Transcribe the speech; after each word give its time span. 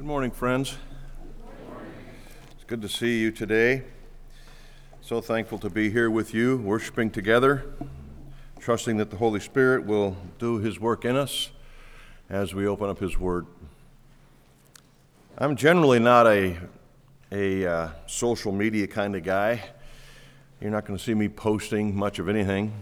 Good 0.00 0.06
morning, 0.06 0.30
friends. 0.30 0.78
It's 2.54 2.64
good 2.66 2.80
to 2.80 2.88
see 2.88 3.20
you 3.20 3.30
today. 3.30 3.82
So 5.02 5.20
thankful 5.20 5.58
to 5.58 5.68
be 5.68 5.90
here 5.90 6.08
with 6.08 6.32
you, 6.32 6.56
worshiping 6.56 7.10
together, 7.10 7.66
trusting 8.58 8.96
that 8.96 9.10
the 9.10 9.18
Holy 9.18 9.40
Spirit 9.40 9.84
will 9.84 10.16
do 10.38 10.56
His 10.56 10.80
work 10.80 11.04
in 11.04 11.16
us 11.16 11.50
as 12.30 12.54
we 12.54 12.66
open 12.66 12.88
up 12.88 12.98
His 12.98 13.18
Word. 13.18 13.46
I'm 15.36 15.54
generally 15.54 15.98
not 15.98 16.26
a, 16.26 16.56
a 17.30 17.66
uh, 17.66 17.88
social 18.06 18.52
media 18.52 18.86
kind 18.86 19.14
of 19.14 19.22
guy. 19.22 19.62
You're 20.62 20.70
not 20.70 20.86
going 20.86 20.98
to 20.98 21.04
see 21.04 21.12
me 21.12 21.28
posting 21.28 21.94
much 21.94 22.18
of 22.18 22.26
anything. 22.26 22.72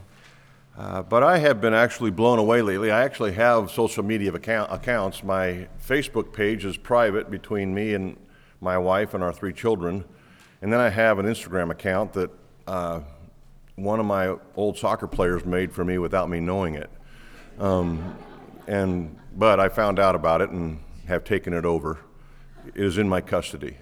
Uh, 0.78 1.02
but 1.02 1.24
I 1.24 1.38
have 1.38 1.60
been 1.60 1.74
actually 1.74 2.12
blown 2.12 2.38
away 2.38 2.62
lately. 2.62 2.92
I 2.92 3.02
actually 3.02 3.32
have 3.32 3.68
social 3.68 4.04
media 4.04 4.32
account, 4.32 4.72
accounts. 4.72 5.24
My 5.24 5.66
Facebook 5.84 6.32
page 6.32 6.64
is 6.64 6.76
private 6.76 7.32
between 7.32 7.74
me 7.74 7.94
and 7.94 8.16
my 8.60 8.78
wife 8.78 9.12
and 9.12 9.24
our 9.24 9.32
three 9.32 9.52
children. 9.52 10.04
And 10.62 10.72
then 10.72 10.78
I 10.78 10.88
have 10.88 11.18
an 11.18 11.26
Instagram 11.26 11.72
account 11.72 12.12
that 12.12 12.30
uh, 12.68 13.00
one 13.74 13.98
of 13.98 14.06
my 14.06 14.36
old 14.54 14.78
soccer 14.78 15.08
players 15.08 15.44
made 15.44 15.72
for 15.72 15.84
me 15.84 15.98
without 15.98 16.30
me 16.30 16.38
knowing 16.38 16.76
it. 16.76 16.90
Um, 17.58 18.16
and, 18.68 19.18
but 19.36 19.58
I 19.58 19.68
found 19.68 19.98
out 19.98 20.14
about 20.14 20.42
it 20.42 20.50
and 20.50 20.78
have 21.08 21.24
taken 21.24 21.54
it 21.54 21.64
over. 21.64 21.98
It 22.68 22.76
is 22.76 22.98
in 22.98 23.08
my 23.08 23.20
custody. 23.20 23.76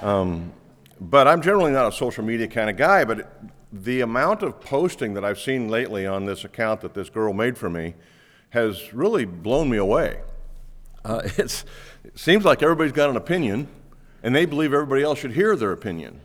Um, 0.00 0.54
but 0.98 1.28
I'm 1.28 1.42
generally 1.42 1.72
not 1.72 1.92
a 1.92 1.92
social 1.92 2.24
media 2.24 2.48
kind 2.48 2.70
of 2.70 2.78
guy, 2.78 3.04
but 3.04 3.30
the 3.72 4.02
amount 4.02 4.42
of 4.42 4.60
posting 4.60 5.14
that 5.14 5.24
I've 5.24 5.40
seen 5.40 5.68
lately 5.68 6.06
on 6.06 6.26
this 6.26 6.44
account 6.44 6.82
that 6.82 6.92
this 6.94 7.08
girl 7.08 7.32
made 7.32 7.56
for 7.56 7.70
me 7.70 7.94
has 8.50 8.92
really 8.92 9.24
blown 9.24 9.70
me 9.70 9.78
away. 9.78 10.20
Uh, 11.04 11.22
it 11.38 11.64
seems 12.14 12.44
like 12.44 12.62
everybody's 12.62 12.92
got 12.92 13.08
an 13.08 13.16
opinion, 13.16 13.68
and 14.22 14.34
they 14.34 14.44
believe 14.44 14.74
everybody 14.74 15.02
else 15.02 15.18
should 15.18 15.32
hear 15.32 15.56
their 15.56 15.72
opinion. 15.72 16.20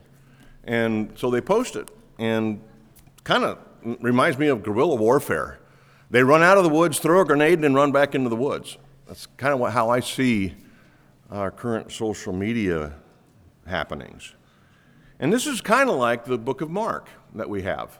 And 0.64 1.12
so 1.16 1.30
they 1.30 1.40
post 1.40 1.74
it, 1.76 1.90
and 2.18 2.60
kind 3.24 3.44
of 3.44 3.58
reminds 4.00 4.38
me 4.38 4.48
of 4.48 4.62
guerrilla 4.62 4.96
warfare. 4.96 5.58
They 6.10 6.22
run 6.22 6.42
out 6.42 6.58
of 6.58 6.64
the 6.64 6.70
woods, 6.70 6.98
throw 6.98 7.20
a 7.22 7.24
grenade, 7.24 7.64
and 7.64 7.74
run 7.74 7.92
back 7.92 8.14
into 8.14 8.28
the 8.28 8.36
woods. 8.36 8.76
That's 9.06 9.26
kind 9.38 9.58
of 9.58 9.72
how 9.72 9.88
I 9.88 10.00
see 10.00 10.54
our 11.30 11.50
current 11.50 11.92
social 11.92 12.32
media 12.32 12.92
happenings. 13.66 14.34
And 15.20 15.32
this 15.32 15.46
is 15.46 15.60
kind 15.60 15.90
of 15.90 15.96
like 15.96 16.24
the 16.24 16.38
book 16.38 16.60
of 16.60 16.70
Mark 16.70 17.08
that 17.34 17.50
we 17.50 17.62
have 17.62 17.98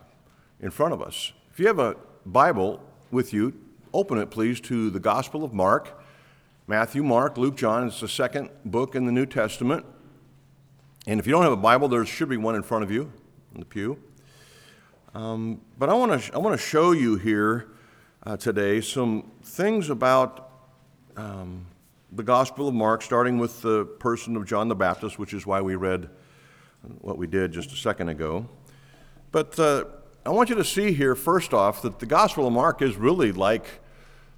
in 0.61 0.71
front 0.71 0.95
of 0.95 1.03
us. 1.03 1.33
If 1.51 1.59
you 1.59 1.67
have 1.67 1.81
a 1.81 1.97
Bible 2.25 2.81
with 3.11 3.33
you, 3.33 3.55
open 3.93 4.19
it 4.19 4.31
please 4.31 4.61
to 4.63 4.91
the 4.91 5.01
Gospel 5.01 5.43
of 5.43 5.53
Mark. 5.53 6.01
Matthew, 6.69 7.03
Mark, 7.03 7.37
Luke, 7.37 7.57
John. 7.57 7.89
It's 7.89 8.01
the 8.01 8.09
second 8.09 8.51
book 8.65 8.95
in 8.95 9.05
the 9.05 9.11
New 9.11 9.27
Testament. 9.27 9.85
And 11.09 11.19
if 11.19 11.27
you 11.27 11.33
don't 11.33 11.43
have 11.43 11.53
a 11.53 11.57
Bible, 11.57 11.89
there 11.89 12.05
should 12.07 12.29
be 12.29 12.37
one 12.37 12.55
in 12.55 12.63
front 12.63 12.85
of 12.85 12.91
you 12.91 13.13
in 13.53 13.61
the 13.61 13.67
pew. 13.67 13.99
Um, 15.15 15.61
but 15.77 15.89
I 15.89 15.95
want 15.95 16.23
to 16.23 16.35
I 16.35 16.39
want 16.39 16.55
to 16.55 16.65
show 16.65 16.93
you 16.93 17.17
here 17.17 17.71
uh, 18.25 18.37
today 18.37 18.81
some 18.81 19.33
things 19.43 19.91
about 19.91 20.51
um, 21.17 21.67
the 22.13 22.23
Gospel 22.23 22.69
of 22.69 22.75
Mark, 22.75 23.03
starting 23.03 23.39
with 23.39 23.61
the 23.63 23.87
person 23.87 24.37
of 24.37 24.47
John 24.47 24.69
the 24.69 24.77
Baptist, 24.77 25.19
which 25.19 25.35
is 25.35 25.47
why 25.47 25.61
we 25.61 25.75
read 25.75 26.11
what 27.01 27.19
we 27.19 27.27
did 27.27 27.53
just 27.53 27.73
a 27.73 27.77
second 27.77 28.09
ago. 28.09 28.49
But 29.33 29.59
uh, 29.59 29.85
I 30.25 30.31
want 30.31 30.49
you 30.49 30.55
to 30.57 30.65
see 30.65 30.93
here, 30.93 31.15
first 31.15 31.55
off, 31.55 31.83
that 31.83 31.99
the 31.99 32.07
Gospel 32.07 32.47
of 32.47 32.53
Mark 32.53 32.83
is 32.83 32.97
really 32.97 33.33
like 33.33 33.81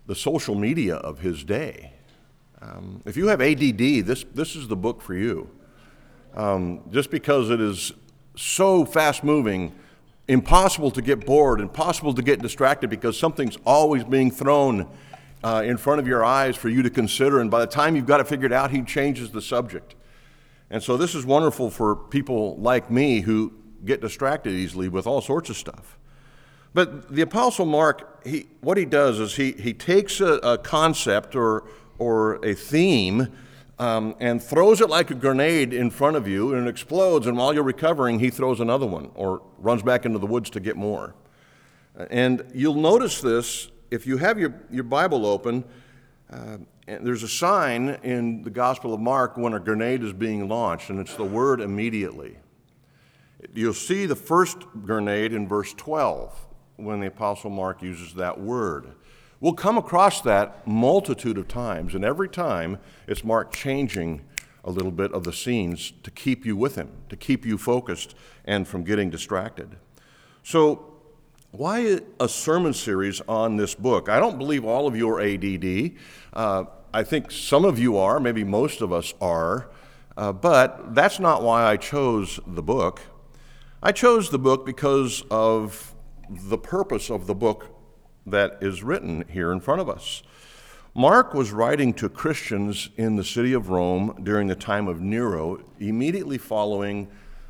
the 0.06 0.14
social 0.14 0.54
media 0.54 0.96
of 0.96 1.20
his 1.20 1.44
day. 1.44 1.92
Um, 2.62 3.02
if 3.06 3.16
you 3.16 3.28
have 3.28 3.40
ADD, 3.40 4.06
this, 4.06 4.24
this 4.34 4.54
is 4.54 4.68
the 4.68 4.76
book 4.76 5.00
for 5.00 5.14
you. 5.14 5.50
Um, 6.34 6.82
just 6.90 7.10
because 7.10 7.50
it 7.50 7.60
is 7.60 7.92
so 8.36 8.84
fast 8.84 9.24
moving, 9.24 9.74
impossible 10.28 10.90
to 10.92 11.02
get 11.02 11.26
bored, 11.26 11.60
impossible 11.60 12.14
to 12.14 12.22
get 12.22 12.40
distracted 12.40 12.88
because 12.90 13.18
something's 13.18 13.56
always 13.64 14.04
being 14.04 14.30
thrown 14.30 14.88
uh, 15.42 15.62
in 15.64 15.76
front 15.76 16.00
of 16.00 16.06
your 16.06 16.24
eyes 16.24 16.56
for 16.56 16.68
you 16.68 16.82
to 16.82 16.90
consider. 16.90 17.40
And 17.40 17.50
by 17.50 17.60
the 17.60 17.66
time 17.66 17.96
you've 17.96 18.06
got 18.06 18.20
it 18.20 18.28
figured 18.28 18.52
out, 18.52 18.70
he 18.70 18.82
changes 18.82 19.30
the 19.30 19.42
subject. 19.42 19.94
And 20.70 20.82
so 20.82 20.96
this 20.96 21.14
is 21.14 21.26
wonderful 21.26 21.70
for 21.70 21.96
people 21.96 22.56
like 22.56 22.90
me 22.90 23.20
who 23.20 23.52
get 23.84 24.00
distracted 24.00 24.52
easily 24.52 24.88
with 24.88 25.06
all 25.06 25.20
sorts 25.20 25.50
of 25.50 25.56
stuff. 25.56 25.98
But 26.72 27.12
the 27.12 27.22
Apostle 27.22 27.66
Mark, 27.66 28.24
he, 28.24 28.46
what 28.60 28.78
he 28.78 28.84
does 28.84 29.18
is 29.18 29.34
he, 29.34 29.52
he 29.52 29.74
takes 29.74 30.20
a, 30.20 30.34
a 30.34 30.58
concept 30.58 31.34
or, 31.34 31.64
or 31.98 32.44
a 32.44 32.54
theme 32.54 33.28
um, 33.80 34.14
and 34.20 34.40
throws 34.40 34.80
it 34.80 34.88
like 34.88 35.10
a 35.10 35.14
grenade 35.14 35.72
in 35.72 35.90
front 35.90 36.16
of 36.16 36.28
you 36.28 36.54
and 36.54 36.68
it 36.68 36.70
explodes, 36.70 37.26
and 37.26 37.36
while 37.36 37.52
you're 37.52 37.64
recovering, 37.64 38.20
he 38.20 38.30
throws 38.30 38.60
another 38.60 38.86
one 38.86 39.10
or 39.14 39.42
runs 39.58 39.82
back 39.82 40.04
into 40.04 40.18
the 40.18 40.26
woods 40.26 40.50
to 40.50 40.60
get 40.60 40.76
more. 40.76 41.14
And 42.10 42.44
you'll 42.54 42.74
notice 42.74 43.20
this 43.20 43.68
if 43.90 44.06
you 44.06 44.18
have 44.18 44.38
your, 44.38 44.54
your 44.70 44.84
Bible 44.84 45.26
open. 45.26 45.64
Uh, 46.30 46.58
there's 46.98 47.22
a 47.22 47.28
sign 47.28 48.00
in 48.02 48.42
the 48.42 48.50
Gospel 48.50 48.92
of 48.92 49.00
Mark 49.00 49.36
when 49.36 49.54
a 49.54 49.60
grenade 49.60 50.02
is 50.02 50.12
being 50.12 50.48
launched, 50.48 50.90
and 50.90 50.98
it's 50.98 51.14
the 51.14 51.24
word 51.24 51.60
immediately. 51.60 52.36
You'll 53.54 53.74
see 53.74 54.06
the 54.06 54.16
first 54.16 54.58
grenade 54.84 55.32
in 55.32 55.46
verse 55.46 55.72
12 55.74 56.34
when 56.76 57.00
the 57.00 57.06
Apostle 57.06 57.50
Mark 57.50 57.82
uses 57.82 58.14
that 58.14 58.40
word. 58.40 58.92
We'll 59.40 59.54
come 59.54 59.78
across 59.78 60.20
that 60.22 60.66
multitude 60.66 61.38
of 61.38 61.48
times, 61.48 61.94
and 61.94 62.04
every 62.04 62.28
time 62.28 62.78
it's 63.06 63.22
Mark 63.22 63.52
changing 63.52 64.22
a 64.64 64.70
little 64.70 64.90
bit 64.90 65.12
of 65.12 65.24
the 65.24 65.32
scenes 65.32 65.92
to 66.02 66.10
keep 66.10 66.44
you 66.44 66.56
with 66.56 66.74
him, 66.74 66.90
to 67.08 67.16
keep 67.16 67.46
you 67.46 67.56
focused 67.56 68.14
and 68.44 68.66
from 68.66 68.84
getting 68.84 69.10
distracted. 69.10 69.76
So, 70.42 70.86
why 71.52 72.00
a 72.20 72.28
sermon 72.28 72.72
series 72.72 73.20
on 73.22 73.56
this 73.56 73.74
book? 73.74 74.08
I 74.08 74.20
don't 74.20 74.38
believe 74.38 74.64
all 74.64 74.86
of 74.86 74.94
you 74.94 75.08
are 75.08 75.20
ADD. 75.20 75.92
Uh, 76.32 76.64
I 76.92 77.04
think 77.04 77.30
some 77.30 77.64
of 77.64 77.78
you 77.78 77.96
are, 77.96 78.18
maybe 78.18 78.42
most 78.42 78.80
of 78.80 78.92
us 78.92 79.14
are, 79.20 79.70
uh, 80.16 80.32
but 80.32 80.94
that's 80.94 81.20
not 81.20 81.42
why 81.42 81.64
I 81.64 81.76
chose 81.76 82.40
the 82.46 82.62
book. 82.62 83.00
I 83.80 83.92
chose 83.92 84.30
the 84.30 84.38
book 84.38 84.66
because 84.66 85.22
of 85.30 85.94
the 86.28 86.58
purpose 86.58 87.08
of 87.08 87.26
the 87.26 87.34
book 87.34 87.68
that 88.26 88.58
is 88.60 88.82
written 88.82 89.24
here 89.28 89.52
in 89.52 89.60
front 89.60 89.80
of 89.80 89.88
us. 89.88 90.22
Mark 90.92 91.32
was 91.32 91.52
writing 91.52 91.94
to 91.94 92.08
Christians 92.08 92.90
in 92.96 93.14
the 93.14 93.24
city 93.24 93.52
of 93.52 93.70
Rome 93.70 94.20
during 94.24 94.48
the 94.48 94.56
time 94.56 94.88
of 94.88 95.00
Nero, 95.00 95.62
immediately 95.78 96.38
following 96.38 97.08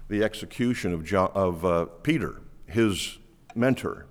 the 0.09 0.23
execution 0.23 0.93
of, 0.93 1.03
John, 1.03 1.31
of 1.35 1.65
uh, 1.65 1.87
Peter, 2.03 2.43
his 2.67 3.17
mentor. 3.55 4.07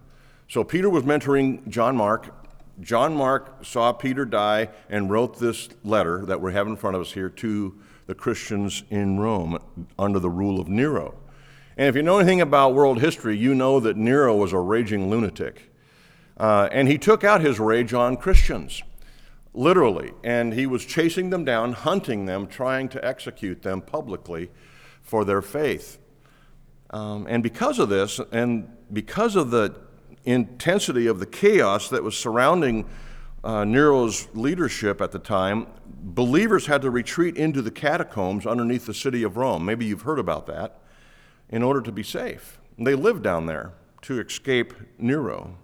So 0.47 0.63
Peter 0.63 0.89
was 0.89 1.03
mentoring 1.03 1.67
John 1.67 1.95
Mark 1.95 2.38
John 2.81 3.15
Mark 3.15 3.65
saw 3.65 3.91
Peter 3.91 4.25
die 4.25 4.69
and 4.89 5.09
wrote 5.09 5.39
this 5.39 5.69
letter 5.83 6.25
that 6.25 6.41
we 6.41 6.53
have 6.53 6.67
in 6.67 6.75
front 6.75 6.95
of 6.95 7.01
us 7.01 7.11
here 7.11 7.29
to 7.29 7.77
the 8.07 8.15
Christians 8.15 8.83
in 8.89 9.19
Rome 9.19 9.59
under 9.97 10.19
the 10.19 10.29
rule 10.29 10.59
of 10.59 10.67
Nero. 10.67 11.15
And 11.77 11.87
if 11.87 11.95
you 11.95 12.01
know 12.01 12.19
anything 12.19 12.41
about 12.41 12.73
world 12.73 12.99
history, 12.99 13.37
you 13.37 13.53
know 13.53 13.79
that 13.79 13.97
Nero 13.97 14.35
was 14.35 14.53
a 14.53 14.59
raging 14.59 15.09
lunatic. 15.09 15.71
Uh, 16.37 16.69
and 16.71 16.87
he 16.87 16.97
took 16.97 17.23
out 17.23 17.41
his 17.41 17.59
rage 17.59 17.93
on 17.93 18.17
Christians, 18.17 18.81
literally. 19.53 20.11
And 20.23 20.53
he 20.53 20.65
was 20.65 20.85
chasing 20.85 21.29
them 21.29 21.45
down, 21.45 21.73
hunting 21.73 22.25
them, 22.25 22.47
trying 22.47 22.89
to 22.89 23.05
execute 23.05 23.61
them 23.61 23.81
publicly 23.81 24.49
for 25.01 25.25
their 25.25 25.41
faith. 25.41 25.99
Um, 26.91 27.27
and 27.29 27.43
because 27.43 27.77
of 27.79 27.89
this, 27.89 28.19
and 28.31 28.69
because 28.91 29.35
of 29.35 29.51
the 29.51 29.75
intensity 30.25 31.07
of 31.07 31.19
the 31.19 31.25
chaos 31.25 31.89
that 31.89 32.03
was 32.03 32.17
surrounding 32.17 32.85
uh, 33.43 33.63
Nero's 33.63 34.27
leadership 34.33 35.01
at 35.01 35.11
the 35.11 35.19
time, 35.19 35.67
believers 35.85 36.65
had 36.65 36.81
to 36.81 36.89
retreat 36.89 37.37
into 37.37 37.61
the 37.61 37.71
catacombs 37.71 38.45
underneath 38.45 38.85
the 38.85 38.93
city 38.93 39.23
of 39.23 39.37
Rome. 39.37 39.65
Maybe 39.65 39.85
you've 39.85 40.01
heard 40.01 40.19
about 40.19 40.45
that, 40.47 40.79
in 41.49 41.63
order 41.63 41.81
to 41.81 41.91
be 41.91 42.03
safe. 42.03 42.59
And 42.77 42.85
they 42.85 42.95
lived 42.95 43.23
down 43.23 43.45
there 43.45 43.73
to 44.03 44.19
escape 44.19 44.73
Nero. 44.97 45.55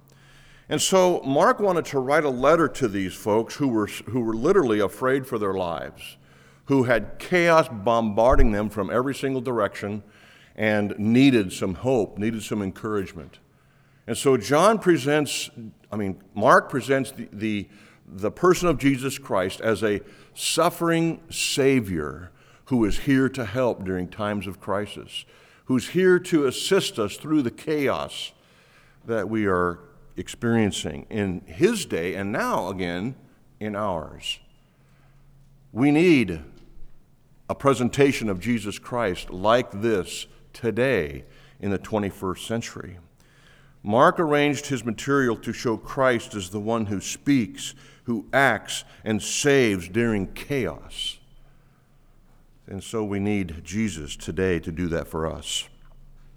And 0.68 0.81
so 0.81 1.22
Mark 1.22 1.60
wanted 1.60 1.86
to 1.86 2.00
write 2.00 2.24
a 2.24 2.30
letter 2.30 2.68
to 2.68 2.88
these 2.88 3.13
folks 3.13 3.56
who 3.56 3.68
were, 3.68 3.88
who 3.88 4.22
were 4.22 4.34
literally 4.34 4.80
afraid 4.80 5.28
for 5.28 5.38
their 5.38 5.54
lives, 5.54 6.18
who 6.66 6.84
had 6.84 7.19
chaos 7.19 7.68
bombarding 7.69 8.52
them 8.52 8.69
from 8.69 8.90
every 8.90 9.13
single 9.13 9.42
direction 9.42 10.02
and 10.56 10.98
needed 10.98 11.54
some 11.54 11.75
hope, 11.75 12.18
needed 12.18 12.42
some 12.42 12.62
encouragement. 12.62 13.40
And 14.07 14.18
so 14.18 14.38
John 14.38 14.80
presents, 14.80 15.50
I 15.92 15.96
mean, 15.96 16.22
Mark 16.36 16.69
presents 16.69 17.12
the, 17.12 17.28
the, 17.31 17.68
the 18.07 18.31
person 18.31 18.68
of 18.68 18.78
Jesus 18.78 19.18
Christ 19.18 19.62
as 19.62 19.84
a 19.84 20.02
suffering 20.34 21.22
Savior 21.30 22.31
who 22.66 22.86
is 22.86 23.00
here 23.00 23.30
to 23.30 23.46
help 23.46 23.84
during 23.84 24.07
times 24.07 24.48
of 24.48 24.60
crisis, 24.60 25.25
who's 25.66 25.90
here 25.90 26.19
to 26.19 26.46
assist 26.46 27.00
us 27.00 27.18
through 27.18 27.42
the 27.42 27.52
chaos 27.52 28.31
that 29.06 29.30
we 29.30 29.46
are 29.46 29.80
experiencing 30.18 31.06
in 31.10 31.42
his 31.46 31.86
day 31.86 32.16
and 32.16 32.31
now 32.31 32.69
again 32.69 33.16
in 33.60 33.75
ours. 33.75 34.40
We 35.72 35.92
need 35.92 36.42
a 37.50 37.56
presentation 37.56 38.30
of 38.30 38.40
Jesus 38.40 38.80
Christ 38.80 39.30
like 39.30 39.69
this 39.72 40.28
today 40.54 41.25
in 41.60 41.72
the 41.72 41.80
21st 41.80 42.48
century. 42.48 42.98
Mark 43.86 44.20
arranged 44.20 44.66
his 44.66 44.84
material 44.84 45.36
to 45.36 45.54
show 45.54 45.78
Christ 45.78 46.34
as 46.34 46.50
the 46.50 46.60
one 46.60 46.88
who 46.88 47.00
speaks, 47.00 47.76
who 48.06 48.26
acts, 48.34 48.84
and 49.04 49.22
saves 49.22 49.88
during 49.88 50.34
chaos. 50.34 51.20
And 52.66 52.84
so 52.84 53.04
we 53.04 53.20
need 53.20 53.64
Jesus 53.64 54.16
today 54.16 54.58
to 54.62 54.72
do 54.72 54.88
that 54.88 55.08
for 55.08 55.28
us. 55.28 55.70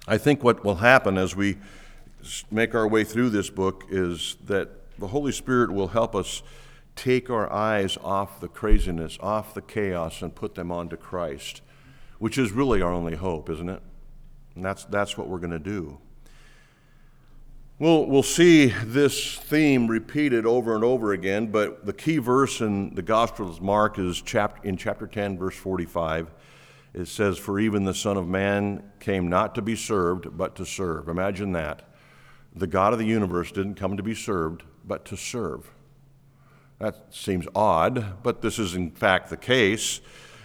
I 0.06 0.18
think 0.18 0.44
what 0.44 0.62
will 0.62 0.74
happen 0.74 1.16
as 1.16 1.34
we 1.34 1.56
make 2.50 2.74
our 2.74 2.86
way 2.86 3.02
through 3.02 3.30
this 3.30 3.48
book 3.48 3.84
is 3.88 4.36
that 4.44 4.68
the 4.98 5.06
Holy 5.06 5.32
Spirit 5.32 5.72
will 5.72 5.88
help 5.88 6.14
us 6.14 6.42
take 6.96 7.30
our 7.30 7.50
eyes 7.50 7.96
off 8.04 8.40
the 8.40 8.48
craziness, 8.48 9.16
off 9.22 9.54
the 9.54 9.62
chaos, 9.62 10.20
and 10.20 10.34
put 10.34 10.54
them 10.54 10.70
onto 10.70 10.98
Christ, 10.98 11.62
which 12.18 12.36
is 12.36 12.52
really 12.52 12.82
our 12.82 12.92
only 12.92 13.14
hope, 13.14 13.48
isn't 13.48 13.70
it? 13.70 13.80
And 14.54 14.62
that's, 14.62 14.84
that's 14.84 15.16
what 15.16 15.28
we're 15.28 15.38
going 15.38 15.52
to 15.52 15.58
do. 15.58 15.98
We'll, 17.80 18.06
we'll 18.06 18.24
see 18.24 18.74
this 18.84 19.36
theme 19.36 19.86
repeated 19.86 20.44
over 20.44 20.74
and 20.74 20.82
over 20.82 21.12
again, 21.12 21.46
but 21.46 21.86
the 21.86 21.92
key 21.92 22.18
verse 22.18 22.60
in 22.60 22.92
the 22.96 23.02
Gospel 23.02 23.48
of 23.48 23.62
Mark 23.62 24.00
is 24.00 24.20
chapter, 24.20 24.66
in 24.66 24.76
chapter 24.76 25.06
10, 25.06 25.38
verse 25.38 25.54
45. 25.54 26.28
It 26.92 27.06
says, 27.06 27.38
For 27.38 27.60
even 27.60 27.84
the 27.84 27.94
Son 27.94 28.16
of 28.16 28.26
Man 28.26 28.82
came 28.98 29.28
not 29.28 29.54
to 29.54 29.62
be 29.62 29.76
served, 29.76 30.36
but 30.36 30.56
to 30.56 30.66
serve. 30.66 31.08
Imagine 31.08 31.52
that. 31.52 31.88
The 32.52 32.66
God 32.66 32.94
of 32.94 32.98
the 32.98 33.06
universe 33.06 33.52
didn't 33.52 33.76
come 33.76 33.96
to 33.96 34.02
be 34.02 34.14
served, 34.14 34.64
but 34.84 35.04
to 35.04 35.16
serve. 35.16 35.70
That 36.80 37.14
seems 37.14 37.46
odd, 37.54 38.24
but 38.24 38.42
this 38.42 38.58
is 38.58 38.74
in 38.74 38.90
fact 38.90 39.30
the 39.30 39.36
case, 39.36 40.00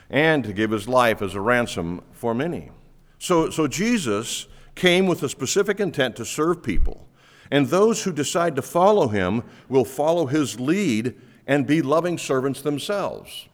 and 0.08 0.44
to 0.44 0.54
give 0.54 0.70
his 0.70 0.88
life 0.88 1.24
as 1.24 1.34
a 1.34 1.42
ransom 1.42 2.04
for 2.12 2.36
many. 2.36 2.70
So, 3.18 3.50
so 3.50 3.68
Jesus 3.68 4.46
came 4.76 5.08
with 5.08 5.24
a 5.24 5.30
specific 5.30 5.80
intent 5.80 6.16
to 6.18 6.26
serve 6.26 6.62
people, 6.62 7.08
and 7.54 7.68
those 7.68 8.02
who 8.02 8.12
decide 8.12 8.56
to 8.56 8.64
follow 8.64 9.10
him 9.10 9.44
will 9.70 9.86
follow 9.86 10.26
his 10.26 10.60
lead 10.60 11.14
and 11.46 11.68
be 11.68 11.84
loving 11.84 12.18
servants 12.18 12.64
themselves. 12.64 13.48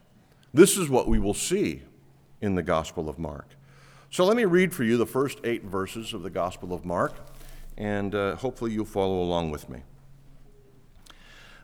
This 0.54 0.78
is 0.78 0.90
what 0.90 1.10
we 1.10 1.20
will 1.20 1.34
see 1.34 1.82
in 2.40 2.56
the 2.56 2.64
Gospel 2.64 3.10
of 3.10 3.20
Mark. 3.20 3.46
So 4.10 4.24
let 4.24 4.38
me 4.38 4.46
read 4.46 4.74
for 4.74 4.86
you 4.86 4.96
the 4.96 5.06
first 5.06 5.40
eight 5.44 5.66
verses 5.66 6.14
of 6.14 6.24
the 6.24 6.30
Gospel 6.30 6.74
of 6.74 6.86
Mark, 6.86 7.14
and 7.78 8.16
uh, 8.16 8.38
hopefully 8.38 8.72
you'll 8.72 8.86
follow 8.86 9.22
along 9.22 9.52
with 9.52 9.68
me. 9.68 9.82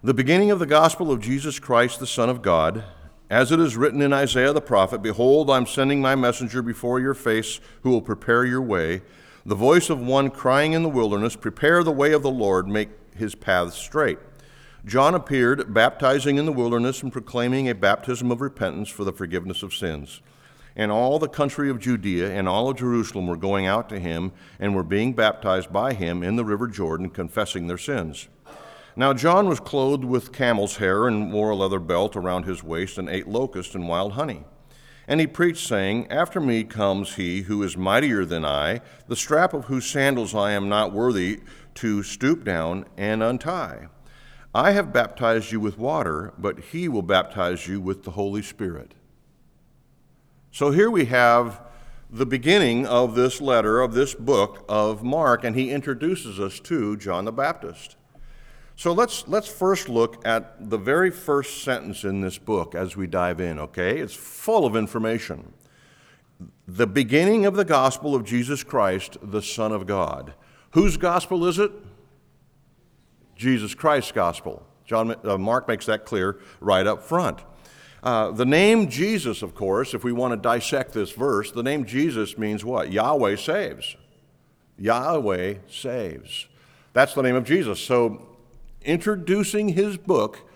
The 0.04 0.14
beginning 0.14 0.52
of 0.52 0.60
the 0.60 0.66
gospel 0.66 1.14
of 1.14 1.22
Jesus 1.22 1.58
Christ, 1.58 2.02
the 2.02 2.06
Son 2.06 2.30
of 2.30 2.42
God, 2.42 2.84
as 3.30 3.54
it 3.54 3.62
is 3.62 3.78
written 3.78 4.02
in 4.02 4.12
Isaiah 4.12 4.52
the 4.52 4.60
prophet 4.60 5.02
Behold, 5.02 5.50
I'm 5.50 5.66
sending 5.66 6.02
my 6.02 6.16
messenger 6.16 6.62
before 6.62 7.00
your 7.00 7.14
face, 7.14 7.62
who 7.84 7.92
will 7.92 8.02
prepare 8.02 8.44
your 8.44 8.62
way. 8.62 9.04
The 9.48 9.54
voice 9.54 9.92
of 9.92 10.00
one 10.00 10.32
crying 10.32 10.74
in 10.74 10.82
the 10.82 10.90
wilderness, 10.90 11.36
Prepare 11.36 11.84
the 11.84 11.92
way 11.92 12.14
of 12.14 12.24
the 12.24 12.32
Lord, 12.32 12.68
make 12.68 12.90
his 13.16 13.36
paths 13.36 13.76
straight. 13.76 14.18
John 14.84 15.14
appeared, 15.14 15.72
baptizing 15.72 16.38
in 16.38 16.48
the 16.48 16.52
wilderness 16.52 17.04
and 17.04 17.14
proclaiming 17.14 17.70
a 17.70 17.76
baptism 17.76 18.32
of 18.32 18.42
repentance 18.42 18.90
for 18.90 19.04
the 19.04 19.14
forgiveness 19.14 19.62
of 19.62 19.72
sins. 19.72 20.22
And 20.76 20.92
all 20.92 21.20
the 21.20 21.30
country 21.30 21.70
of 21.70 21.80
Judea 21.80 22.32
and 22.32 22.50
all 22.50 22.72
of 22.72 22.78
Jerusalem 22.78 23.28
were 23.28 23.38
going 23.38 23.68
out 23.68 23.88
to 23.90 24.00
him 24.00 24.32
and 24.60 24.76
were 24.76 24.84
being 24.84 25.14
baptized 25.14 25.72
by 25.72 25.94
him 25.94 26.24
in 26.24 26.38
the 26.38 26.46
river 26.46 26.66
Jordan, 26.66 27.12
confessing 27.12 27.68
their 27.68 27.78
sins. 27.78 28.28
Now 28.96 29.14
John 29.14 29.48
was 29.48 29.60
clothed 29.60 30.06
with 30.06 30.34
camel's 30.34 30.78
hair 30.78 31.08
and 31.08 31.32
wore 31.32 31.52
a 31.52 31.56
leather 31.56 31.80
belt 31.80 32.16
around 32.16 32.46
his 32.46 32.64
waist 32.64 32.98
and 32.98 33.08
ate 33.08 33.28
locusts 33.28 33.76
and 33.76 33.88
wild 33.88 34.14
honey. 34.14 34.44
And 35.08 35.20
he 35.20 35.28
preached, 35.28 35.68
saying, 35.68 36.12
After 36.12 36.40
me 36.40 36.64
comes 36.64 37.16
he 37.16 37.44
who 37.44 37.62
is 37.62 37.78
mightier 37.78 38.26
than 38.26 38.44
I, 38.44 38.82
the 39.08 39.16
strap 39.16 39.54
of 39.54 39.66
whose 39.66 39.86
sandals 39.86 40.34
I 40.34 40.52
am 40.52 40.68
not 40.68 40.94
worthy 40.94 41.42
to 41.76 42.02
stoop 42.02 42.44
down 42.44 42.86
and 42.98 43.22
untie. 43.22 43.88
I 44.54 44.72
have 44.72 44.94
baptized 44.94 45.52
you 45.52 45.60
with 45.60 45.78
water, 45.78 46.34
but 46.38 46.60
he 46.60 46.88
will 46.88 47.02
baptize 47.02 47.68
you 47.68 47.82
with 47.82 48.04
the 48.04 48.12
Holy 48.12 48.42
Spirit. 48.42 48.94
So 50.52 50.72
here 50.72 50.90
we 50.90 51.06
have 51.06 51.62
the 52.10 52.26
beginning 52.26 52.88
of 52.88 53.16
this 53.16 53.42
letter, 53.42 53.82
of 53.82 53.94
this 53.94 54.16
book 54.16 54.64
of 54.70 55.04
Mark, 55.04 55.44
and 55.44 55.56
he 55.56 55.72
introduces 55.72 56.40
us 56.40 56.62
to 56.62 56.96
John 56.96 57.26
the 57.26 57.34
Baptist. 57.34 57.98
So 58.78 58.92
let's, 58.92 59.28
let's 59.28 59.48
first 59.48 59.88
look 59.88 60.26
at 60.28 60.70
the 60.70 60.78
very 60.78 61.10
first 61.10 61.64
sentence 61.64 62.04
in 62.04 62.22
this 62.22 62.38
book 62.38 62.76
as 62.76 62.98
we 62.98 63.08
dive 63.08 63.40
in, 63.40 63.58
okay? 63.58 64.00
It's 64.00 64.14
full 64.14 64.66
of 64.66 64.76
information. 64.76 65.54
The 66.68 66.88
beginning 66.88 67.46
of 67.46 67.56
the 67.56 67.64
gospel 67.64 68.16
of 68.16 68.26
Jesus 68.26 68.64
Christ, 68.64 69.18
the 69.22 69.42
Son 69.42 69.72
of 69.72 69.88
God. 69.88 70.34
Whose 70.72 70.98
gospel 70.98 71.46
is 71.46 71.58
it? 71.58 71.72
Jesus 73.38 73.74
Christ's 73.74 74.12
gospel. 74.12 74.66
John, 74.86 75.16
uh, 75.24 75.38
Mark 75.38 75.68
makes 75.68 75.86
that 75.86 76.06
clear 76.06 76.40
right 76.60 76.86
up 76.86 77.02
front. 77.02 77.40
Uh, 78.04 78.32
the 78.32 78.46
name 78.46 78.90
Jesus, 78.90 79.42
of 79.42 79.56
course, 79.56 79.94
if 79.94 80.04
we 80.04 80.12
want 80.12 80.34
to 80.34 80.38
dissect 80.38 80.92
this 80.92 81.12
verse, 81.12 81.50
the 81.52 81.64
name 81.64 81.86
Jesus 81.86 82.38
means 82.38 82.64
what? 82.66 82.92
Yahweh 82.92 83.38
saves. 83.38 83.96
Yahweh 84.78 85.56
saves. 85.68 86.48
That's 86.94 87.14
the 87.14 87.24
name 87.24 87.36
of 87.36 87.46
Jesus. 87.46 87.80
So 87.80 88.35
introducing 88.86 89.70
his 89.70 89.98
book, 89.98 90.50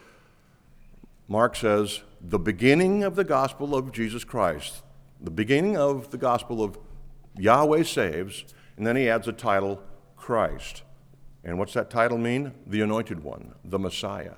Mark 1.27 1.55
says, 1.55 2.01
the 2.21 2.39
beginning 2.39 3.03
of 3.03 3.15
the 3.15 3.23
gospel 3.23 3.75
of 3.75 3.91
Jesus 3.91 4.23
Christ, 4.23 4.83
the 5.21 5.31
beginning 5.31 5.77
of 5.77 6.11
the 6.11 6.17
gospel 6.17 6.63
of 6.63 6.77
Yahweh 7.37 7.83
saves, 7.83 8.45
and 8.77 8.85
then 8.85 8.95
he 8.95 9.09
adds 9.09 9.27
a 9.27 9.33
title, 9.33 9.81
Christ. 10.15 10.83
And 11.43 11.57
what's 11.57 11.73
that 11.73 11.89
title 11.89 12.17
mean? 12.17 12.53
The 12.67 12.81
anointed 12.81 13.23
one, 13.23 13.53
the 13.63 13.79
Messiah. 13.79 14.35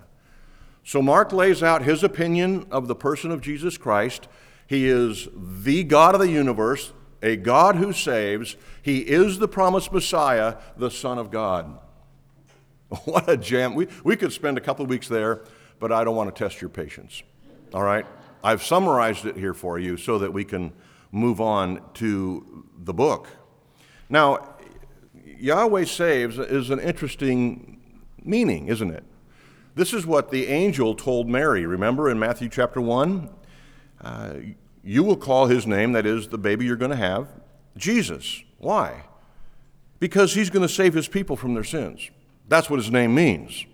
So 0.83 1.01
Mark 1.01 1.31
lays 1.31 1.61
out 1.61 1.83
his 1.83 2.03
opinion 2.03 2.65
of 2.71 2.87
the 2.87 2.95
person 2.95 3.31
of 3.31 3.41
Jesus 3.41 3.77
Christ. 3.77 4.27
He 4.67 4.87
is 4.87 5.27
the 5.35 5.83
God 5.83 6.15
of 6.15 6.21
the 6.21 6.29
universe, 6.29 6.93
a 7.21 7.35
God 7.35 7.75
who 7.75 7.93
saves. 7.93 8.55
He 8.81 8.99
is 8.99 9.39
the 9.39 9.47
promised 9.47 9.91
Messiah, 9.91 10.57
the 10.77 10.91
Son 10.91 11.17
of 11.17 11.29
God. 11.29 11.79
What 13.05 13.29
a 13.29 13.37
jam. 13.37 13.73
We, 13.73 13.87
we 14.03 14.15
could 14.15 14.33
spend 14.33 14.57
a 14.57 14.61
couple 14.61 14.83
of 14.83 14.89
weeks 14.89 15.07
there, 15.07 15.41
but 15.79 15.91
I 15.91 16.03
don't 16.03 16.15
want 16.15 16.33
to 16.33 16.43
test 16.43 16.61
your 16.61 16.69
patience. 16.69 17.23
All 17.73 17.83
right? 17.83 18.05
I've 18.43 18.63
summarized 18.63 19.25
it 19.25 19.37
here 19.37 19.53
for 19.53 19.79
you 19.79 19.97
so 19.97 20.19
that 20.19 20.33
we 20.33 20.43
can 20.43 20.73
move 21.11 21.39
on 21.39 21.81
to 21.95 22.65
the 22.83 22.93
book. 22.93 23.27
Now, 24.09 24.55
Yahweh 25.23 25.85
saves 25.85 26.37
is 26.37 26.69
an 26.69 26.79
interesting 26.79 27.81
meaning, 28.23 28.67
isn't 28.67 28.91
it? 28.91 29.03
This 29.75 29.93
is 29.93 30.05
what 30.05 30.31
the 30.31 30.47
angel 30.47 30.95
told 30.95 31.29
Mary. 31.29 31.65
Remember 31.65 32.09
in 32.09 32.19
Matthew 32.19 32.49
chapter 32.49 32.81
1? 32.81 33.29
Uh, 34.01 34.33
you 34.83 35.03
will 35.03 35.15
call 35.15 35.45
his 35.45 35.65
name, 35.65 35.93
that 35.93 36.05
is, 36.05 36.27
the 36.27 36.37
baby 36.37 36.65
you're 36.65 36.75
going 36.75 36.91
to 36.91 36.97
have, 36.97 37.29
Jesus. 37.77 38.43
Why? 38.57 39.05
Because 39.99 40.33
he's 40.33 40.49
going 40.49 40.67
to 40.67 40.73
save 40.73 40.93
his 40.93 41.07
people 41.07 41.37
from 41.37 41.53
their 41.53 41.63
sins. 41.63 42.09
That's 42.51 42.69
what 42.69 42.79
his 42.79 42.91
name 42.91 43.15
means. 43.15 43.65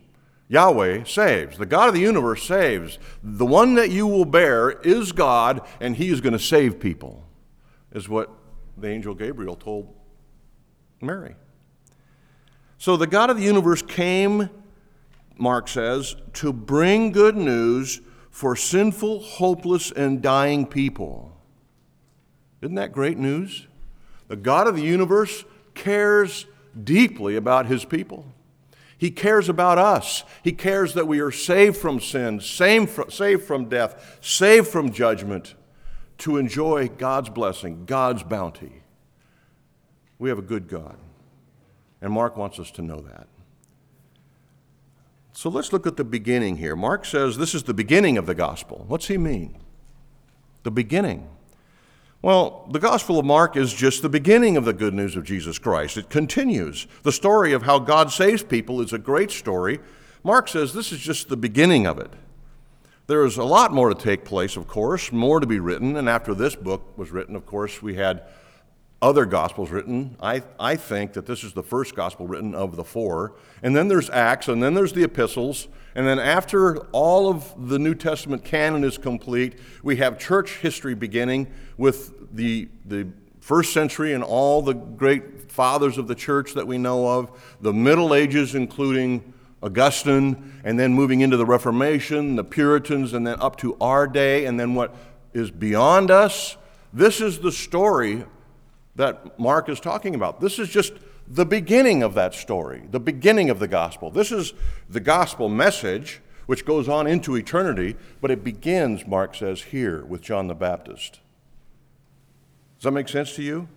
Yahweh 0.50 1.06
saves. 1.06 1.58
The 1.58 1.66
God 1.66 1.88
of 1.88 1.96
the 1.96 2.00
universe 2.00 2.44
saves. 2.44 3.00
The 3.24 3.44
one 3.44 3.74
that 3.74 3.90
you 3.90 4.06
will 4.06 4.24
bear 4.24 4.70
is 4.70 5.12
God, 5.12 5.62
and 5.82 5.96
he 5.96 6.10
is 6.10 6.22
going 6.22 6.34
to 6.34 6.40
save 6.40 6.80
people, 6.80 7.26
is 7.92 8.08
what 8.08 8.30
the 8.78 8.88
angel 8.88 9.16
Gabriel 9.16 9.56
told 9.56 9.96
Mary. 11.02 11.34
So 12.78 12.98
the 12.98 13.08
God 13.08 13.32
of 13.32 13.38
the 13.38 13.44
universe 13.44 13.82
came, 13.82 14.48
Mark 15.40 15.68
says, 15.68 16.16
to 16.34 16.54
bring 16.54 17.12
good 17.12 17.36
news 17.36 18.00
for 18.30 18.56
sinful, 18.56 19.22
hopeless, 19.22 19.90
and 19.90 20.22
dying 20.22 20.68
people. 20.68 21.36
Isn't 22.62 22.76
that 22.76 22.92
great 22.92 23.18
news? 23.18 23.66
The 24.28 24.36
God 24.36 24.68
of 24.68 24.76
the 24.76 24.84
universe 24.84 25.46
cares 25.74 26.46
deeply 26.84 27.38
about 27.38 27.66
his 27.66 27.84
people. 27.84 28.24
He 28.98 29.12
cares 29.12 29.48
about 29.48 29.78
us. 29.78 30.24
He 30.44 30.52
cares 30.52 30.94
that 30.96 31.08
we 31.08 31.20
are 31.20 31.32
saved 31.32 31.78
from 31.78 32.00
sin, 32.00 32.40
saved 32.40 32.90
from 32.90 33.70
death, 33.70 34.18
saved 34.22 34.68
from 34.68 34.92
judgment 34.92 35.54
to 36.20 36.38
enjoy 36.38 36.90
God's 36.90 37.30
blessing, 37.30 37.86
God's 37.86 38.24
bounty. 38.24 38.82
We 40.18 40.30
have 40.30 40.40
a 40.40 40.44
good 40.44 40.68
God. 40.68 40.98
And 42.02 42.12
Mark 42.12 42.38
wants 42.38 42.60
us 42.60 42.72
to 42.72 42.82
know 42.82 43.00
that. 43.02 43.28
So 45.32 45.50
let's 45.50 45.72
look 45.72 45.86
at 45.86 45.98
the 45.98 46.04
beginning 46.04 46.58
here. 46.58 46.76
Mark 46.76 47.06
says 47.06 47.38
this 47.38 47.54
is 47.54 47.64
the 47.64 47.74
beginning 47.76 48.18
of 48.18 48.26
the 48.26 48.34
gospel. 48.34 48.86
What's 48.88 49.08
he 49.08 49.20
mean? 49.20 49.60
The 50.64 50.72
beginning. 50.72 51.30
Well, 52.24 52.68
the 52.72 52.80
Gospel 52.80 53.20
of 53.20 53.26
Mark 53.26 53.56
is 53.56 53.72
just 53.72 54.02
the 54.02 54.10
beginning 54.10 54.58
of 54.58 54.66
the 54.66 54.74
good 54.74 54.94
news 54.94 55.16
of 55.16 55.24
Jesus 55.24 55.60
Christ. 55.60 55.98
It 55.98 56.10
continues. 56.10 56.88
The 57.04 57.12
story 57.12 57.54
of 57.54 57.62
how 57.62 57.78
God 57.78 58.12
saves 58.12 58.42
people 58.42 58.82
is 58.82 58.92
a 58.92 58.98
great 58.98 59.30
story. 59.30 59.80
Mark 60.24 60.48
says 60.48 60.74
this 60.74 60.92
is 60.92 61.00
just 61.00 61.30
the 61.30 61.38
beginning 61.38 61.86
of 61.86 62.00
it. 62.00 62.12
There 63.06 63.24
is 63.24 63.38
a 63.38 63.44
lot 63.44 63.72
more 63.72 63.90
to 63.90 63.96
take 63.96 64.26
place, 64.26 64.58
of 64.58 64.68
course, 64.68 65.12
more 65.12 65.40
to 65.40 65.46
be 65.46 65.60
written. 65.60 65.96
And 65.96 66.10
after 66.10 66.34
this 66.34 66.56
book 66.56 66.98
was 66.98 67.12
written, 67.12 67.36
of 67.36 67.46
course, 67.46 67.84
we 67.84 67.94
had 67.94 68.24
other 69.00 69.26
gospels 69.26 69.70
written. 69.70 70.18
I, 70.20 70.42
I 70.60 70.76
think 70.76 71.14
that 71.14 71.28
this 71.28 71.44
is 71.44 71.54
the 71.54 71.64
first 71.64 71.96
gospel 71.96 72.26
written 72.26 72.56
of 72.56 72.76
the 72.76 72.84
four. 72.84 73.36
And 73.62 73.76
then 73.76 73.90
there's 73.90 74.10
Acts, 74.10 74.48
and 74.48 74.62
then 74.62 74.74
there's 74.74 74.94
the 74.94 75.04
epistles. 75.04 75.68
And 75.98 76.06
then 76.06 76.20
after 76.20 76.78
all 76.92 77.28
of 77.28 77.70
the 77.70 77.80
New 77.80 77.96
Testament 77.96 78.46
canon 78.46 78.84
is 78.84 79.00
complete, 79.00 79.56
we 79.82 79.96
have 79.96 80.20
church 80.20 80.58
history 80.58 80.94
beginning 80.94 81.48
with 81.76 82.36
the, 82.36 82.70
the 82.86 83.08
first 83.40 83.74
century 83.74 84.14
and 84.14 84.24
all 84.24 84.62
the 84.62 84.74
great 84.74 85.52
fathers 85.52 85.98
of 85.98 86.08
the 86.08 86.14
church 86.14 86.54
that 86.54 86.68
we 86.68 86.78
know 86.78 87.08
of, 87.08 87.32
the 87.62 87.74
Middle 87.74 88.14
Ages, 88.14 88.54
including 88.54 89.34
Augustine, 89.64 90.62
and 90.64 90.80
then 90.80 90.94
moving 90.94 91.22
into 91.22 91.36
the 91.36 91.48
Reformation, 91.48 92.36
the 92.36 92.44
Puritans, 92.44 93.14
and 93.14 93.26
then 93.26 93.42
up 93.42 93.56
to 93.58 93.76
our 93.82 94.06
day, 94.06 94.46
and 94.46 94.60
then 94.60 94.76
what 94.76 94.96
is 95.34 95.50
beyond 95.50 96.12
us. 96.12 96.58
This 96.94 97.22
is 97.22 97.40
the 97.40 97.52
story 97.52 98.24
that 98.98 99.40
Mark 99.40 99.68
is 99.68 99.80
talking 99.80 100.14
about. 100.14 100.42
This 100.42 100.60
is 100.60 100.70
just 100.70 100.94
the 101.28 101.46
beginning 101.46 102.04
of 102.04 102.14
that 102.14 102.34
story, 102.34 102.84
the 102.90 103.00
beginning 103.00 103.50
of 103.50 103.60
the 103.60 103.68
gospel. 103.68 104.10
This 104.10 104.32
is 104.32 104.54
the 104.90 105.00
gospel 105.00 105.50
message, 105.50 106.22
which 106.46 106.66
goes 106.66 106.88
on 106.88 107.06
into 107.06 107.36
eternity, 107.36 107.96
but 108.22 108.32
it 108.32 108.44
begins, 108.44 109.06
Mark 109.06 109.36
says, 109.36 109.64
here 109.64 110.06
with 110.06 110.22
John 110.22 110.48
the 110.48 110.56
Baptist. 110.56 111.20
Does 112.78 112.84
that 112.84 112.92
make 112.92 113.10
sense 113.10 113.36
to 113.36 113.44
you? 113.44 113.68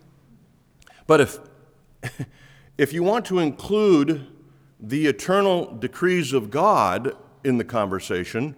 But 1.07 1.21
if, 1.21 1.38
if 2.78 2.92
you 2.92 3.02
want 3.02 3.25
to 3.26 3.40
include 3.40 4.26
the 4.78 5.07
eternal 5.07 5.75
decrees 5.75 6.33
of 6.33 6.50
God 6.50 7.16
in 7.42 7.59
the 7.59 7.64
conversation, 7.64 8.54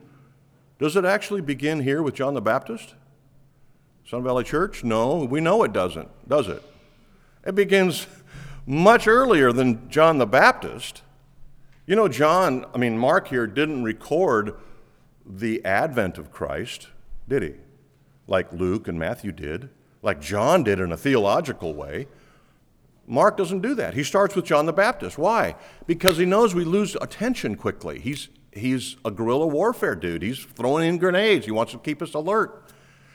does 0.79 0.97
it 0.97 1.05
actually 1.05 1.41
begin 1.41 1.81
here 1.81 2.03
with 2.03 2.15
John 2.15 2.35
the 2.35 2.43
Baptist? 2.43 2.95
Sun 4.07 4.23
Valley 4.23 4.45
Church? 4.45 4.85
No, 4.85 5.25
we 5.25 5.41
know 5.41 5.63
it 5.63 5.73
doesn't, 5.73 6.09
does 6.29 6.49
it? 6.49 6.63
It 7.47 7.55
begins 7.55 8.07
much 8.67 9.07
earlier 9.07 9.53
than 9.53 9.89
John 9.89 10.19
the 10.19 10.27
Baptist. 10.27 11.03
You 11.87 11.97
know, 11.97 12.09
John, 12.09 12.65
I 12.75 12.79
mean, 12.79 12.97
Mark 12.97 13.29
here 13.29 13.47
didn't 13.47 13.83
record 13.83 14.55
the 15.27 15.65
advent 15.65 16.19
of 16.19 16.31
Christ, 16.31 16.89
did 17.29 17.43
he? 17.43 17.55
Like 18.27 18.53
Luke 18.53 18.89
and 18.89 18.99
Matthew 18.99 19.33
did, 19.33 19.69
like 20.01 20.21
John 20.21 20.63
did 20.63 20.81
in 20.81 20.93
a 20.93 20.97
theological 20.97 21.75
way. 21.75 22.07
Mark 23.07 23.37
doesn't 23.37 23.61
do 23.61 23.75
that. 23.75 23.95
He 23.95 24.05
starts 24.05 24.37
with 24.37 24.45
John 24.45 24.67
the 24.67 24.73
Baptist. 24.73 25.19
Why? 25.19 25.57
Because 25.87 26.19
he 26.19 26.25
knows 26.25 26.55
we 26.55 26.65
lose 26.65 26.97
attention 27.01 27.57
quickly. 27.57 27.99
He's, 27.99 28.29
he's 28.53 28.97
a 29.05 29.11
guerrilla 29.11 29.47
warfare 29.47 29.97
dude. 29.97 30.23
He's 30.23 30.45
throwing 30.45 30.89
in 30.89 30.99
grenades. 30.99 31.45
He 31.45 31.51
wants 31.51 31.73
to 31.73 31.79
keep 31.79 32.01
us 32.01 32.15
alert. 32.15 32.65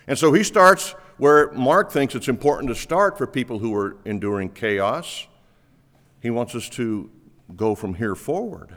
And 0.06 0.18
so 0.18 0.34
he 0.34 0.44
starts 0.44 0.92
where 1.18 1.52
Mark 1.54 1.92
thinks 1.92 2.16
it's 2.16 2.28
important 2.28 2.70
to 2.70 2.76
start 2.76 3.18
for 3.18 3.26
people 3.26 3.60
who 3.60 3.74
are 3.76 3.98
enduring 4.06 4.50
chaos. 4.50 5.28
He 6.28 6.32
wants 6.32 6.56
us 6.56 6.68
to 6.72 7.10
go 7.56 7.74
from 7.74 7.94
here 7.94 8.16
forward. 8.16 8.76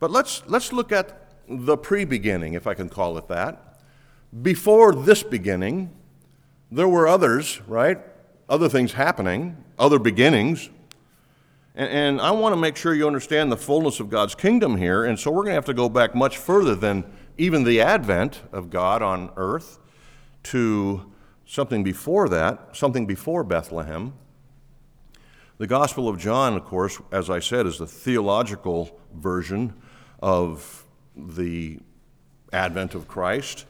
But 0.00 0.10
let's, 0.10 0.42
let's 0.46 0.72
look 0.72 0.90
at 0.90 1.30
the 1.48 1.76
pre 1.76 2.04
beginning, 2.04 2.54
if 2.54 2.66
I 2.66 2.74
can 2.74 2.88
call 2.88 3.16
it 3.18 3.28
that. 3.28 3.78
Before 4.42 4.92
this 4.92 5.22
beginning, 5.22 5.90
there 6.72 6.88
were 6.88 7.06
others, 7.06 7.60
right? 7.68 7.98
Other 8.48 8.68
things 8.68 8.94
happening 8.94 9.62
other 9.78 9.98
beginnings. 9.98 10.70
And, 11.74 11.90
and 11.90 12.20
I 12.20 12.30
want 12.30 12.54
to 12.54 12.60
make 12.60 12.76
sure 12.76 12.94
you 12.94 13.06
understand 13.06 13.50
the 13.50 13.56
fullness 13.56 14.00
of 14.00 14.08
God's 14.10 14.34
kingdom 14.34 14.76
here. 14.76 15.04
And 15.04 15.18
so 15.18 15.30
we're 15.30 15.42
going 15.42 15.52
to 15.52 15.54
have 15.54 15.64
to 15.66 15.74
go 15.74 15.88
back 15.88 16.14
much 16.14 16.38
further 16.38 16.74
than 16.74 17.04
even 17.38 17.64
the 17.64 17.80
advent 17.80 18.42
of 18.52 18.70
God 18.70 19.02
on 19.02 19.30
earth 19.36 19.78
to 20.44 21.12
something 21.46 21.82
before 21.82 22.28
that, 22.28 22.76
something 22.76 23.06
before 23.06 23.42
Bethlehem. 23.44 24.12
The 25.58 25.66
Gospel 25.66 26.08
of 26.08 26.18
John, 26.18 26.54
of 26.54 26.64
course, 26.64 26.98
as 27.12 27.28
I 27.28 27.38
said, 27.38 27.66
is 27.66 27.78
the 27.78 27.86
theological 27.86 28.98
version 29.14 29.74
of 30.22 30.86
the 31.14 31.78
advent 32.52 32.94
of 32.94 33.06
Christ. 33.06 33.66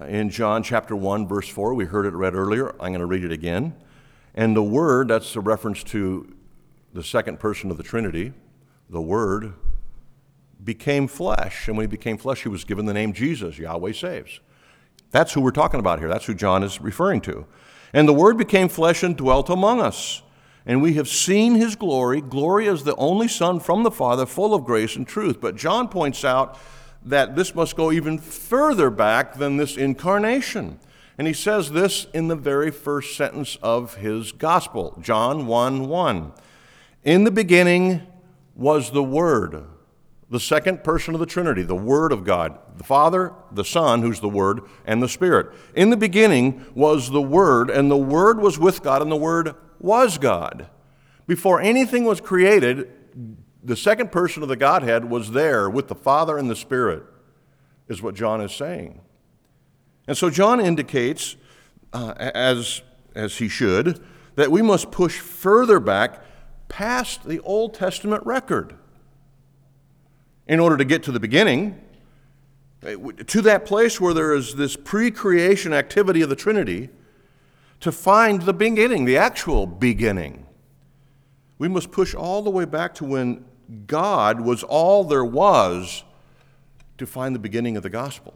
Uh, 0.00 0.06
in 0.06 0.30
John 0.30 0.62
chapter 0.62 0.96
1, 0.96 1.28
verse 1.28 1.48
4, 1.48 1.74
we 1.74 1.84
heard 1.84 2.06
it 2.06 2.14
read 2.14 2.34
earlier. 2.34 2.70
I'm 2.80 2.90
going 2.90 3.00
to 3.00 3.06
read 3.06 3.22
it 3.22 3.32
again. 3.32 3.74
And 4.34 4.56
the 4.56 4.62
Word, 4.62 5.08
that's 5.08 5.36
a 5.36 5.40
reference 5.40 5.84
to 5.84 6.34
the 6.94 7.04
second 7.04 7.38
person 7.38 7.70
of 7.70 7.76
the 7.76 7.82
Trinity, 7.82 8.32
the 8.88 9.02
Word, 9.02 9.52
became 10.64 11.06
flesh. 11.06 11.68
And 11.68 11.76
when 11.76 11.84
he 11.84 11.88
became 11.88 12.16
flesh, 12.16 12.42
he 12.42 12.48
was 12.48 12.64
given 12.64 12.86
the 12.86 12.94
name 12.94 13.12
Jesus, 13.12 13.58
Yahweh 13.58 13.92
saves. 13.92 14.40
That's 15.10 15.34
who 15.34 15.42
we're 15.42 15.50
talking 15.50 15.80
about 15.80 15.98
here. 15.98 16.08
That's 16.08 16.24
who 16.24 16.34
John 16.34 16.62
is 16.62 16.80
referring 16.80 17.20
to. 17.22 17.46
And 17.92 18.08
the 18.08 18.14
Word 18.14 18.38
became 18.38 18.68
flesh 18.68 19.02
and 19.02 19.14
dwelt 19.14 19.50
among 19.50 19.82
us. 19.82 20.22
And 20.66 20.82
we 20.82 20.94
have 20.94 21.08
seen 21.08 21.54
his 21.54 21.76
glory, 21.76 22.20
glory 22.20 22.68
as 22.68 22.82
the 22.82 22.96
only 22.96 23.28
Son 23.28 23.60
from 23.60 23.84
the 23.84 23.90
Father, 23.90 24.26
full 24.26 24.52
of 24.52 24.64
grace 24.64 24.96
and 24.96 25.06
truth. 25.06 25.40
But 25.40 25.54
John 25.54 25.88
points 25.88 26.24
out 26.24 26.58
that 27.04 27.36
this 27.36 27.54
must 27.54 27.76
go 27.76 27.92
even 27.92 28.18
further 28.18 28.90
back 28.90 29.34
than 29.34 29.56
this 29.56 29.76
incarnation. 29.76 30.80
And 31.18 31.28
he 31.28 31.32
says 31.32 31.70
this 31.70 32.08
in 32.12 32.26
the 32.26 32.36
very 32.36 32.72
first 32.72 33.16
sentence 33.16 33.56
of 33.62 33.94
his 33.94 34.32
gospel, 34.32 34.98
John 35.00 35.46
1 35.46 35.88
1. 35.88 36.32
In 37.04 37.22
the 37.22 37.30
beginning 37.30 38.02
was 38.56 38.90
the 38.90 39.04
Word, 39.04 39.64
the 40.28 40.40
second 40.40 40.82
person 40.82 41.14
of 41.14 41.20
the 41.20 41.26
Trinity, 41.26 41.62
the 41.62 41.76
Word 41.76 42.10
of 42.10 42.24
God, 42.24 42.58
the 42.76 42.84
Father, 42.84 43.32
the 43.52 43.64
Son, 43.64 44.02
who's 44.02 44.18
the 44.18 44.28
Word, 44.28 44.62
and 44.84 45.00
the 45.00 45.08
Spirit. 45.08 45.54
In 45.76 45.90
the 45.90 45.96
beginning 45.96 46.66
was 46.74 47.10
the 47.10 47.22
Word, 47.22 47.70
and 47.70 47.88
the 47.88 47.96
Word 47.96 48.40
was 48.40 48.58
with 48.58 48.82
God, 48.82 49.00
and 49.00 49.10
the 49.10 49.16
Word 49.16 49.54
was 49.80 50.18
God. 50.18 50.68
Before 51.26 51.60
anything 51.60 52.04
was 52.04 52.20
created, 52.20 52.90
the 53.62 53.76
second 53.76 54.12
person 54.12 54.42
of 54.42 54.48
the 54.48 54.56
Godhead 54.56 55.10
was 55.10 55.32
there 55.32 55.68
with 55.68 55.88
the 55.88 55.94
Father 55.94 56.38
and 56.38 56.48
the 56.48 56.56
Spirit, 56.56 57.02
is 57.88 58.00
what 58.00 58.14
John 58.14 58.40
is 58.40 58.52
saying. 58.52 59.00
And 60.06 60.16
so 60.16 60.30
John 60.30 60.60
indicates, 60.60 61.36
uh, 61.92 62.14
as, 62.18 62.82
as 63.14 63.38
he 63.38 63.48
should, 63.48 64.02
that 64.36 64.50
we 64.50 64.62
must 64.62 64.90
push 64.90 65.18
further 65.18 65.80
back 65.80 66.22
past 66.68 67.24
the 67.24 67.40
Old 67.40 67.74
Testament 67.74 68.24
record 68.24 68.74
in 70.46 70.60
order 70.60 70.76
to 70.76 70.84
get 70.84 71.02
to 71.04 71.12
the 71.12 71.20
beginning, 71.20 71.80
uh, 72.84 72.94
to 73.26 73.42
that 73.42 73.66
place 73.66 74.00
where 74.00 74.14
there 74.14 74.32
is 74.32 74.54
this 74.54 74.76
pre 74.76 75.10
creation 75.10 75.72
activity 75.72 76.22
of 76.22 76.28
the 76.28 76.36
Trinity, 76.36 76.88
to 77.80 77.92
find 77.92 78.42
the 78.42 78.52
beginning, 78.52 79.04
the 79.04 79.16
actual 79.16 79.66
beginning. 79.66 80.46
We 81.58 81.68
must 81.68 81.90
push 81.90 82.14
all 82.14 82.42
the 82.42 82.50
way 82.50 82.64
back 82.64 82.94
to 82.96 83.04
when 83.04 83.44
God 83.86 84.40
was 84.40 84.62
all 84.62 85.04
there 85.04 85.24
was 85.24 86.04
to 86.98 87.06
find 87.06 87.34
the 87.34 87.40
beginning 87.40 87.76
of 87.76 87.82
the 87.82 87.90
gospel. 87.90 88.34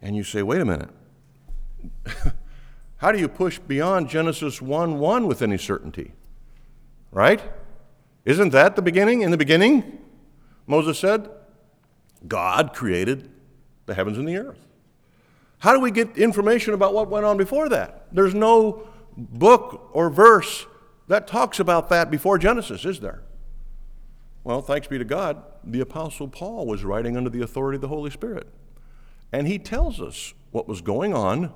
And 0.00 0.16
you 0.16 0.24
say, 0.24 0.42
wait 0.42 0.60
a 0.60 0.64
minute. 0.64 0.90
How 2.98 3.12
do 3.12 3.18
you 3.18 3.28
push 3.28 3.58
beyond 3.58 4.08
Genesis 4.08 4.60
1 4.60 4.98
1 4.98 5.26
with 5.26 5.42
any 5.42 5.58
certainty? 5.58 6.12
Right? 7.10 7.40
Isn't 8.24 8.50
that 8.50 8.76
the 8.76 8.82
beginning? 8.82 9.22
In 9.22 9.30
the 9.30 9.36
beginning, 9.36 9.98
Moses 10.66 10.98
said, 10.98 11.30
God 12.26 12.74
created 12.74 13.30
the 13.86 13.94
heavens 13.94 14.18
and 14.18 14.28
the 14.28 14.36
earth. 14.36 14.67
How 15.58 15.72
do 15.72 15.80
we 15.80 15.90
get 15.90 16.16
information 16.16 16.74
about 16.74 16.94
what 16.94 17.08
went 17.08 17.24
on 17.24 17.36
before 17.36 17.68
that? 17.68 18.06
There's 18.12 18.34
no 18.34 18.88
book 19.16 19.90
or 19.92 20.08
verse 20.08 20.66
that 21.08 21.26
talks 21.26 21.58
about 21.58 21.88
that 21.88 22.10
before 22.10 22.38
Genesis, 22.38 22.84
is 22.84 23.00
there? 23.00 23.22
Well, 24.44 24.62
thanks 24.62 24.86
be 24.86 24.98
to 24.98 25.04
God, 25.04 25.42
the 25.64 25.80
Apostle 25.80 26.28
Paul 26.28 26.66
was 26.66 26.84
writing 26.84 27.16
under 27.16 27.28
the 27.28 27.42
authority 27.42 27.76
of 27.76 27.82
the 27.82 27.88
Holy 27.88 28.10
Spirit. 28.10 28.46
And 29.32 29.46
he 29.46 29.58
tells 29.58 30.00
us 30.00 30.32
what 30.52 30.68
was 30.68 30.80
going 30.80 31.12
on 31.12 31.52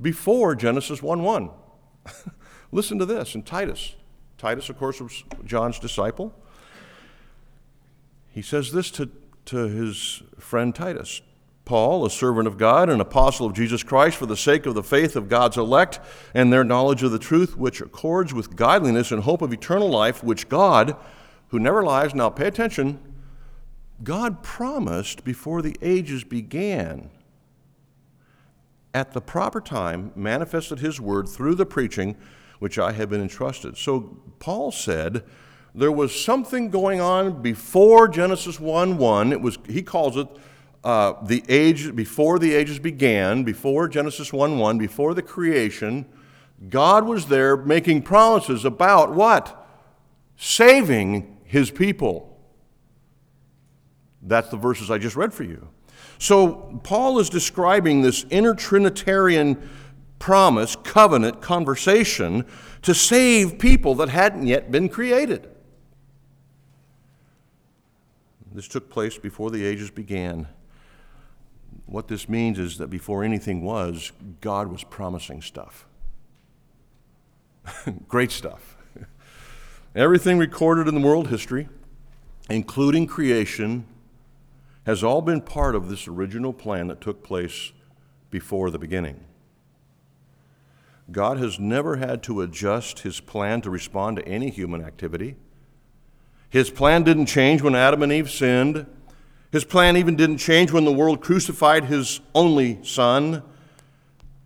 before 0.00 0.54
Genesis 0.54 1.02
1 1.02 1.22
1. 1.22 1.50
Listen 2.72 2.98
to 2.98 3.06
this 3.06 3.34
in 3.34 3.42
Titus. 3.42 3.96
Titus, 4.36 4.68
of 4.68 4.78
course, 4.78 5.00
was 5.00 5.24
John's 5.44 5.78
disciple. 5.78 6.34
He 8.28 8.42
says 8.42 8.72
this 8.72 8.90
to, 8.92 9.10
to 9.46 9.56
his 9.68 10.22
friend 10.38 10.74
Titus 10.74 11.22
Paul, 11.68 12.06
a 12.06 12.10
servant 12.10 12.48
of 12.48 12.56
God, 12.56 12.88
an 12.88 12.98
apostle 12.98 13.44
of 13.44 13.52
Jesus 13.52 13.82
Christ, 13.82 14.16
for 14.16 14.24
the 14.24 14.38
sake 14.38 14.64
of 14.64 14.74
the 14.74 14.82
faith 14.82 15.16
of 15.16 15.28
God's 15.28 15.58
elect 15.58 16.00
and 16.32 16.50
their 16.50 16.64
knowledge 16.64 17.02
of 17.02 17.12
the 17.12 17.18
truth, 17.18 17.58
which 17.58 17.82
accords 17.82 18.32
with 18.32 18.56
godliness 18.56 19.12
and 19.12 19.22
hope 19.22 19.42
of 19.42 19.52
eternal 19.52 19.90
life, 19.90 20.24
which 20.24 20.48
God, 20.48 20.96
who 21.48 21.58
never 21.58 21.82
lies, 21.82 22.14
now 22.14 22.30
pay 22.30 22.46
attention, 22.46 22.98
God 24.02 24.42
promised 24.42 25.24
before 25.24 25.60
the 25.60 25.76
ages 25.82 26.24
began, 26.24 27.10
at 28.94 29.12
the 29.12 29.20
proper 29.20 29.60
time, 29.60 30.10
manifested 30.16 30.78
his 30.78 30.98
word 30.98 31.28
through 31.28 31.54
the 31.54 31.66
preaching 31.66 32.16
which 32.60 32.78
I 32.78 32.92
have 32.92 33.10
been 33.10 33.20
entrusted. 33.20 33.76
So 33.76 34.16
Paul 34.38 34.72
said 34.72 35.22
there 35.74 35.92
was 35.92 36.18
something 36.18 36.70
going 36.70 37.02
on 37.02 37.42
before 37.42 38.08
Genesis 38.08 38.58
1 38.58 38.96
1. 38.96 39.32
It 39.32 39.42
was, 39.42 39.58
he 39.68 39.82
calls 39.82 40.16
it 40.16 40.28
uh, 40.84 41.14
the 41.24 41.42
age, 41.48 41.94
before 41.94 42.38
the 42.38 42.54
ages 42.54 42.78
began, 42.78 43.42
before 43.42 43.88
Genesis 43.88 44.32
1 44.32 44.58
1, 44.58 44.78
before 44.78 45.14
the 45.14 45.22
creation, 45.22 46.06
God 46.68 47.04
was 47.04 47.26
there 47.26 47.56
making 47.56 48.02
promises 48.02 48.64
about 48.64 49.12
what? 49.14 49.66
Saving 50.36 51.38
his 51.44 51.70
people. 51.70 52.38
That's 54.22 54.48
the 54.48 54.56
verses 54.56 54.90
I 54.90 54.98
just 54.98 55.16
read 55.16 55.32
for 55.32 55.44
you. 55.44 55.68
So, 56.18 56.80
Paul 56.82 57.20
is 57.20 57.30
describing 57.30 58.02
this 58.02 58.26
inner 58.30 58.54
Trinitarian 58.54 59.68
promise, 60.18 60.76
covenant, 60.76 61.40
conversation 61.40 62.44
to 62.82 62.94
save 62.94 63.58
people 63.58 63.94
that 63.96 64.08
hadn't 64.08 64.46
yet 64.46 64.70
been 64.70 64.88
created. 64.88 65.48
This 68.52 68.66
took 68.66 68.90
place 68.90 69.18
before 69.18 69.50
the 69.50 69.64
ages 69.64 69.90
began. 69.90 70.48
What 71.88 72.08
this 72.08 72.28
means 72.28 72.58
is 72.58 72.76
that 72.78 72.88
before 72.88 73.24
anything 73.24 73.62
was, 73.62 74.12
God 74.42 74.68
was 74.68 74.84
promising 74.84 75.40
stuff. 75.40 75.86
Great 78.08 78.30
stuff. 78.30 78.76
Everything 79.94 80.36
recorded 80.36 80.86
in 80.86 80.94
the 80.94 81.00
world 81.00 81.28
history, 81.28 81.66
including 82.50 83.06
creation, 83.06 83.86
has 84.84 85.02
all 85.02 85.22
been 85.22 85.40
part 85.40 85.74
of 85.74 85.88
this 85.88 86.06
original 86.06 86.52
plan 86.52 86.88
that 86.88 87.00
took 87.00 87.24
place 87.24 87.72
before 88.30 88.70
the 88.70 88.78
beginning. 88.78 89.24
God 91.10 91.38
has 91.38 91.58
never 91.58 91.96
had 91.96 92.22
to 92.24 92.42
adjust 92.42 93.00
his 93.00 93.18
plan 93.18 93.62
to 93.62 93.70
respond 93.70 94.18
to 94.18 94.28
any 94.28 94.50
human 94.50 94.84
activity. 94.84 95.36
His 96.50 96.68
plan 96.68 97.02
didn't 97.02 97.26
change 97.26 97.62
when 97.62 97.74
Adam 97.74 98.02
and 98.02 98.12
Eve 98.12 98.30
sinned. 98.30 98.84
His 99.50 99.64
plan 99.64 99.96
even 99.96 100.16
didn't 100.16 100.38
change 100.38 100.72
when 100.72 100.84
the 100.84 100.92
world 100.92 101.20
crucified 101.20 101.86
his 101.86 102.20
only 102.34 102.78
son. 102.84 103.42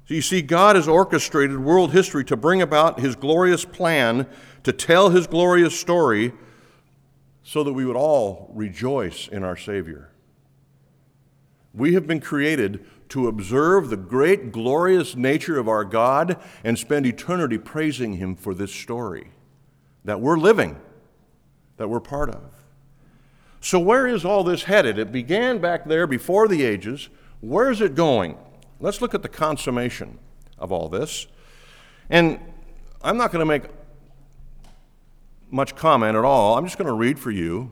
So 0.07 0.15
you 0.15 0.23
see, 0.23 0.43
God 0.43 0.77
has 0.77 0.87
orchestrated 0.87 1.59
world 1.59 1.93
history 1.93 2.25
to 2.27 2.37
bring 2.37 2.63
about 2.63 3.01
his 3.01 3.17
glorious 3.17 3.65
plan, 3.65 4.27
to 4.63 4.73
tell 4.73 5.11
his 5.11 5.27
glorious 5.27 5.79
story, 5.79 6.33
so 7.43 7.65
that 7.65 7.73
we 7.73 7.85
would 7.85 7.97
all 7.97 8.51
rejoice 8.55 9.27
in 9.29 9.43
our 9.43 9.57
Savior. 9.57 10.11
We 11.75 11.95
have 11.95 12.07
been 12.07 12.21
created 12.21 12.85
to 13.09 13.29
observe 13.29 13.91
the 13.91 13.97
great, 13.97 14.53
glorious 14.53 15.17
nature 15.17 15.59
of 15.59 15.69
our 15.69 15.85
God 15.85 16.41
and 16.65 16.79
spend 16.79 17.07
eternity 17.07 17.59
praising 17.59 18.15
Him 18.15 18.37
for 18.37 18.55
this 18.55 18.73
story 18.73 19.33
that 20.05 20.21
we're 20.21 20.39
living, 20.39 20.81
that 21.77 21.89
we're 21.89 22.01
part 22.01 22.31
of. 22.31 22.52
So, 23.63 23.79
where 23.79 24.09
is 24.09 24.25
all 24.25 24.43
this 24.43 24.65
headed? 24.65 24.99
It 24.99 25.13
began 25.13 25.59
back 25.59 25.85
there 25.85 26.09
before 26.09 26.49
the 26.49 26.65
ages. 26.65 27.09
Where 27.41 27.71
is 27.71 27.81
it 27.81 27.95
going? 27.95 28.37
Let's 28.81 29.01
look 29.01 29.15
at 29.15 29.23
the 29.23 29.29
consummation 29.29 30.19
of 30.59 30.73
all 30.73 30.89
this. 30.89 31.29
And 32.11 32.41
I'm 33.03 33.17
not 33.17 33.31
going 33.31 33.39
to 33.39 33.47
make 33.47 33.71
much 35.49 35.77
comment 35.77 36.17
at 36.17 36.25
all. 36.25 36.59
I'm 36.59 36.65
just 36.65 36.77
going 36.77 36.89
to 36.89 36.93
read 36.93 37.21
for 37.21 37.31
you 37.31 37.71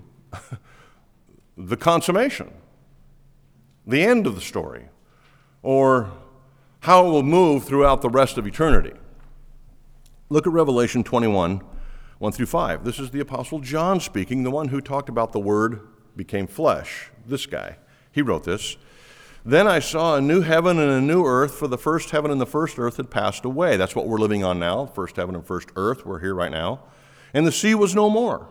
the 1.59 1.77
consummation 1.77 2.53
the 3.85 4.05
end 4.05 4.29
of 4.29 4.37
the 4.37 4.41
story, 4.41 4.89
or 5.63 6.13
how 6.81 7.05
it 7.05 7.11
will 7.11 7.25
move 7.25 7.65
throughout 7.65 8.01
the 8.01 8.09
rest 8.09 8.39
of 8.39 8.47
eternity. 8.47 8.93
Look 10.29 10.47
at 10.47 10.53
Revelation 10.53 11.03
21 11.03 11.63
1 12.21 12.33
through 12.33 12.45
5. 12.45 12.85
This 12.85 12.99
is 12.99 13.13
the 13.13 13.21
Apostle 13.21 13.61
John 13.61 13.99
speaking, 13.99 14.43
the 14.43 14.51
one 14.51 14.69
who 14.69 14.83
talked 14.83 15.09
about 15.09 15.33
the 15.33 15.41
Word 15.41 15.81
became 16.15 16.47
flesh. 16.47 17.11
This 17.27 17.47
guy. 17.47 17.79
He 18.13 18.21
wrote 18.21 18.45
this. 18.45 18.77
Then 19.43 19.67
I 19.67 19.79
saw 19.79 20.17
a 20.17 20.21
new 20.21 20.43
heaven 20.43 20.79
and 20.79 20.91
a 20.91 21.01
new 21.01 21.25
earth, 21.25 21.55
for 21.55 21.67
the 21.67 21.79
first 21.79 22.11
heaven 22.11 22.31
and 22.31 22.39
the 22.39 22.45
first 22.45 22.79
earth 22.79 22.99
had 22.99 23.11
passed 23.11 23.47
away. 23.47 23.79
That's 23.79 23.97
what 23.97 24.07
we're 24.07 24.19
living 24.19 24.45
on 24.45 24.59
now, 24.59 24.85
first 24.85 25.17
heaven 25.17 25.35
and 25.35 25.47
first 25.47 25.71
earth. 25.77 26.05
We're 26.05 26.21
here 26.21 26.35
right 26.35 26.51
now. 26.51 26.81
And 27.33 27.47
the 27.47 27.53
sea 27.53 27.75
was 27.75 27.95
no 27.95 28.11
more. 28.11 28.49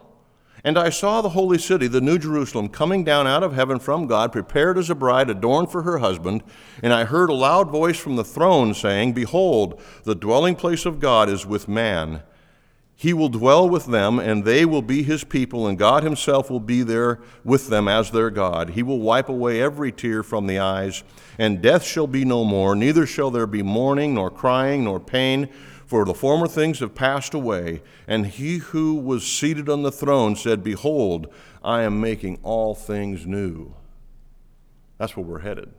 And 0.63 0.75
I 0.75 0.89
saw 0.89 1.21
the 1.21 1.29
holy 1.29 1.59
city, 1.59 1.85
the 1.85 2.01
New 2.01 2.17
Jerusalem, 2.17 2.69
coming 2.69 3.03
down 3.03 3.27
out 3.27 3.43
of 3.43 3.53
heaven 3.53 3.77
from 3.77 4.07
God, 4.07 4.31
prepared 4.31 4.79
as 4.79 4.89
a 4.89 4.95
bride 4.95 5.29
adorned 5.29 5.71
for 5.71 5.83
her 5.83 5.99
husband. 5.99 6.41
And 6.81 6.91
I 6.91 7.05
heard 7.05 7.29
a 7.29 7.35
loud 7.35 7.69
voice 7.69 7.99
from 7.99 8.15
the 8.15 8.23
throne 8.23 8.73
saying, 8.73 9.13
Behold, 9.13 9.79
the 10.05 10.15
dwelling 10.15 10.55
place 10.55 10.87
of 10.87 10.99
God 10.99 11.29
is 11.29 11.45
with 11.45 11.67
man. 11.67 12.23
He 12.99 13.13
will 13.13 13.29
dwell 13.29 13.69
with 13.69 13.85
them, 13.85 14.19
and 14.19 14.43
they 14.43 14.65
will 14.65 14.81
be 14.81 15.03
his 15.03 15.23
people, 15.23 15.67
and 15.67 15.79
God 15.79 16.03
himself 16.03 16.49
will 16.49 16.59
be 16.59 16.83
there 16.83 17.21
with 17.45 17.69
them 17.69 17.87
as 17.87 18.11
their 18.11 18.29
God. 18.29 18.71
He 18.71 18.83
will 18.83 18.99
wipe 18.99 19.29
away 19.29 19.61
every 19.61 19.93
tear 19.93 20.21
from 20.21 20.47
the 20.47 20.59
eyes, 20.59 21.05
and 21.37 21.61
death 21.61 21.85
shall 21.85 22.07
be 22.07 22.25
no 22.25 22.43
more, 22.43 22.75
neither 22.75 23.05
shall 23.05 23.31
there 23.31 23.47
be 23.47 23.63
mourning, 23.63 24.15
nor 24.15 24.29
crying, 24.29 24.83
nor 24.83 24.99
pain 24.99 25.47
for 25.85 26.03
the 26.03 26.13
former 26.13 26.45
things 26.45 26.79
have 26.79 26.93
passed 26.93 27.33
away. 27.33 27.81
And 28.05 28.27
he 28.27 28.57
who 28.57 28.95
was 28.95 29.25
seated 29.25 29.69
on 29.69 29.81
the 29.81 29.93
throne 29.93 30.35
said, 30.35 30.61
Behold, 30.61 31.33
I 31.63 31.83
am 31.83 32.01
making 32.01 32.39
all 32.43 32.75
things 32.75 33.25
new. 33.25 33.75
That's 34.97 35.15
where 35.15 35.25
we're 35.25 35.39
headed. 35.39 35.71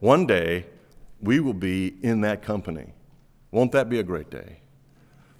One 0.00 0.26
day, 0.26 0.64
we 1.20 1.38
will 1.38 1.52
be 1.52 1.98
in 2.00 2.22
that 2.22 2.40
company. 2.40 2.94
Won't 3.50 3.72
that 3.72 3.90
be 3.90 3.98
a 3.98 4.02
great 4.02 4.30
day? 4.30 4.62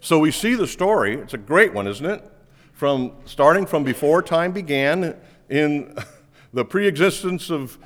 So 0.01 0.19
we 0.19 0.31
see 0.31 0.55
the 0.55 0.67
story. 0.67 1.15
It's 1.15 1.35
a 1.35 1.39
great 1.39 1.75
one, 1.75 1.87
isn't 1.87 2.07
it? 2.07 2.25
From 2.73 3.13
starting 3.25 3.67
from 3.67 3.83
before 3.83 4.23
time 4.23 4.53
began 4.53 5.17
in 5.49 5.97
the 6.53 6.65
pre-existence 6.65 7.51
of, 7.51 7.79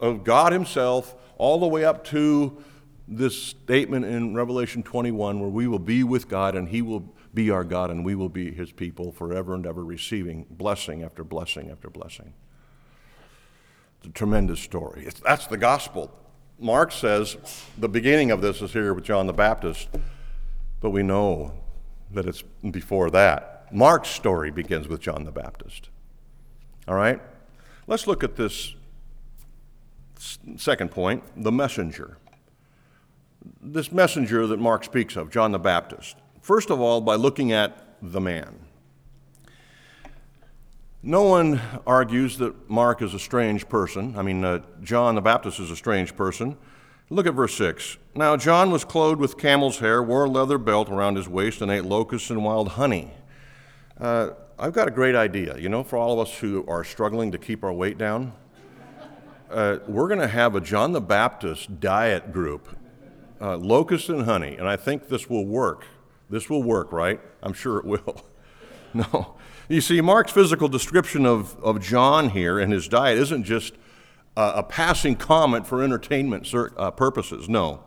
of 0.00 0.24
God 0.24 0.52
Himself, 0.52 1.14
all 1.36 1.60
the 1.60 1.66
way 1.66 1.84
up 1.84 2.04
to 2.04 2.62
this 3.06 3.40
statement 3.40 4.06
in 4.06 4.34
Revelation 4.34 4.82
21 4.82 5.40
where 5.40 5.48
we 5.50 5.66
will 5.66 5.78
be 5.78 6.02
with 6.04 6.28
God 6.28 6.54
and 6.54 6.68
He 6.68 6.80
will 6.80 7.12
be 7.34 7.50
our 7.50 7.64
God 7.64 7.90
and 7.90 8.04
we 8.04 8.14
will 8.14 8.28
be 8.28 8.52
His 8.52 8.72
people 8.72 9.12
forever 9.12 9.54
and 9.54 9.66
ever, 9.66 9.84
receiving 9.84 10.46
blessing 10.50 11.02
after 11.02 11.24
blessing 11.24 11.70
after 11.70 11.90
blessing. 11.90 12.32
It's 13.98 14.08
a 14.08 14.12
tremendous 14.12 14.60
story. 14.60 15.04
It's, 15.06 15.20
that's 15.20 15.46
the 15.46 15.58
gospel. 15.58 16.10
Mark 16.58 16.92
says 16.92 17.36
the 17.76 17.88
beginning 17.88 18.30
of 18.30 18.40
this 18.40 18.62
is 18.62 18.72
here 18.72 18.94
with 18.94 19.04
John 19.04 19.26
the 19.26 19.32
Baptist, 19.32 19.88
but 20.82 20.90
we 20.90 21.02
know 21.02 21.54
that 22.10 22.26
it's 22.26 22.42
before 22.70 23.10
that. 23.10 23.72
Mark's 23.72 24.10
story 24.10 24.50
begins 24.50 24.88
with 24.88 25.00
John 25.00 25.24
the 25.24 25.32
Baptist. 25.32 25.88
All 26.86 26.94
right? 26.94 27.20
Let's 27.86 28.06
look 28.06 28.22
at 28.22 28.36
this 28.36 28.74
second 30.56 30.90
point 30.90 31.24
the 31.42 31.50
messenger 31.50 32.18
this 33.60 33.92
messenger 33.92 34.46
that 34.46 34.58
Mark 34.58 34.84
speaks 34.84 35.16
of, 35.16 35.30
John 35.30 35.52
the 35.52 35.58
Baptist. 35.58 36.16
First 36.40 36.70
of 36.70 36.80
all, 36.80 37.00
by 37.00 37.14
looking 37.14 37.52
at 37.52 37.96
the 38.02 38.20
man. 38.20 38.58
No 41.02 41.22
one 41.22 41.60
argues 41.86 42.38
that 42.38 42.70
Mark 42.70 43.02
is 43.02 43.14
a 43.14 43.18
strange 43.18 43.68
person. 43.68 44.14
I 44.16 44.22
mean, 44.22 44.44
uh, 44.44 44.60
John 44.82 45.14
the 45.14 45.20
Baptist 45.20 45.58
is 45.58 45.70
a 45.70 45.76
strange 45.76 46.16
person. 46.16 46.56
Look 47.12 47.26
at 47.26 47.34
verse 47.34 47.54
6. 47.56 47.98
Now, 48.14 48.38
John 48.38 48.70
was 48.70 48.86
clothed 48.86 49.20
with 49.20 49.36
camel's 49.36 49.80
hair, 49.80 50.02
wore 50.02 50.24
a 50.24 50.30
leather 50.30 50.56
belt 50.56 50.88
around 50.88 51.16
his 51.16 51.28
waist, 51.28 51.60
and 51.60 51.70
ate 51.70 51.84
locusts 51.84 52.30
and 52.30 52.42
wild 52.42 52.68
honey. 52.68 53.10
Uh, 54.00 54.30
I've 54.58 54.72
got 54.72 54.88
a 54.88 54.90
great 54.90 55.14
idea, 55.14 55.58
you 55.58 55.68
know, 55.68 55.84
for 55.84 55.98
all 55.98 56.18
of 56.18 56.26
us 56.26 56.38
who 56.38 56.64
are 56.66 56.82
struggling 56.82 57.30
to 57.32 57.36
keep 57.36 57.64
our 57.64 57.72
weight 57.72 57.98
down. 57.98 58.32
Uh, 59.50 59.80
we're 59.86 60.08
going 60.08 60.20
to 60.20 60.26
have 60.26 60.54
a 60.54 60.60
John 60.62 60.92
the 60.92 61.02
Baptist 61.02 61.80
diet 61.80 62.32
group 62.32 62.74
uh, 63.42 63.58
locust 63.58 64.08
and 64.08 64.24
honey, 64.24 64.56
and 64.56 64.66
I 64.66 64.76
think 64.76 65.08
this 65.08 65.28
will 65.28 65.44
work. 65.44 65.84
This 66.30 66.48
will 66.48 66.62
work, 66.62 66.92
right? 66.92 67.20
I'm 67.42 67.52
sure 67.52 67.76
it 67.76 67.84
will. 67.84 68.24
no. 68.94 69.36
You 69.68 69.82
see, 69.82 70.00
Mark's 70.00 70.32
physical 70.32 70.66
description 70.66 71.26
of, 71.26 71.62
of 71.62 71.82
John 71.82 72.30
here 72.30 72.58
and 72.58 72.72
his 72.72 72.88
diet 72.88 73.18
isn't 73.18 73.44
just 73.44 73.74
uh, 74.36 74.52
a 74.56 74.62
passing 74.62 75.16
comment 75.16 75.66
for 75.66 75.82
entertainment 75.82 76.52
uh, 76.54 76.90
purposes. 76.90 77.48
No. 77.48 77.84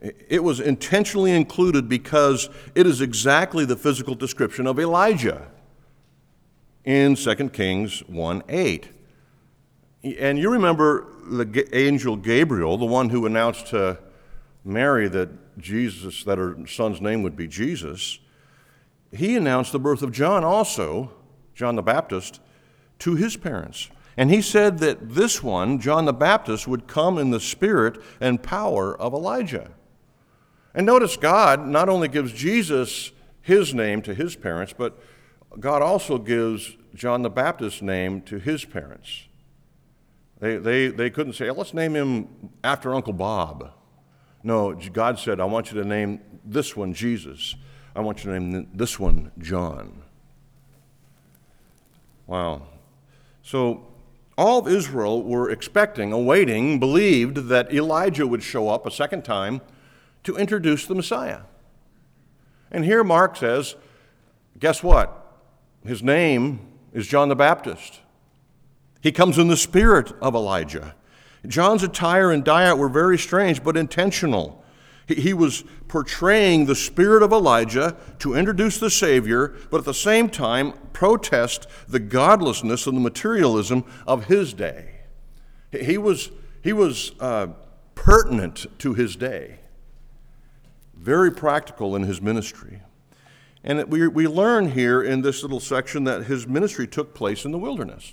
It 0.00 0.42
was 0.42 0.60
intentionally 0.60 1.32
included 1.32 1.88
because 1.88 2.48
it 2.74 2.86
is 2.86 3.02
exactly 3.02 3.66
the 3.66 3.76
physical 3.76 4.14
description 4.14 4.66
of 4.66 4.78
Elijah 4.78 5.48
in 6.84 7.16
2 7.16 7.34
Kings 7.50 8.00
1 8.08 8.42
8. 8.48 8.88
And 10.18 10.38
you 10.38 10.50
remember 10.50 11.06
the 11.28 11.68
angel 11.76 12.16
Gabriel, 12.16 12.78
the 12.78 12.86
one 12.86 13.10
who 13.10 13.26
announced 13.26 13.66
to 13.68 13.98
Mary 14.64 15.06
that 15.08 15.58
Jesus, 15.58 16.24
that 16.24 16.38
her 16.38 16.56
son's 16.66 17.02
name 17.02 17.22
would 17.22 17.36
be 17.36 17.46
Jesus, 17.46 18.18
he 19.12 19.36
announced 19.36 19.72
the 19.72 19.78
birth 19.78 20.02
of 20.02 20.12
John 20.12 20.44
also, 20.44 21.12
John 21.54 21.76
the 21.76 21.82
Baptist, 21.82 22.40
to 23.00 23.16
his 23.16 23.36
parents. 23.36 23.90
And 24.16 24.30
he 24.30 24.42
said 24.42 24.78
that 24.78 25.10
this 25.14 25.42
one, 25.42 25.78
John 25.80 26.04
the 26.04 26.12
Baptist, 26.12 26.66
would 26.68 26.86
come 26.86 27.18
in 27.18 27.30
the 27.30 27.40
spirit 27.40 27.98
and 28.20 28.42
power 28.42 28.98
of 29.00 29.14
Elijah. 29.14 29.70
And 30.74 30.86
notice 30.86 31.16
God 31.16 31.66
not 31.66 31.88
only 31.88 32.08
gives 32.08 32.32
Jesus 32.32 33.12
his 33.40 33.72
name 33.74 34.02
to 34.02 34.14
his 34.14 34.36
parents, 34.36 34.74
but 34.76 34.98
God 35.58 35.82
also 35.82 36.18
gives 36.18 36.76
John 36.94 37.22
the 37.22 37.30
Baptist's 37.30 37.82
name 37.82 38.20
to 38.22 38.38
his 38.38 38.64
parents. 38.64 39.26
They, 40.38 40.56
they, 40.56 40.88
they 40.88 41.10
couldn't 41.10 41.34
say, 41.34 41.50
let's 41.50 41.74
name 41.74 41.94
him 41.94 42.50
after 42.64 42.94
Uncle 42.94 43.12
Bob. 43.12 43.72
No, 44.42 44.74
God 44.74 45.18
said, 45.18 45.38
I 45.40 45.44
want 45.44 45.70
you 45.70 45.82
to 45.82 45.86
name 45.86 46.20
this 46.44 46.76
one 46.76 46.94
Jesus. 46.94 47.56
I 47.94 48.00
want 48.00 48.24
you 48.24 48.32
to 48.32 48.40
name 48.40 48.68
this 48.72 48.98
one 48.98 49.32
John. 49.38 50.02
Wow. 52.26 52.62
So 53.42 53.88
all 54.38 54.60
of 54.60 54.68
Israel 54.68 55.22
were 55.22 55.50
expecting, 55.50 56.12
awaiting, 56.12 56.78
believed 56.78 57.48
that 57.48 57.72
Elijah 57.72 58.26
would 58.26 58.42
show 58.42 58.68
up 58.68 58.86
a 58.86 58.90
second 58.90 59.24
time 59.24 59.60
to 60.24 60.36
introduce 60.36 60.86
the 60.86 60.94
Messiah. 60.94 61.40
And 62.70 62.84
here 62.84 63.04
Mark 63.04 63.36
says, 63.36 63.76
guess 64.58 64.82
what? 64.82 65.16
His 65.84 66.02
name 66.02 66.60
is 66.92 67.06
John 67.06 67.28
the 67.28 67.36
Baptist. 67.36 68.00
He 69.00 69.12
comes 69.12 69.38
in 69.38 69.48
the 69.48 69.56
spirit 69.56 70.12
of 70.20 70.34
Elijah. 70.34 70.94
John's 71.46 71.82
attire 71.82 72.30
and 72.30 72.44
diet 72.44 72.76
were 72.76 72.88
very 72.88 73.16
strange 73.16 73.64
but 73.64 73.76
intentional. 73.76 74.59
He 75.14 75.32
was 75.32 75.64
portraying 75.88 76.66
the 76.66 76.74
spirit 76.74 77.22
of 77.22 77.32
Elijah 77.32 77.96
to 78.20 78.34
introduce 78.34 78.78
the 78.78 78.90
Savior, 78.90 79.54
but 79.70 79.78
at 79.78 79.84
the 79.84 79.94
same 79.94 80.28
time 80.28 80.72
protest 80.92 81.66
the 81.88 81.98
godlessness 81.98 82.86
and 82.86 82.96
the 82.96 83.00
materialism 83.00 83.84
of 84.06 84.26
his 84.26 84.52
day. 84.52 85.00
He 85.72 85.98
was, 85.98 86.30
he 86.62 86.72
was 86.72 87.12
uh, 87.20 87.48
pertinent 87.94 88.66
to 88.78 88.94
his 88.94 89.16
day, 89.16 89.60
very 90.94 91.30
practical 91.30 91.96
in 91.96 92.02
his 92.02 92.20
ministry. 92.20 92.82
And 93.62 93.84
we, 93.90 94.08
we 94.08 94.26
learn 94.26 94.70
here 94.70 95.02
in 95.02 95.22
this 95.22 95.42
little 95.42 95.60
section 95.60 96.04
that 96.04 96.24
his 96.24 96.46
ministry 96.46 96.86
took 96.86 97.14
place 97.14 97.44
in 97.44 97.52
the 97.52 97.58
wilderness. 97.58 98.12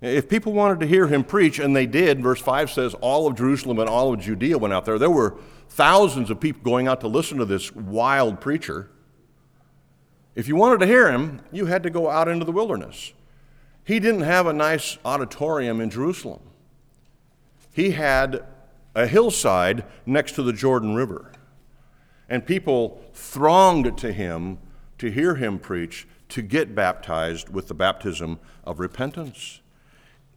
If 0.00 0.28
people 0.28 0.52
wanted 0.52 0.80
to 0.80 0.86
hear 0.86 1.08
him 1.08 1.24
preach, 1.24 1.58
and 1.58 1.74
they 1.74 1.86
did, 1.86 2.22
verse 2.22 2.40
5 2.40 2.70
says, 2.70 2.94
all 2.94 3.26
of 3.26 3.36
Jerusalem 3.36 3.80
and 3.80 3.88
all 3.88 4.12
of 4.12 4.20
Judea 4.20 4.56
went 4.56 4.72
out 4.72 4.84
there. 4.84 4.98
There 4.98 5.10
were 5.10 5.36
thousands 5.68 6.30
of 6.30 6.38
people 6.38 6.62
going 6.62 6.86
out 6.86 7.00
to 7.00 7.08
listen 7.08 7.38
to 7.38 7.44
this 7.44 7.74
wild 7.74 8.40
preacher. 8.40 8.90
If 10.36 10.46
you 10.46 10.54
wanted 10.54 10.78
to 10.80 10.86
hear 10.86 11.10
him, 11.10 11.40
you 11.50 11.66
had 11.66 11.82
to 11.82 11.90
go 11.90 12.08
out 12.08 12.28
into 12.28 12.44
the 12.44 12.52
wilderness. 12.52 13.12
He 13.84 13.98
didn't 13.98 14.20
have 14.20 14.46
a 14.46 14.52
nice 14.52 14.98
auditorium 15.04 15.80
in 15.80 15.90
Jerusalem, 15.90 16.40
he 17.72 17.92
had 17.92 18.44
a 18.94 19.06
hillside 19.06 19.84
next 20.06 20.32
to 20.32 20.42
the 20.42 20.52
Jordan 20.52 20.94
River. 20.94 21.32
And 22.28 22.44
people 22.44 23.00
thronged 23.14 23.96
to 23.98 24.12
him 24.12 24.58
to 24.98 25.10
hear 25.10 25.36
him 25.36 25.58
preach, 25.58 26.06
to 26.30 26.42
get 26.42 26.74
baptized 26.74 27.48
with 27.48 27.68
the 27.68 27.74
baptism 27.74 28.38
of 28.64 28.80
repentance. 28.80 29.60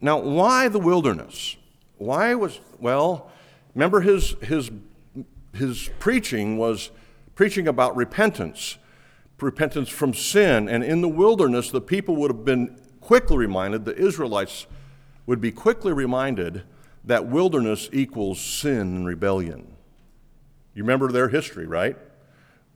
Now, 0.02 0.20
why 0.20 0.68
the 0.68 0.80
wilderness? 0.80 1.56
Why 1.98 2.34
was, 2.34 2.60
well, 2.80 3.30
remember 3.76 4.02
his, 4.02 4.32
his, 4.42 4.72
his 5.54 5.90
preaching 6.00 6.58
was 6.58 6.90
preaching 7.36 7.68
about 7.68 7.96
repentance, 7.96 8.78
repentance 9.40 9.90
from 9.90 10.14
sin. 10.14 10.68
And 10.68 10.84
in 10.84 11.02
the 11.02 11.10
wilderness, 11.10 11.70
the 11.72 11.82
people 11.82 12.16
would 12.18 12.32
have 12.32 12.46
been 12.46 12.80
quickly 13.00 13.38
reminded, 13.38 13.86
the 13.86 13.96
Israelites 13.96 14.68
would 15.26 15.42
be 15.42 15.52
quickly 15.52 15.94
reminded 15.94 16.64
that 17.04 17.28
wilderness 17.28 17.90
equals 17.92 18.40
sin 18.40 18.80
and 18.80 19.06
rebellion. 19.06 19.76
You 20.74 20.84
remember 20.84 21.12
their 21.12 21.30
history, 21.30 21.66
right? 21.66 21.98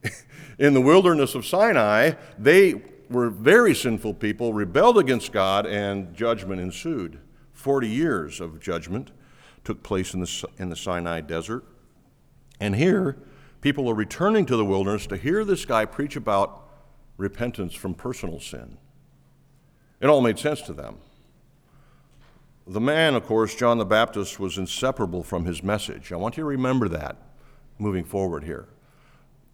in 0.59 0.73
the 0.73 0.81
wilderness 0.81 1.35
of 1.35 1.45
Sinai, 1.45 2.13
they 2.37 2.81
were 3.09 3.29
very 3.29 3.75
sinful 3.75 4.15
people, 4.15 4.53
rebelled 4.53 4.97
against 4.97 5.31
God, 5.31 5.65
and 5.65 6.13
judgment 6.15 6.61
ensued. 6.61 7.19
Forty 7.53 7.87
years 7.87 8.39
of 8.41 8.59
judgment 8.59 9.11
took 9.63 9.81
place 9.83 10.13
in 10.13 10.21
the, 10.21 10.47
in 10.57 10.69
the 10.69 10.75
Sinai 10.75 11.21
desert. 11.21 11.63
And 12.59 12.75
here, 12.75 13.17
people 13.61 13.89
are 13.89 13.95
returning 13.95 14.45
to 14.45 14.55
the 14.55 14.65
wilderness 14.65 15.07
to 15.07 15.17
hear 15.17 15.43
this 15.43 15.65
guy 15.65 15.85
preach 15.85 16.15
about 16.15 16.69
repentance 17.17 17.73
from 17.73 17.93
personal 17.93 18.39
sin. 18.39 18.77
It 19.99 20.07
all 20.07 20.21
made 20.21 20.37
sense 20.37 20.61
to 20.63 20.73
them. 20.73 20.97
The 22.67 22.81
man, 22.81 23.15
of 23.15 23.25
course, 23.25 23.55
John 23.55 23.77
the 23.77 23.85
Baptist, 23.85 24.39
was 24.39 24.57
inseparable 24.57 25.23
from 25.23 25.45
his 25.45 25.63
message. 25.63 26.11
I 26.11 26.15
want 26.15 26.37
you 26.37 26.41
to 26.41 26.47
remember 26.47 26.87
that 26.89 27.17
moving 27.77 28.03
forward 28.03 28.43
here. 28.43 28.67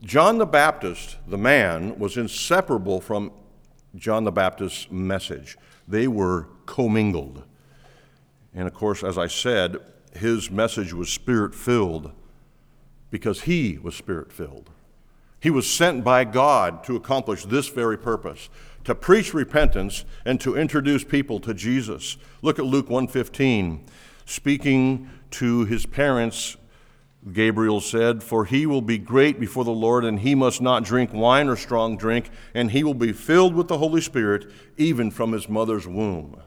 John 0.02 0.38
the 0.38 0.46
Baptist, 0.46 1.18
the 1.28 1.38
man, 1.38 2.00
was 2.00 2.18
inseparable 2.18 3.02
from 3.02 3.32
John 3.96 4.24
the 4.24 4.32
Baptist's 4.32 4.90
message. 4.90 5.58
They 5.88 6.08
were 6.08 6.48
commingled. 6.66 7.44
And 8.54 8.68
of 8.68 8.74
course, 8.74 9.04
as 9.04 9.18
I 9.18 9.28
said, 9.28 9.78
his 10.14 10.52
message 10.52 10.94
was 10.94 11.10
spirit 11.10 11.56
filled 11.56 12.12
because 13.10 13.42
he 13.42 13.78
was 13.78 13.96
spirit 13.96 14.32
filled. 14.32 14.70
He 15.40 15.50
was 15.50 15.70
sent 15.70 16.04
by 16.04 16.24
God 16.24 16.84
to 16.86 16.96
accomplish 16.96 17.46
this 17.46 17.68
very 17.68 17.98
purpose, 17.98 18.50
to 18.84 18.94
preach 18.94 19.34
repentance 19.34 20.06
and 20.26 20.40
to 20.42 20.56
introduce 20.56 21.04
people 21.04 21.40
to 21.42 21.54
Jesus. 21.54 22.18
Look 22.42 22.60
at 22.60 22.66
Luke 22.66 22.90
1:15. 22.90 23.82
Speaking 24.26 25.10
to 25.32 25.66
his 25.66 25.86
parents, 25.86 26.58
Gabriel 27.32 27.82
said, 27.82 28.24
For 28.24 28.46
he 28.46 28.66
will 28.66 28.82
be 28.82 28.98
great 28.98 29.40
before 29.40 29.64
the 29.64 29.72
Lord, 29.72 30.04
and 30.04 30.20
he 30.20 30.34
must 30.34 30.62
not 30.62 30.84
drink 30.84 31.14
wine 31.14 31.48
or 31.48 31.56
strong 31.56 31.96
drink, 31.96 32.30
and 32.54 32.72
he 32.72 32.84
will 32.84 32.96
be 32.96 33.14
filled 33.14 33.54
with 33.54 33.68
the 33.68 33.78
Holy 33.78 34.02
Spirit 34.02 34.52
even 34.78 35.12
from 35.12 35.32
his 35.32 35.48
mother's 35.48 35.88
womb. 35.88 36.42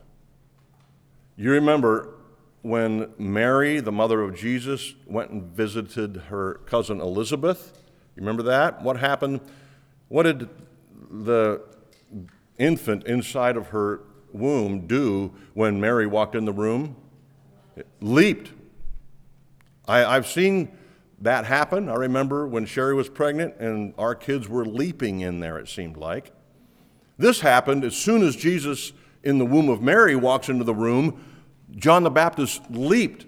You 1.37 1.53
remember 1.53 2.15
when 2.63 3.13
Mary, 3.19 3.79
the 3.81 3.93
mother 3.93 4.23
of 4.23 4.35
Jesus, 4.37 4.95
went 5.07 5.31
and 5.31 5.43
visited 5.45 6.17
her 6.29 6.55
cousin 6.67 7.01
Elizabeth? 7.01 7.73
You 8.17 8.23
remember 8.23 8.43
that? 8.45 8.83
What 8.83 8.99
happened? 8.99 9.41
What 10.09 10.25
did 10.25 10.49
the 11.11 11.63
infant 12.59 13.05
inside 13.07 13.57
of 13.57 13.69
her 13.69 14.01
womb 14.33 14.87
do 14.87 15.33
when 15.55 15.81
Mary 15.81 16.07
walked 16.07 16.35
in 16.35 16.45
the 16.45 16.53
room? 16.53 16.97
It 17.77 17.87
leaped 18.01 18.53
I, 19.87 20.05
I've 20.05 20.27
seen 20.27 20.77
that 21.21 21.45
happen. 21.45 21.89
I 21.89 21.95
remember 21.95 22.47
when 22.47 22.67
Sherry 22.67 22.95
was 22.95 23.09
pregnant 23.09 23.57
and 23.59 23.95
our 23.99 24.15
kids 24.15 24.49
were 24.49 24.65
leaping 24.65 25.21
in 25.21 25.41
there, 25.41 25.59
it 25.59 25.69
seemed 25.69 25.97
like. 25.97 26.33
This 27.17 27.41
happened 27.41 27.85
as 27.85 27.97
soon 27.97 28.23
as 28.23 28.37
Jesus, 28.37 28.93
in 29.23 29.39
the 29.39 29.47
womb 29.47 29.69
of 29.69 29.81
Mary, 29.81 30.17
walks 30.17 30.49
into 30.49 30.65
the 30.65 30.75
room. 30.75 31.25
John 31.77 32.03
the 32.03 32.11
Baptist 32.11 32.63
leaped, 32.71 33.27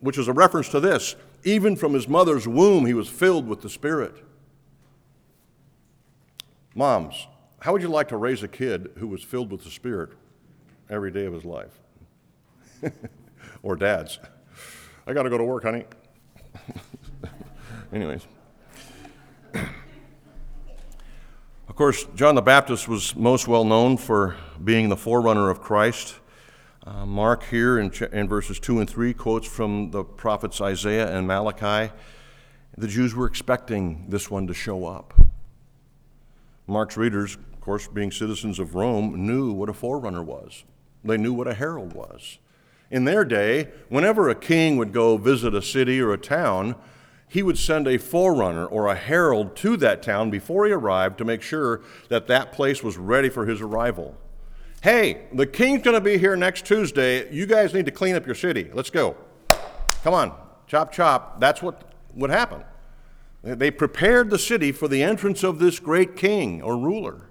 which 0.00 0.18
is 0.18 0.28
a 0.28 0.32
reference 0.32 0.68
to 0.70 0.80
this. 0.80 1.14
Even 1.44 1.76
from 1.76 1.94
his 1.94 2.08
mother's 2.08 2.48
womb, 2.48 2.84
he 2.84 2.94
was 2.94 3.08
filled 3.08 3.46
with 3.46 3.62
the 3.62 3.70
Spirit. 3.70 4.14
Moms, 6.74 7.26
how 7.60 7.72
would 7.72 7.82
you 7.82 7.88
like 7.88 8.08
to 8.08 8.16
raise 8.16 8.42
a 8.42 8.48
kid 8.48 8.90
who 8.98 9.06
was 9.06 9.22
filled 9.22 9.50
with 9.50 9.62
the 9.62 9.70
Spirit 9.70 10.10
every 10.90 11.10
day 11.10 11.26
of 11.26 11.32
his 11.32 11.44
life? 11.44 11.78
or 13.62 13.76
dads? 13.76 14.18
I 15.06 15.12
got 15.12 15.22
to 15.22 15.30
go 15.30 15.38
to 15.38 15.44
work, 15.44 15.62
honey. 15.62 15.84
Anyways. 17.92 18.26
Of 21.68 21.76
course, 21.76 22.06
John 22.14 22.34
the 22.34 22.42
Baptist 22.42 22.88
was 22.88 23.14
most 23.14 23.46
well 23.46 23.64
known 23.64 23.96
for 23.96 24.36
being 24.62 24.88
the 24.88 24.96
forerunner 24.96 25.50
of 25.50 25.60
Christ. 25.60 26.16
Uh, 26.86 27.04
Mark 27.04 27.44
here 27.44 27.78
in, 27.78 27.92
in 28.12 28.28
verses 28.28 28.58
2 28.58 28.80
and 28.80 28.88
3 28.88 29.12
quotes 29.14 29.46
from 29.46 29.90
the 29.90 30.02
prophets 30.02 30.60
Isaiah 30.60 31.14
and 31.14 31.26
Malachi. 31.26 31.92
The 32.76 32.88
Jews 32.88 33.14
were 33.14 33.26
expecting 33.26 34.06
this 34.08 34.30
one 34.30 34.46
to 34.46 34.54
show 34.54 34.86
up. 34.86 35.14
Mark's 36.66 36.96
readers, 36.96 37.36
of 37.36 37.60
course, 37.60 37.88
being 37.88 38.10
citizens 38.10 38.58
of 38.58 38.74
Rome, 38.74 39.26
knew 39.26 39.52
what 39.52 39.68
a 39.68 39.74
forerunner 39.74 40.22
was. 40.22 40.64
They 41.04 41.16
knew 41.16 41.32
what 41.32 41.48
a 41.48 41.54
herald 41.54 41.92
was. 41.92 42.38
In 42.90 43.04
their 43.04 43.24
day, 43.24 43.68
whenever 43.88 44.28
a 44.28 44.34
king 44.34 44.76
would 44.78 44.92
go 44.92 45.16
visit 45.16 45.54
a 45.54 45.60
city 45.60 46.00
or 46.00 46.12
a 46.12 46.18
town, 46.18 46.74
he 47.28 47.42
would 47.42 47.58
send 47.58 47.86
a 47.86 47.98
forerunner 47.98 48.64
or 48.64 48.86
a 48.86 48.94
herald 48.94 49.54
to 49.56 49.76
that 49.76 50.02
town 50.02 50.30
before 50.30 50.66
he 50.66 50.72
arrived 50.72 51.18
to 51.18 51.24
make 51.24 51.42
sure 51.42 51.82
that 52.08 52.26
that 52.28 52.52
place 52.52 52.82
was 52.82 52.96
ready 52.96 53.28
for 53.28 53.44
his 53.44 53.60
arrival. 53.60 54.16
Hey, 54.80 55.26
the 55.32 55.46
king's 55.46 55.82
going 55.82 55.96
to 55.96 56.00
be 56.00 56.16
here 56.16 56.36
next 56.36 56.64
Tuesday. 56.64 57.30
You 57.32 57.44
guys 57.44 57.74
need 57.74 57.84
to 57.86 57.92
clean 57.92 58.14
up 58.14 58.24
your 58.24 58.34
city. 58.34 58.70
Let's 58.72 58.90
go. 58.90 59.16
Come 60.02 60.14
on, 60.14 60.32
chop, 60.66 60.92
chop. 60.92 61.40
That's 61.40 61.60
what 61.62 61.92
would 62.14 62.30
happen. 62.30 62.64
They 63.42 63.70
prepared 63.70 64.30
the 64.30 64.38
city 64.38 64.72
for 64.72 64.88
the 64.88 65.02
entrance 65.02 65.42
of 65.42 65.58
this 65.58 65.78
great 65.78 66.16
king 66.16 66.62
or 66.62 66.78
ruler. 66.78 67.28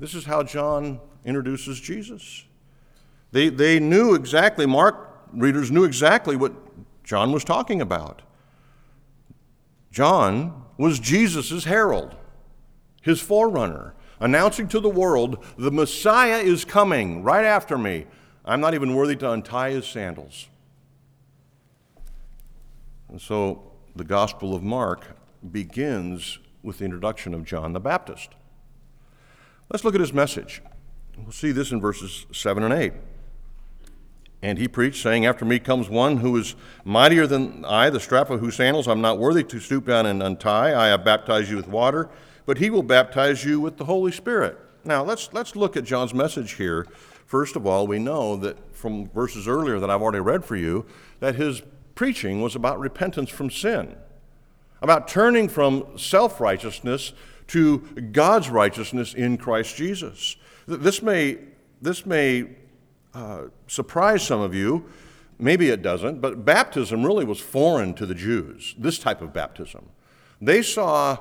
This 0.00 0.14
is 0.14 0.24
how 0.24 0.42
John 0.42 1.00
introduces 1.24 1.80
Jesus. 1.80 2.44
They, 3.30 3.48
they 3.48 3.78
knew 3.78 4.14
exactly, 4.14 4.66
Mark 4.66 5.08
readers 5.32 5.70
knew 5.70 5.84
exactly 5.84 6.36
what 6.36 6.52
John 7.04 7.32
was 7.32 7.44
talking 7.44 7.80
about. 7.80 8.22
John 9.90 10.64
was 10.76 10.98
Jesus' 10.98 11.64
herald, 11.64 12.14
his 13.02 13.20
forerunner, 13.20 13.94
announcing 14.20 14.68
to 14.68 14.80
the 14.80 14.88
world, 14.88 15.44
the 15.56 15.70
Messiah 15.70 16.38
is 16.38 16.64
coming 16.64 17.22
right 17.22 17.44
after 17.44 17.78
me. 17.78 18.06
I'm 18.44 18.60
not 18.60 18.74
even 18.74 18.94
worthy 18.94 19.16
to 19.16 19.30
untie 19.30 19.70
his 19.70 19.86
sandals. 19.86 20.48
And 23.08 23.20
so 23.20 23.72
the 23.96 24.04
Gospel 24.04 24.54
of 24.54 24.62
Mark 24.62 25.16
begins 25.50 26.38
with 26.62 26.78
the 26.78 26.84
introduction 26.84 27.34
of 27.34 27.44
John 27.44 27.72
the 27.72 27.80
Baptist. 27.80 28.30
Let's 29.70 29.84
look 29.84 29.94
at 29.94 30.00
his 30.00 30.12
message. 30.12 30.62
We'll 31.16 31.32
see 31.32 31.52
this 31.52 31.72
in 31.72 31.80
verses 31.80 32.26
7 32.32 32.62
and 32.62 32.72
8. 32.72 32.92
And 34.40 34.58
he 34.58 34.68
preached, 34.68 35.02
saying, 35.02 35.26
After 35.26 35.44
me 35.44 35.58
comes 35.58 35.88
one 35.88 36.18
who 36.18 36.36
is 36.36 36.54
mightier 36.84 37.26
than 37.26 37.64
I, 37.64 37.90
the 37.90 37.98
strap 37.98 38.30
of 38.30 38.40
whose 38.40 38.56
sandals 38.56 38.86
I'm 38.86 39.00
not 39.00 39.18
worthy 39.18 39.42
to 39.44 39.58
stoop 39.58 39.86
down 39.86 40.06
and 40.06 40.22
untie. 40.22 40.74
I 40.74 40.88
have 40.88 41.04
baptized 41.04 41.50
you 41.50 41.56
with 41.56 41.66
water, 41.66 42.08
but 42.46 42.58
he 42.58 42.70
will 42.70 42.84
baptize 42.84 43.44
you 43.44 43.60
with 43.60 43.78
the 43.78 43.84
Holy 43.84 44.12
Spirit. 44.12 44.56
Now, 44.84 45.02
let's, 45.02 45.32
let's 45.32 45.56
look 45.56 45.76
at 45.76 45.84
John's 45.84 46.14
message 46.14 46.52
here. 46.52 46.86
First 47.26 47.56
of 47.56 47.66
all, 47.66 47.86
we 47.86 47.98
know 47.98 48.36
that 48.36 48.56
from 48.74 49.08
verses 49.10 49.48
earlier 49.48 49.80
that 49.80 49.90
I've 49.90 50.00
already 50.00 50.20
read 50.20 50.44
for 50.44 50.56
you, 50.56 50.86
that 51.20 51.34
his 51.34 51.62
preaching 51.96 52.40
was 52.40 52.54
about 52.54 52.78
repentance 52.78 53.28
from 53.28 53.50
sin, 53.50 53.96
about 54.80 55.08
turning 55.08 55.48
from 55.48 55.98
self 55.98 56.40
righteousness 56.40 57.12
to 57.48 57.78
God's 58.12 58.48
righteousness 58.48 59.14
in 59.14 59.36
Christ 59.36 59.74
Jesus. 59.74 60.36
This 60.66 61.02
may, 61.02 61.38
this 61.82 62.06
may 62.06 62.56
uh, 63.18 63.48
surprise 63.66 64.22
some 64.22 64.40
of 64.40 64.54
you. 64.54 64.84
Maybe 65.40 65.70
it 65.70 65.82
doesn't, 65.82 66.20
but 66.20 66.44
baptism 66.44 67.04
really 67.04 67.24
was 67.24 67.40
foreign 67.40 67.94
to 67.94 68.06
the 68.06 68.14
Jews, 68.14 68.76
this 68.78 68.98
type 68.98 69.20
of 69.20 69.32
baptism. 69.32 69.88
They 70.40 70.62
saw 70.62 71.18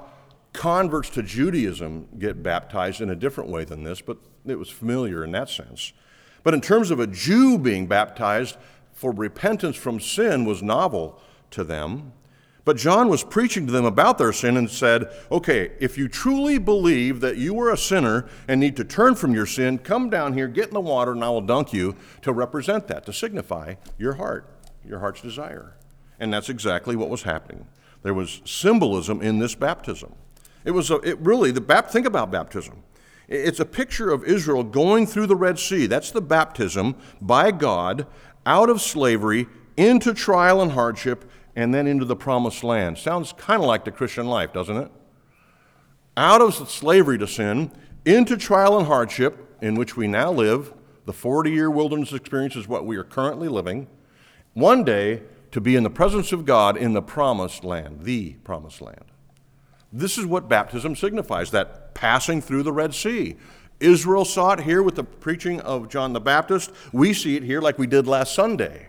converts 0.54 1.10
to 1.12 1.24
Judaism 1.24 2.08
get 2.20 2.44
baptized 2.44 3.02
in 3.02 3.10
a 3.10 3.16
different 3.16 3.50
way 3.50 3.64
than 3.64 3.84
this, 3.84 4.02
but 4.02 4.18
it 4.46 4.60
was 4.60 4.70
familiar 4.70 5.24
in 5.24 5.32
that 5.32 5.50
sense. 5.50 5.94
But 6.44 6.54
in 6.54 6.62
terms 6.62 6.92
of 6.92 7.00
a 7.00 7.08
Jew 7.08 7.58
being 7.58 7.88
baptized 7.88 8.58
for 8.94 9.12
repentance 9.12 9.76
from 9.76 10.00
sin 10.00 10.46
was 10.46 10.62
novel 10.62 11.20
to 11.52 11.64
them. 11.64 12.14
But 12.68 12.76
John 12.76 13.08
was 13.08 13.24
preaching 13.24 13.66
to 13.66 13.72
them 13.72 13.86
about 13.86 14.18
their 14.18 14.34
sin 14.34 14.58
and 14.58 14.70
said, 14.70 15.10
okay, 15.32 15.72
if 15.80 15.98
you 15.98 16.10
truly 16.10 16.58
believe 16.58 17.22
that 17.22 17.38
you 17.38 17.58
are 17.62 17.72
a 17.72 17.78
sinner 17.78 18.28
and 18.46 18.60
need 18.60 18.76
to 18.76 18.84
turn 18.84 19.16
from 19.16 19.34
your 19.34 19.46
sin, 19.46 19.78
come 19.78 20.10
down 20.10 20.34
here, 20.34 20.50
get 20.50 20.68
in 20.68 20.74
the 20.74 20.82
water, 20.82 21.14
and 21.14 21.24
I 21.24 21.30
will 21.30 21.40
dunk 21.40 21.72
you 21.72 21.96
to 22.24 22.34
represent 22.34 22.90
that, 22.90 23.06
to 23.06 23.14
signify 23.14 23.76
your 23.98 24.16
heart, 24.16 24.50
your 24.86 25.00
heart's 25.00 25.22
desire. 25.22 25.78
And 26.20 26.34
that's 26.34 26.50
exactly 26.50 26.98
what 26.98 27.10
was 27.10 27.24
happening. 27.24 27.68
There 28.04 28.14
was 28.14 28.42
symbolism 28.44 29.22
in 29.22 29.40
this 29.40 29.56
baptism. 29.56 30.14
It 30.66 30.72
was 30.72 30.92
a, 30.92 30.96
it 30.96 31.18
really, 31.20 31.52
the 31.52 31.62
bap, 31.62 31.90
think 31.90 32.06
about 32.06 32.32
baptism. 32.32 32.84
It's 33.30 33.62
a 33.62 33.66
picture 33.66 34.12
of 34.12 34.26
Israel 34.26 34.66
going 34.66 35.08
through 35.08 35.28
the 35.28 35.38
Red 35.38 35.58
Sea. 35.58 35.86
That's 35.86 36.12
the 36.12 36.20
baptism 36.20 36.98
by 37.22 37.52
God 37.52 38.08
out 38.46 38.70
of 38.70 38.82
slavery 38.82 39.48
into 39.78 40.14
trial 40.14 40.62
and 40.62 40.74
hardship 40.74 41.32
and 41.58 41.74
then 41.74 41.88
into 41.88 42.06
the 42.06 42.15
promised 42.15 42.63
land. 42.63 43.00
Sounds 43.00 43.34
kind 43.34 43.63
of 43.63 43.67
like 43.67 43.84
the 43.84 43.91
Christian 43.91 44.28
life, 44.28 44.54
doesn't 44.54 44.78
it? 44.78 44.91
Out 46.15 46.39
of 46.39 46.54
slavery 46.70 47.17
to 47.17 47.28
sin, 47.28 47.72
into 48.06 48.38
trial 48.38 48.78
and 48.78 48.86
hardship, 48.86 49.58
in 49.60 49.74
which 49.74 49.98
we 49.98 50.08
now 50.08 50.32
live. 50.32 50.72
The 51.06 51.13
40 51.13 51.50
year 51.50 51.72
wilderness 51.72 52.13
experience 52.13 52.56
is 52.56 52.67
what 52.67 52.86
we 52.86 52.96
are 52.96 53.04
currently 53.04 53.48
living. 53.48 53.88
One 54.54 54.84
day, 54.84 55.24
to 55.52 55.60
be 55.60 55.76
in 55.76 55.82
the 55.82 55.89
presence 55.89 56.32
of 56.32 56.46
God 56.46 56.78
in 56.78 56.93
the 56.93 57.02
promised 57.02 57.63
land, 57.63 58.04
the 58.04 58.34
promised 58.43 58.80
land. 58.80 59.06
This 59.91 60.20
is 60.20 60.28
what 60.28 60.48
baptism 60.48 60.96
signifies 60.96 61.50
that 61.52 61.96
passing 61.96 62.39
through 62.39 62.63
the 62.63 62.74
Red 62.74 62.93
Sea. 62.93 63.36
Israel 63.80 64.26
saw 64.26 64.52
it 64.52 64.60
here 64.60 64.84
with 64.84 64.96
the 64.96 65.04
preaching 65.04 65.60
of 65.62 65.89
John 65.89 66.13
the 66.13 66.20
Baptist. 66.20 66.72
We 66.91 67.13
see 67.13 67.36
it 67.36 67.43
here 67.43 67.62
like 67.62 67.80
we 67.80 67.88
did 67.88 68.06
last 68.06 68.36
Sunday 68.36 68.87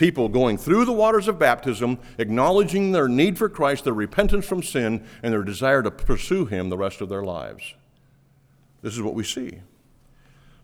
people 0.00 0.30
going 0.30 0.56
through 0.56 0.86
the 0.86 0.92
waters 0.92 1.28
of 1.28 1.38
baptism, 1.38 1.98
acknowledging 2.16 2.90
their 2.90 3.06
need 3.06 3.36
for 3.36 3.50
Christ, 3.50 3.84
their 3.84 3.92
repentance 3.92 4.46
from 4.46 4.62
sin, 4.62 5.04
and 5.22 5.30
their 5.30 5.42
desire 5.42 5.82
to 5.82 5.90
pursue 5.90 6.46
Him 6.46 6.70
the 6.70 6.78
rest 6.78 7.02
of 7.02 7.10
their 7.10 7.22
lives. 7.22 7.74
This 8.80 8.94
is 8.94 9.02
what 9.02 9.12
we 9.12 9.24
see. 9.24 9.60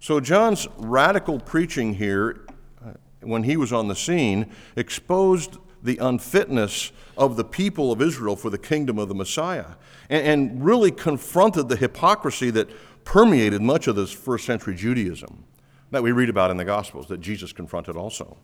So, 0.00 0.20
John's 0.20 0.66
radical 0.78 1.38
preaching 1.38 1.94
here, 1.94 2.46
uh, 2.82 2.92
when 3.20 3.42
he 3.42 3.58
was 3.58 3.74
on 3.74 3.88
the 3.88 3.94
scene, 3.94 4.50
exposed 4.74 5.58
the 5.82 5.98
unfitness 5.98 6.90
of 7.18 7.36
the 7.36 7.44
people 7.44 7.92
of 7.92 8.00
Israel 8.00 8.36
for 8.36 8.48
the 8.48 8.58
kingdom 8.58 8.98
of 8.98 9.08
the 9.08 9.14
Messiah 9.14 9.74
and, 10.08 10.26
and 10.26 10.64
really 10.64 10.90
confronted 10.90 11.68
the 11.68 11.76
hypocrisy 11.76 12.50
that 12.52 12.70
permeated 13.04 13.60
much 13.60 13.86
of 13.86 13.96
this 13.96 14.12
first 14.12 14.46
century 14.46 14.74
Judaism 14.74 15.44
that 15.90 16.02
we 16.02 16.10
read 16.10 16.30
about 16.30 16.50
in 16.50 16.56
the 16.56 16.64
Gospels, 16.64 17.06
that 17.08 17.20
Jesus 17.20 17.52
confronted 17.52 17.96
also. 17.96 18.38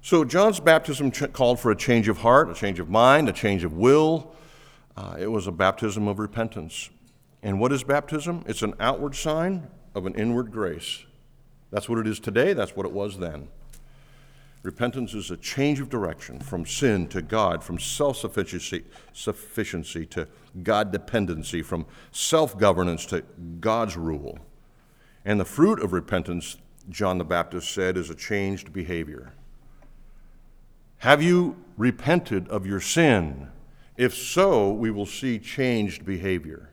So, 0.00 0.24
John's 0.24 0.60
baptism 0.60 1.10
ch- 1.10 1.32
called 1.32 1.58
for 1.58 1.70
a 1.70 1.76
change 1.76 2.08
of 2.08 2.18
heart, 2.18 2.48
a 2.50 2.54
change 2.54 2.78
of 2.78 2.88
mind, 2.88 3.28
a 3.28 3.32
change 3.32 3.64
of 3.64 3.72
will. 3.72 4.34
Uh, 4.96 5.16
it 5.18 5.26
was 5.26 5.46
a 5.46 5.52
baptism 5.52 6.08
of 6.08 6.18
repentance. 6.18 6.90
And 7.42 7.60
what 7.60 7.72
is 7.72 7.84
baptism? 7.84 8.44
It's 8.46 8.62
an 8.62 8.74
outward 8.80 9.14
sign 9.14 9.68
of 9.94 10.06
an 10.06 10.14
inward 10.14 10.50
grace. 10.50 11.04
That's 11.70 11.88
what 11.88 11.98
it 11.98 12.06
is 12.06 12.18
today, 12.20 12.52
that's 12.52 12.76
what 12.76 12.86
it 12.86 12.92
was 12.92 13.18
then. 13.18 13.48
Repentance 14.62 15.14
is 15.14 15.30
a 15.30 15.36
change 15.36 15.80
of 15.80 15.88
direction 15.88 16.40
from 16.40 16.66
sin 16.66 17.06
to 17.08 17.22
God, 17.22 17.62
from 17.62 17.78
self 17.78 18.16
sufficiency 18.16 20.06
to 20.06 20.28
God 20.62 20.90
dependency, 20.90 21.62
from 21.62 21.86
self 22.10 22.58
governance 22.58 23.06
to 23.06 23.22
God's 23.60 23.96
rule. 23.96 24.38
And 25.24 25.38
the 25.38 25.44
fruit 25.44 25.80
of 25.80 25.92
repentance, 25.92 26.56
John 26.88 27.18
the 27.18 27.24
Baptist 27.24 27.70
said, 27.72 27.96
is 27.96 28.10
a 28.10 28.14
changed 28.14 28.72
behavior. 28.72 29.32
Have 30.98 31.22
you 31.22 31.56
repented 31.76 32.48
of 32.48 32.66
your 32.66 32.80
sin? 32.80 33.48
If 33.96 34.14
so, 34.14 34.72
we 34.72 34.90
will 34.90 35.06
see 35.06 35.38
changed 35.38 36.04
behavior. 36.04 36.70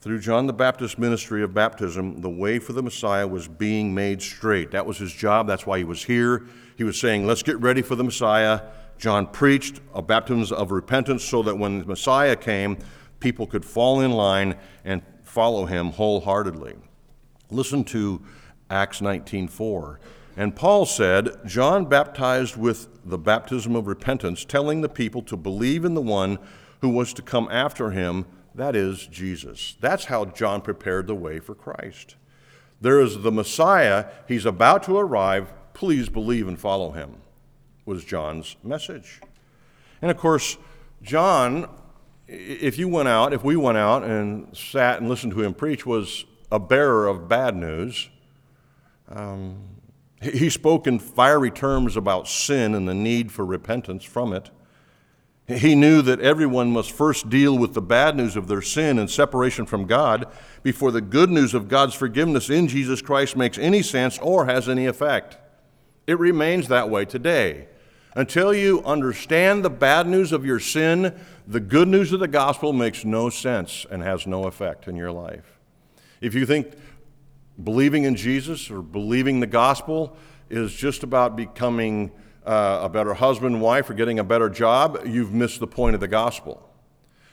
Through 0.00 0.20
John 0.20 0.46
the 0.46 0.52
Baptist's 0.52 0.98
ministry 0.98 1.42
of 1.42 1.54
baptism, 1.54 2.20
the 2.20 2.28
way 2.28 2.58
for 2.58 2.74
the 2.74 2.82
Messiah 2.82 3.26
was 3.26 3.48
being 3.48 3.94
made 3.94 4.20
straight. 4.20 4.70
That 4.72 4.84
was 4.84 4.98
his 4.98 5.14
job. 5.14 5.46
That's 5.46 5.64
why 5.64 5.78
he 5.78 5.84
was 5.84 6.04
here. 6.04 6.44
He 6.76 6.84
was 6.84 7.00
saying, 7.00 7.26
Let's 7.26 7.42
get 7.42 7.58
ready 7.60 7.80
for 7.80 7.96
the 7.96 8.04
Messiah. 8.04 8.60
John 8.98 9.26
preached 9.26 9.80
a 9.94 10.02
baptism 10.02 10.54
of 10.58 10.72
repentance 10.72 11.24
so 11.24 11.42
that 11.44 11.56
when 11.56 11.78
the 11.78 11.86
Messiah 11.86 12.36
came, 12.36 12.76
people 13.18 13.46
could 13.46 13.64
fall 13.64 14.02
in 14.02 14.10
line 14.10 14.56
and 14.84 15.00
follow 15.22 15.64
him 15.64 15.90
wholeheartedly. 15.90 16.74
Listen 17.50 17.82
to 17.84 18.20
Acts 18.68 19.00
19:4. 19.00 19.98
And 20.36 20.56
Paul 20.56 20.84
said, 20.84 21.30
John 21.46 21.84
baptized 21.84 22.56
with 22.56 22.88
the 23.04 23.18
baptism 23.18 23.76
of 23.76 23.86
repentance, 23.86 24.44
telling 24.44 24.80
the 24.80 24.88
people 24.88 25.22
to 25.22 25.36
believe 25.36 25.84
in 25.84 25.94
the 25.94 26.02
one 26.02 26.38
who 26.80 26.88
was 26.88 27.12
to 27.14 27.22
come 27.22 27.48
after 27.50 27.92
him, 27.92 28.26
that 28.54 28.74
is, 28.74 29.06
Jesus. 29.06 29.76
That's 29.80 30.06
how 30.06 30.24
John 30.24 30.60
prepared 30.60 31.06
the 31.06 31.14
way 31.14 31.38
for 31.38 31.54
Christ. 31.54 32.16
There 32.80 33.00
is 33.00 33.22
the 33.22 33.32
Messiah, 33.32 34.06
he's 34.26 34.44
about 34.44 34.82
to 34.84 34.96
arrive, 34.96 35.52
please 35.72 36.08
believe 36.08 36.48
and 36.48 36.58
follow 36.58 36.90
him, 36.90 37.16
was 37.86 38.04
John's 38.04 38.56
message. 38.62 39.20
And 40.02 40.10
of 40.10 40.18
course, 40.18 40.58
John, 41.02 41.68
if 42.28 42.76
you 42.76 42.88
went 42.88 43.08
out, 43.08 43.32
if 43.32 43.44
we 43.44 43.56
went 43.56 43.78
out 43.78 44.02
and 44.02 44.54
sat 44.56 45.00
and 45.00 45.08
listened 45.08 45.32
to 45.32 45.42
him 45.42 45.54
preach, 45.54 45.86
was 45.86 46.24
a 46.50 46.58
bearer 46.58 47.06
of 47.06 47.28
bad 47.28 47.56
news. 47.56 48.08
Um, 49.08 49.73
he 50.24 50.50
spoke 50.50 50.86
in 50.86 50.98
fiery 50.98 51.50
terms 51.50 51.96
about 51.96 52.28
sin 52.28 52.74
and 52.74 52.88
the 52.88 52.94
need 52.94 53.30
for 53.30 53.44
repentance 53.44 54.04
from 54.04 54.32
it. 54.32 54.50
He 55.46 55.74
knew 55.74 56.00
that 56.02 56.20
everyone 56.20 56.70
must 56.70 56.92
first 56.92 57.28
deal 57.28 57.58
with 57.58 57.74
the 57.74 57.82
bad 57.82 58.16
news 58.16 58.34
of 58.34 58.48
their 58.48 58.62
sin 58.62 58.98
and 58.98 59.10
separation 59.10 59.66
from 59.66 59.86
God 59.86 60.26
before 60.62 60.90
the 60.90 61.02
good 61.02 61.30
news 61.30 61.52
of 61.52 61.68
God's 61.68 61.94
forgiveness 61.94 62.48
in 62.48 62.66
Jesus 62.66 63.02
Christ 63.02 63.36
makes 63.36 63.58
any 63.58 63.82
sense 63.82 64.18
or 64.20 64.46
has 64.46 64.70
any 64.70 64.86
effect. 64.86 65.36
It 66.06 66.18
remains 66.18 66.68
that 66.68 66.88
way 66.88 67.04
today. 67.04 67.68
Until 68.16 68.54
you 68.54 68.82
understand 68.84 69.64
the 69.64 69.70
bad 69.70 70.06
news 70.06 70.32
of 70.32 70.46
your 70.46 70.60
sin, 70.60 71.14
the 71.46 71.60
good 71.60 71.88
news 71.88 72.12
of 72.12 72.20
the 72.20 72.28
gospel 72.28 72.72
makes 72.72 73.04
no 73.04 73.28
sense 73.28 73.84
and 73.90 74.02
has 74.02 74.26
no 74.26 74.46
effect 74.46 74.88
in 74.88 74.96
your 74.96 75.12
life. 75.12 75.58
If 76.20 76.34
you 76.34 76.46
think 76.46 76.72
believing 77.62 78.04
in 78.04 78.16
Jesus 78.16 78.70
or 78.70 78.82
believing 78.82 79.40
the 79.40 79.46
gospel 79.46 80.16
is 80.50 80.74
just 80.74 81.02
about 81.02 81.36
becoming 81.36 82.10
uh, 82.44 82.80
a 82.82 82.88
better 82.88 83.14
husband, 83.14 83.60
wife, 83.60 83.88
or 83.88 83.94
getting 83.94 84.18
a 84.18 84.24
better 84.24 84.50
job, 84.50 85.00
you've 85.06 85.32
missed 85.32 85.60
the 85.60 85.66
point 85.66 85.94
of 85.94 86.00
the 86.00 86.08
gospel. 86.08 86.68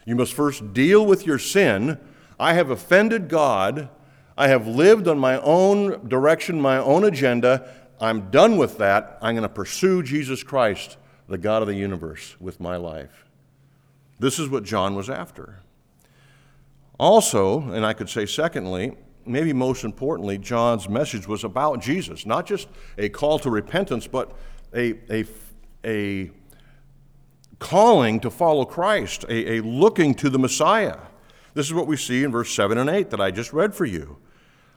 You 0.05 0.15
must 0.15 0.33
first 0.33 0.73
deal 0.73 1.05
with 1.05 1.25
your 1.25 1.39
sin. 1.39 1.99
I 2.39 2.53
have 2.53 2.69
offended 2.69 3.27
God. 3.27 3.89
I 4.37 4.47
have 4.47 4.67
lived 4.67 5.07
on 5.07 5.19
my 5.19 5.39
own 5.41 6.07
direction, 6.07 6.61
my 6.61 6.77
own 6.77 7.03
agenda. 7.03 7.69
I'm 7.99 8.31
done 8.31 8.57
with 8.57 8.77
that. 8.77 9.19
I'm 9.21 9.35
going 9.35 9.43
to 9.43 9.49
pursue 9.49 10.01
Jesus 10.01 10.43
Christ, 10.43 10.97
the 11.27 11.37
God 11.37 11.61
of 11.61 11.67
the 11.67 11.75
universe, 11.75 12.35
with 12.39 12.59
my 12.59 12.77
life. 12.77 13.25
This 14.19 14.39
is 14.39 14.49
what 14.49 14.63
John 14.63 14.95
was 14.95 15.09
after. 15.09 15.59
Also, 16.99 17.61
and 17.71 17.85
I 17.85 17.93
could 17.93 18.09
say 18.09 18.25
secondly, 18.25 18.93
maybe 19.25 19.53
most 19.53 19.83
importantly, 19.83 20.37
John's 20.37 20.89
message 20.89 21.27
was 21.27 21.43
about 21.43 21.81
Jesus, 21.81 22.25
not 22.25 22.45
just 22.45 22.67
a 22.97 23.09
call 23.09 23.39
to 23.39 23.49
repentance, 23.49 24.07
but 24.07 24.31
a, 24.73 24.95
a, 25.09 25.25
a 25.85 26.31
calling 27.59 28.19
to 28.19 28.29
follow 28.29 28.65
Christ, 28.65 29.23
a, 29.29 29.57
a 29.57 29.61
looking 29.61 30.13
to 30.15 30.29
the 30.29 30.39
Messiah. 30.39 30.97
This 31.53 31.67
is 31.67 31.73
what 31.73 31.87
we 31.87 31.97
see 31.97 32.23
in 32.23 32.31
verse 32.31 32.53
7 32.53 32.77
and 32.77 32.89
8 32.89 33.09
that 33.09 33.21
I 33.21 33.31
just 33.31 33.53
read 33.53 33.75
for 33.75 33.85
you. 33.85 34.17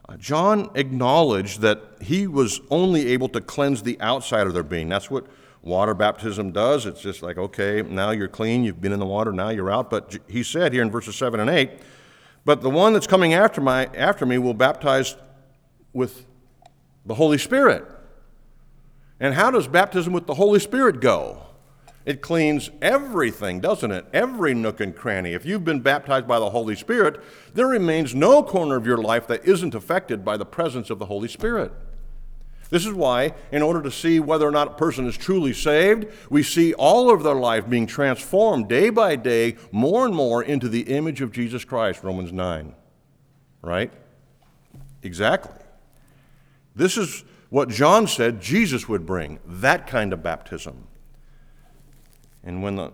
Uh, 0.07 0.17
John 0.17 0.69
acknowledged 0.75 1.61
that 1.61 1.81
he 2.01 2.27
was 2.27 2.61
only 2.69 3.07
able 3.07 3.29
to 3.29 3.41
cleanse 3.41 3.83
the 3.83 3.99
outside 4.01 4.45
of 4.45 4.53
their 4.53 4.63
being. 4.63 4.87
That's 4.87 5.09
what 5.09 5.25
water 5.63 5.95
baptism 5.95 6.51
does. 6.51 6.85
It's 6.85 7.01
just 7.01 7.23
like, 7.23 7.37
okay, 7.37 7.81
now 7.81 8.11
you're 8.11 8.27
clean, 8.27 8.63
you've 8.63 8.79
been 8.79 8.91
in 8.91 8.99
the 8.99 9.05
water, 9.05 9.33
now 9.33 9.49
you're 9.49 9.71
out. 9.71 9.89
But 9.89 10.17
he 10.27 10.43
said 10.43 10.73
here 10.73 10.83
in 10.83 10.91
verses 10.91 11.15
7 11.15 11.39
and 11.39 11.49
8, 11.49 11.71
but 12.45 12.61
the 12.61 12.69
one 12.69 12.93
that's 12.93 13.07
coming 13.07 13.33
after, 13.33 13.59
my, 13.59 13.87
after 13.95 14.25
me 14.25 14.37
will 14.37 14.53
baptize 14.53 15.15
with 15.93 16.25
the 17.05 17.15
Holy 17.15 17.37
Spirit. 17.37 17.85
And 19.19 19.33
how 19.33 19.51
does 19.51 19.67
baptism 19.67 20.13
with 20.13 20.27
the 20.27 20.35
Holy 20.35 20.59
Spirit 20.59 21.01
go? 21.01 21.41
It 22.05 22.21
cleans 22.21 22.69
everything, 22.83 23.61
doesn't 23.61 23.91
it? 23.91 24.05
Every 24.13 24.53
nook 24.53 24.79
and 24.79 24.95
cranny. 24.95 25.33
If 25.33 25.43
you've 25.43 25.65
been 25.65 25.79
baptized 25.79 26.27
by 26.27 26.37
the 26.37 26.51
Holy 26.51 26.75
Spirit, 26.75 27.19
there 27.55 27.65
remains 27.65 28.13
no 28.13 28.43
corner 28.43 28.75
of 28.75 28.85
your 28.85 28.97
life 28.99 29.25
that 29.27 29.43
isn't 29.43 29.73
affected 29.73 30.23
by 30.23 30.37
the 30.37 30.45
presence 30.45 30.91
of 30.91 30.99
the 30.99 31.07
Holy 31.07 31.27
Spirit. 31.27 31.71
This 32.69 32.85
is 32.85 32.93
why, 32.93 33.33
in 33.51 33.61
order 33.61 33.81
to 33.81 33.91
see 33.91 34.19
whether 34.19 34.47
or 34.47 34.51
not 34.51 34.67
a 34.67 34.75
person 34.75 35.07
is 35.07 35.17
truly 35.17 35.53
saved, 35.53 36.07
we 36.29 36.41
see 36.41 36.73
all 36.73 37.11
of 37.11 37.23
their 37.23 37.35
life 37.35 37.69
being 37.69 37.85
transformed 37.85 38.67
day 38.67 38.89
by 38.89 39.15
day, 39.15 39.55
more 39.71 40.05
and 40.05 40.15
more 40.15 40.43
into 40.43 40.67
the 40.67 40.81
image 40.81 41.21
of 41.21 41.31
Jesus 41.31 41.63
Christ, 41.63 42.03
Romans 42.03 42.31
9. 42.31 42.73
Right? 43.61 43.93
Exactly. 45.03 45.61
This 46.75 46.97
is 46.97 47.23
what 47.49 47.69
John 47.69 48.07
said 48.07 48.41
Jesus 48.41 48.89
would 48.89 49.05
bring 49.05 49.39
that 49.45 49.87
kind 49.87 50.11
of 50.11 50.23
baptism. 50.23 50.87
And 52.43 52.61
when 52.61 52.75
the, 52.75 52.87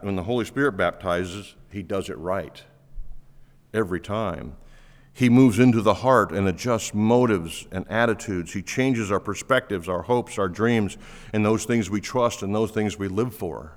when 0.00 0.16
the 0.16 0.24
Holy 0.24 0.44
Spirit 0.44 0.72
baptizes, 0.72 1.54
he 1.70 1.82
does 1.82 2.08
it 2.08 2.18
right 2.18 2.62
every 3.72 4.00
time. 4.00 4.56
He 5.18 5.28
moves 5.28 5.58
into 5.58 5.82
the 5.82 5.94
heart 5.94 6.30
and 6.30 6.46
adjusts 6.46 6.94
motives 6.94 7.66
and 7.72 7.84
attitudes. 7.90 8.52
He 8.52 8.62
changes 8.62 9.10
our 9.10 9.18
perspectives, 9.18 9.88
our 9.88 10.02
hopes, 10.02 10.38
our 10.38 10.48
dreams, 10.48 10.96
and 11.32 11.44
those 11.44 11.64
things 11.64 11.90
we 11.90 12.00
trust 12.00 12.42
and 12.42 12.54
those 12.54 12.70
things 12.70 13.00
we 13.00 13.08
live 13.08 13.34
for. 13.34 13.72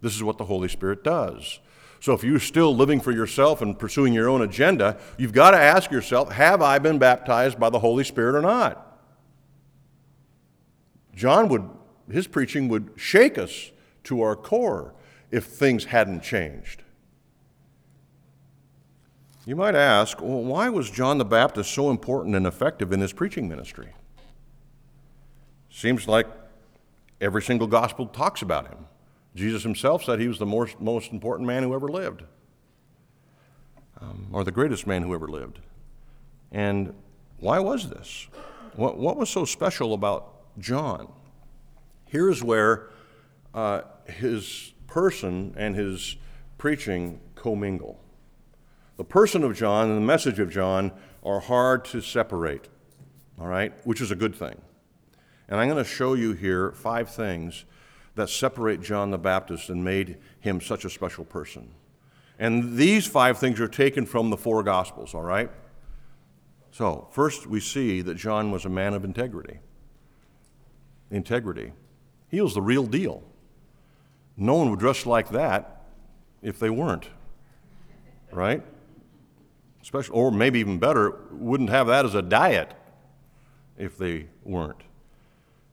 This 0.00 0.16
is 0.16 0.24
what 0.24 0.36
the 0.36 0.46
Holy 0.46 0.66
Spirit 0.66 1.04
does. 1.04 1.60
So 2.00 2.12
if 2.12 2.24
you're 2.24 2.40
still 2.40 2.74
living 2.74 2.98
for 2.98 3.12
yourself 3.12 3.62
and 3.62 3.78
pursuing 3.78 4.12
your 4.12 4.28
own 4.28 4.42
agenda, 4.42 4.98
you've 5.16 5.32
got 5.32 5.52
to 5.52 5.58
ask 5.58 5.92
yourself 5.92 6.32
have 6.32 6.60
I 6.60 6.80
been 6.80 6.98
baptized 6.98 7.60
by 7.60 7.70
the 7.70 7.78
Holy 7.78 8.02
Spirit 8.02 8.34
or 8.34 8.42
not? 8.42 8.98
John 11.14 11.48
would, 11.50 11.70
his 12.10 12.26
preaching 12.26 12.66
would 12.66 12.90
shake 12.96 13.38
us 13.38 13.70
to 14.02 14.22
our 14.22 14.34
core 14.34 14.92
if 15.30 15.44
things 15.44 15.84
hadn't 15.84 16.24
changed. 16.24 16.82
You 19.50 19.56
might 19.56 19.74
ask, 19.74 20.22
well, 20.22 20.44
why 20.44 20.68
was 20.68 20.92
John 20.92 21.18
the 21.18 21.24
Baptist 21.24 21.72
so 21.72 21.90
important 21.90 22.36
and 22.36 22.46
effective 22.46 22.92
in 22.92 23.00
his 23.00 23.12
preaching 23.12 23.48
ministry? 23.48 23.88
Seems 25.68 26.06
like 26.06 26.28
every 27.20 27.42
single 27.42 27.66
gospel 27.66 28.06
talks 28.06 28.42
about 28.42 28.68
him. 28.68 28.86
Jesus 29.34 29.64
himself 29.64 30.04
said 30.04 30.20
he 30.20 30.28
was 30.28 30.38
the 30.38 30.46
most, 30.46 30.80
most 30.80 31.10
important 31.10 31.48
man 31.48 31.64
who 31.64 31.74
ever 31.74 31.88
lived, 31.88 32.22
um, 34.00 34.28
or 34.30 34.44
the 34.44 34.52
greatest 34.52 34.86
man 34.86 35.02
who 35.02 35.12
ever 35.14 35.26
lived. 35.26 35.58
And 36.52 36.94
why 37.40 37.58
was 37.58 37.90
this? 37.90 38.28
What, 38.76 38.98
what 38.98 39.16
was 39.16 39.30
so 39.30 39.44
special 39.44 39.94
about 39.94 40.32
John? 40.60 41.10
Here's 42.06 42.40
where 42.40 42.90
uh, 43.52 43.80
his 44.06 44.74
person 44.86 45.54
and 45.56 45.74
his 45.74 46.14
preaching 46.56 47.18
commingle. 47.34 47.98
The 49.00 49.04
person 49.04 49.44
of 49.44 49.56
John 49.56 49.88
and 49.88 49.96
the 49.96 50.06
message 50.06 50.38
of 50.40 50.50
John 50.50 50.92
are 51.24 51.40
hard 51.40 51.86
to 51.86 52.02
separate, 52.02 52.68
all 53.40 53.46
right, 53.46 53.72
which 53.86 54.02
is 54.02 54.10
a 54.10 54.14
good 54.14 54.34
thing. 54.34 54.60
And 55.48 55.58
I'm 55.58 55.70
going 55.70 55.82
to 55.82 55.90
show 55.90 56.12
you 56.12 56.34
here 56.34 56.72
five 56.72 57.08
things 57.08 57.64
that 58.16 58.28
separate 58.28 58.82
John 58.82 59.10
the 59.10 59.16
Baptist 59.16 59.70
and 59.70 59.82
made 59.82 60.18
him 60.40 60.60
such 60.60 60.84
a 60.84 60.90
special 60.90 61.24
person. 61.24 61.70
And 62.38 62.76
these 62.76 63.06
five 63.06 63.38
things 63.38 63.58
are 63.58 63.68
taken 63.68 64.04
from 64.04 64.28
the 64.28 64.36
four 64.36 64.62
Gospels, 64.62 65.14
all 65.14 65.22
right? 65.22 65.50
So, 66.70 67.08
first, 67.10 67.46
we 67.46 67.58
see 67.58 68.02
that 68.02 68.16
John 68.16 68.50
was 68.50 68.66
a 68.66 68.68
man 68.68 68.92
of 68.92 69.06
integrity. 69.06 69.60
Integrity. 71.10 71.72
He 72.28 72.42
was 72.42 72.52
the 72.52 72.60
real 72.60 72.84
deal. 72.84 73.22
No 74.36 74.56
one 74.56 74.68
would 74.68 74.78
dress 74.78 75.06
like 75.06 75.30
that 75.30 75.86
if 76.42 76.58
they 76.58 76.68
weren't, 76.68 77.08
right? 78.30 78.62
Especially, 79.82 80.14
or 80.14 80.30
maybe 80.30 80.60
even 80.60 80.78
better, 80.78 81.16
wouldn't 81.30 81.70
have 81.70 81.86
that 81.86 82.04
as 82.04 82.14
a 82.14 82.22
diet 82.22 82.74
if 83.78 83.96
they 83.96 84.26
weren't. 84.44 84.82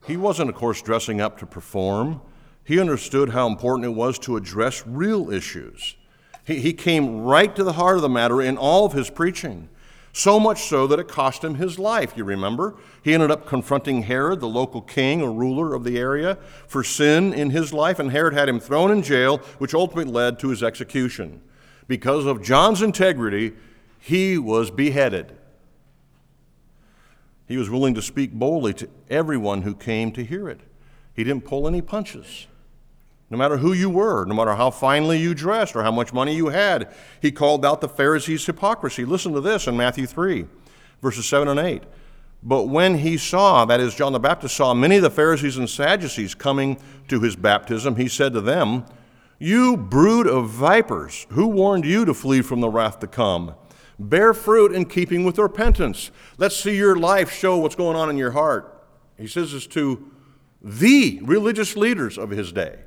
He 0.06 0.16
wasn't, 0.16 0.48
of 0.48 0.56
course, 0.56 0.80
dressing 0.80 1.20
up 1.20 1.38
to 1.38 1.46
perform. 1.46 2.22
He 2.64 2.80
understood 2.80 3.30
how 3.30 3.46
important 3.46 3.84
it 3.84 3.94
was 3.94 4.18
to 4.20 4.36
address 4.36 4.86
real 4.86 5.30
issues. 5.30 5.96
He, 6.44 6.60
he 6.60 6.72
came 6.72 7.20
right 7.20 7.54
to 7.54 7.64
the 7.64 7.74
heart 7.74 7.96
of 7.96 8.02
the 8.02 8.08
matter 8.08 8.40
in 8.40 8.56
all 8.56 8.86
of 8.86 8.92
his 8.92 9.10
preaching. 9.10 9.68
So 10.12 10.40
much 10.40 10.62
so 10.62 10.86
that 10.86 10.98
it 10.98 11.06
cost 11.06 11.44
him 11.44 11.56
his 11.56 11.78
life, 11.78 12.14
you 12.16 12.24
remember? 12.24 12.76
He 13.02 13.14
ended 13.14 13.30
up 13.30 13.46
confronting 13.46 14.02
Herod, 14.02 14.40
the 14.40 14.48
local 14.48 14.80
king 14.80 15.22
or 15.22 15.30
ruler 15.30 15.74
of 15.74 15.84
the 15.84 15.98
area, 15.98 16.38
for 16.66 16.82
sin 16.82 17.32
in 17.32 17.50
his 17.50 17.72
life, 17.72 17.98
and 17.98 18.10
Herod 18.10 18.34
had 18.34 18.48
him 18.48 18.58
thrown 18.58 18.90
in 18.90 19.02
jail, 19.02 19.38
which 19.58 19.74
ultimately 19.74 20.10
led 20.10 20.38
to 20.40 20.48
his 20.48 20.62
execution. 20.62 21.42
Because 21.86 22.26
of 22.26 22.42
John's 22.42 22.82
integrity, 22.82 23.54
he 23.98 24.38
was 24.38 24.70
beheaded. 24.70 25.36
He 27.46 27.56
was 27.56 27.70
willing 27.70 27.94
to 27.94 28.02
speak 28.02 28.32
boldly 28.32 28.74
to 28.74 28.88
everyone 29.08 29.62
who 29.62 29.74
came 29.74 30.12
to 30.12 30.24
hear 30.24 30.48
it. 30.48 30.60
He 31.14 31.24
didn't 31.24 31.44
pull 31.44 31.66
any 31.66 31.80
punches. 31.80 32.46
No 33.30 33.36
matter 33.36 33.58
who 33.58 33.72
you 33.72 33.90
were, 33.90 34.24
no 34.24 34.34
matter 34.34 34.54
how 34.54 34.70
finely 34.70 35.18
you 35.18 35.34
dressed 35.34 35.76
or 35.76 35.82
how 35.82 35.90
much 35.90 36.12
money 36.12 36.34
you 36.34 36.48
had, 36.48 36.92
he 37.20 37.30
called 37.30 37.64
out 37.64 37.80
the 37.80 37.88
Pharisees' 37.88 38.46
hypocrisy. 38.46 39.04
Listen 39.04 39.32
to 39.32 39.40
this 39.40 39.66
in 39.66 39.76
Matthew 39.76 40.06
3, 40.06 40.46
verses 41.02 41.26
7 41.26 41.48
and 41.48 41.60
8. 41.60 41.82
But 42.42 42.64
when 42.68 42.98
he 42.98 43.16
saw, 43.16 43.64
that 43.64 43.80
is, 43.80 43.94
John 43.94 44.12
the 44.12 44.20
Baptist 44.20 44.56
saw 44.56 44.72
many 44.72 44.96
of 44.96 45.02
the 45.02 45.10
Pharisees 45.10 45.56
and 45.56 45.68
Sadducees 45.68 46.34
coming 46.34 46.78
to 47.08 47.20
his 47.20 47.36
baptism, 47.36 47.96
he 47.96 48.08
said 48.08 48.32
to 48.32 48.40
them, 48.40 48.84
You 49.38 49.76
brood 49.76 50.26
of 50.26 50.48
vipers, 50.48 51.26
who 51.30 51.48
warned 51.48 51.84
you 51.84 52.04
to 52.04 52.14
flee 52.14 52.42
from 52.42 52.60
the 52.60 52.68
wrath 52.68 53.00
to 53.00 53.06
come? 53.06 53.54
Bear 53.98 54.32
fruit 54.32 54.72
in 54.72 54.84
keeping 54.86 55.24
with 55.24 55.38
repentance. 55.38 56.10
Let's 56.36 56.56
see 56.56 56.76
your 56.76 56.96
life 56.96 57.32
show 57.32 57.58
what's 57.58 57.74
going 57.74 57.96
on 57.96 58.08
in 58.10 58.16
your 58.16 58.30
heart. 58.30 58.86
He 59.16 59.26
says 59.26 59.52
this 59.52 59.66
to 59.68 60.10
the 60.62 61.20
religious 61.22 61.76
leaders 61.76 62.16
of 62.16 62.30
his 62.30 62.52
day. 62.52 62.78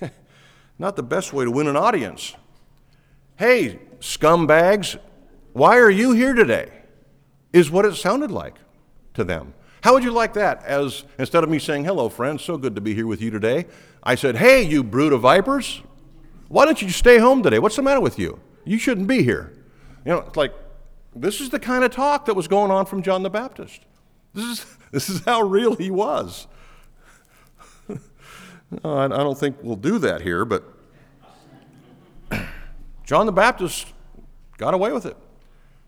Not 0.78 0.96
the 0.96 1.02
best 1.02 1.32
way 1.32 1.44
to 1.44 1.50
win 1.50 1.66
an 1.66 1.76
audience. 1.76 2.34
Hey, 3.36 3.80
scumbags, 3.98 4.98
why 5.52 5.78
are 5.78 5.90
you 5.90 6.12
here 6.12 6.34
today? 6.34 6.70
Is 7.52 7.70
what 7.70 7.84
it 7.84 7.96
sounded 7.96 8.30
like 8.30 8.54
to 9.14 9.24
them. 9.24 9.54
How 9.82 9.94
would 9.94 10.04
you 10.04 10.12
like 10.12 10.34
that? 10.34 10.62
As 10.64 11.04
instead 11.18 11.42
of 11.42 11.50
me 11.50 11.58
saying, 11.58 11.84
Hello, 11.84 12.08
friends, 12.08 12.42
so 12.42 12.56
good 12.56 12.74
to 12.76 12.80
be 12.80 12.94
here 12.94 13.06
with 13.06 13.20
you 13.20 13.30
today, 13.30 13.66
I 14.02 14.14
said, 14.14 14.36
Hey, 14.36 14.62
you 14.62 14.84
brood 14.84 15.12
of 15.12 15.22
vipers, 15.22 15.82
why 16.48 16.64
don't 16.64 16.80
you 16.80 16.90
stay 16.90 17.18
home 17.18 17.42
today? 17.42 17.58
What's 17.58 17.76
the 17.76 17.82
matter 17.82 18.00
with 18.00 18.18
you? 18.18 18.38
You 18.64 18.78
shouldn't 18.78 19.08
be 19.08 19.22
here. 19.22 19.52
You 20.04 20.12
know, 20.12 20.18
it's 20.20 20.36
like, 20.36 20.54
this 21.14 21.40
is 21.40 21.50
the 21.50 21.58
kind 21.58 21.84
of 21.84 21.90
talk 21.90 22.26
that 22.26 22.34
was 22.34 22.48
going 22.48 22.70
on 22.70 22.86
from 22.86 23.02
John 23.02 23.22
the 23.22 23.30
Baptist. 23.30 23.80
This 24.34 24.44
is, 24.44 24.66
this 24.92 25.08
is 25.08 25.24
how 25.24 25.42
real 25.42 25.74
he 25.76 25.90
was. 25.90 26.46
I 28.84 29.08
don't 29.08 29.38
think 29.38 29.56
we'll 29.62 29.76
do 29.76 29.98
that 29.98 30.22
here, 30.22 30.44
but 30.44 30.64
John 33.04 33.26
the 33.26 33.32
Baptist 33.32 33.92
got 34.56 34.74
away 34.74 34.92
with 34.92 35.06
it. 35.06 35.16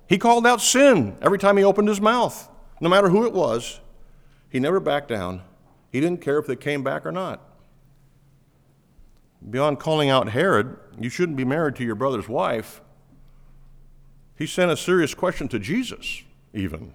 He 0.08 0.18
called 0.18 0.46
out 0.46 0.60
sin 0.60 1.16
every 1.22 1.38
time 1.38 1.56
he 1.56 1.64
opened 1.64 1.88
his 1.88 2.00
mouth, 2.00 2.48
no 2.80 2.88
matter 2.88 3.08
who 3.08 3.24
it 3.24 3.32
was. 3.32 3.80
He 4.50 4.60
never 4.60 4.80
backed 4.80 5.08
down. 5.08 5.42
He 5.90 6.00
didn't 6.00 6.20
care 6.20 6.38
if 6.38 6.46
they 6.46 6.56
came 6.56 6.82
back 6.82 7.06
or 7.06 7.12
not. 7.12 7.40
Beyond 9.48 9.80
calling 9.80 10.10
out 10.10 10.28
Herod, 10.28 10.76
you 10.98 11.08
shouldn't 11.08 11.36
be 11.36 11.44
married 11.44 11.76
to 11.76 11.84
your 11.84 11.94
brother's 11.94 12.28
wife. 12.28 12.82
He 14.42 14.48
sent 14.48 14.72
a 14.72 14.76
serious 14.76 15.14
question 15.14 15.46
to 15.50 15.60
Jesus, 15.60 16.24
even. 16.52 16.94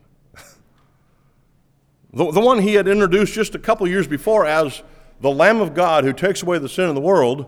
the, 2.11 2.29
the 2.29 2.41
one 2.41 2.59
he 2.59 2.73
had 2.73 2.89
introduced 2.89 3.33
just 3.33 3.55
a 3.55 3.59
couple 3.59 3.87
years 3.87 4.05
before 4.05 4.45
as 4.45 4.83
the 5.21 5.31
Lamb 5.31 5.61
of 5.61 5.73
God 5.73 6.03
who 6.03 6.11
takes 6.11 6.43
away 6.43 6.59
the 6.59 6.67
sin 6.67 6.89
of 6.89 6.95
the 6.95 6.99
world. 6.99 7.47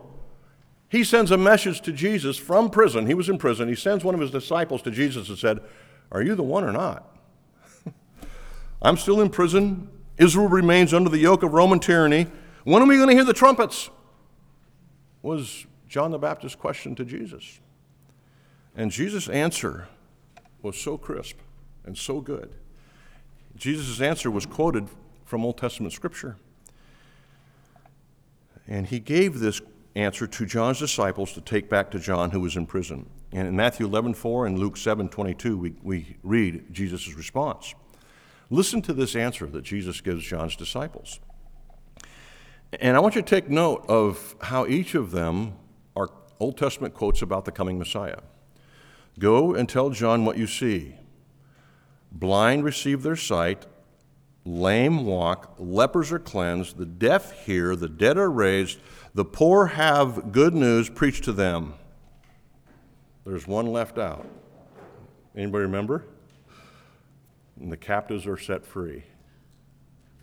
He 0.88 1.04
sends 1.04 1.32
a 1.32 1.38
message 1.38 1.82
to 1.82 1.92
Jesus 1.92 2.38
from 2.38 2.70
prison. 2.70 3.08
He 3.08 3.14
was 3.14 3.28
in 3.28 3.38
prison. 3.38 3.68
He 3.68 3.76
sends 3.76 4.06
one 4.06 4.16
of 4.16 4.22
his 4.22 4.32
disciples 4.32 4.82
to 4.84 4.92
Jesus 4.92 5.28
and 5.28 5.38
said, 5.38 5.60
Are 6.14 6.22
you 6.22 6.34
the 6.34 6.44
one 6.44 6.64
or 6.64 6.72
not? 6.72 7.14
I'm 8.82 8.96
still 8.96 9.20
in 9.20 9.30
prison. 9.30 9.90
Israel 10.18 10.48
remains 10.48 10.94
under 10.94 11.10
the 11.10 11.18
yoke 11.18 11.44
of 11.44 11.52
Roman 11.52 11.82
tyranny. 11.82 12.28
When 12.64 12.82
are 12.82 12.88
we 12.88 12.96
going 12.96 13.10
to 13.10 13.16
hear 13.16 13.26
the 13.26 13.34
trumpets? 13.34 13.90
Was 15.24 15.66
John 15.90 16.12
the 16.12 16.20
Baptist's 16.20 16.56
question 16.56 16.96
to 16.96 17.04
Jesus. 17.04 17.60
And 18.76 18.92
Jesus' 18.92 19.28
answer 19.28 19.88
was 20.62 20.80
so 20.80 20.98
crisp 20.98 21.38
and 21.86 21.98
so 21.98 22.22
good. 22.22 22.54
Jesus' 23.56 24.02
answer 24.02 24.32
was 24.32 24.46
quoted 24.46 24.90
from 25.26 25.44
Old 25.44 25.58
Testament 25.58 25.94
scripture. 25.94 26.38
And 28.68 28.88
he 28.88 29.00
gave 29.00 29.40
this 29.40 29.62
answer 29.96 30.28
to 30.28 30.46
John's 30.46 30.80
disciples 30.80 31.34
to 31.34 31.42
take 31.42 31.70
back 31.70 31.92
to 31.92 32.00
John, 32.00 32.32
who 32.32 32.40
was 32.40 32.56
in 32.56 32.66
prison. 32.66 33.10
And 33.32 33.48
in 33.48 33.56
Matthew 33.56 33.86
11 33.86 34.14
4 34.14 34.46
and 34.46 34.60
Luke 34.60 34.78
7 34.78 35.10
22, 35.10 35.58
we, 35.58 35.74
we 35.84 36.18
read 36.24 36.72
Jesus' 36.72 37.14
response. 37.16 37.74
Listen 38.50 38.82
to 38.84 38.94
this 38.94 39.16
answer 39.16 39.46
that 39.48 39.64
Jesus 39.64 40.02
gives 40.02 40.24
John's 40.24 40.56
disciples. 40.56 41.20
And 42.80 42.96
I 42.96 43.00
want 43.00 43.16
you 43.16 43.22
to 43.22 43.28
take 43.28 43.50
note 43.50 43.86
of 43.88 44.36
how 44.42 44.66
each 44.68 44.96
of 44.96 45.12
them 45.12 45.54
are 45.96 46.10
Old 46.40 46.58
Testament 46.58 46.94
quotes 46.94 47.22
about 47.22 47.46
the 47.46 47.52
coming 47.52 47.78
Messiah. 47.78 48.20
Go 49.20 49.54
and 49.54 49.70
tell 49.70 49.90
John 49.90 50.26
what 50.26 50.38
you 50.38 50.48
see. 50.48 50.96
Blind 52.12 52.64
receive 52.64 53.04
their 53.04 53.16
sight, 53.16 53.66
lame 54.46 55.06
walk, 55.06 55.56
lepers 55.60 56.12
are 56.12 56.20
cleansed, 56.20 56.78
the 56.78 56.86
deaf 56.86 57.46
hear, 57.46 57.76
the 57.76 57.90
dead 57.90 58.18
are 58.18 58.32
raised, 58.32 58.80
the 59.14 59.26
poor 59.26 59.68
have 59.68 60.32
good 60.32 60.56
news 60.56 60.90
preached 60.90 61.26
to 61.26 61.34
them. 61.34 61.74
There's 63.26 63.46
one 63.46 63.68
left 63.68 64.00
out. 64.00 64.26
Anybody 65.36 65.64
remember? 65.64 66.06
And 67.60 67.72
the 67.72 67.78
captives 67.78 68.26
are 68.26 68.38
set 68.38 68.66
free. 68.66 69.04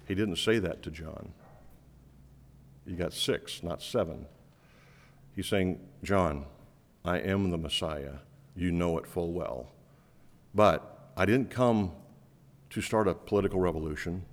He 0.08 0.14
didn't 0.14 0.36
say 0.36 0.58
that 0.58 0.82
to 0.82 0.90
John. 0.90 1.32
You 2.86 2.96
got 2.96 3.12
six, 3.12 3.62
not 3.62 3.82
seven. 3.82 4.26
He's 5.34 5.46
saying, 5.46 5.80
John, 6.02 6.46
I 7.04 7.18
am 7.18 7.50
the 7.50 7.58
Messiah. 7.58 8.14
You 8.56 8.72
know 8.72 8.98
it 8.98 9.06
full 9.06 9.32
well. 9.32 9.68
But 10.54 11.12
I 11.16 11.26
didn't 11.26 11.50
come 11.50 11.92
to 12.70 12.80
start 12.80 13.06
a 13.06 13.14
political 13.14 13.60
revolution. 13.60 14.24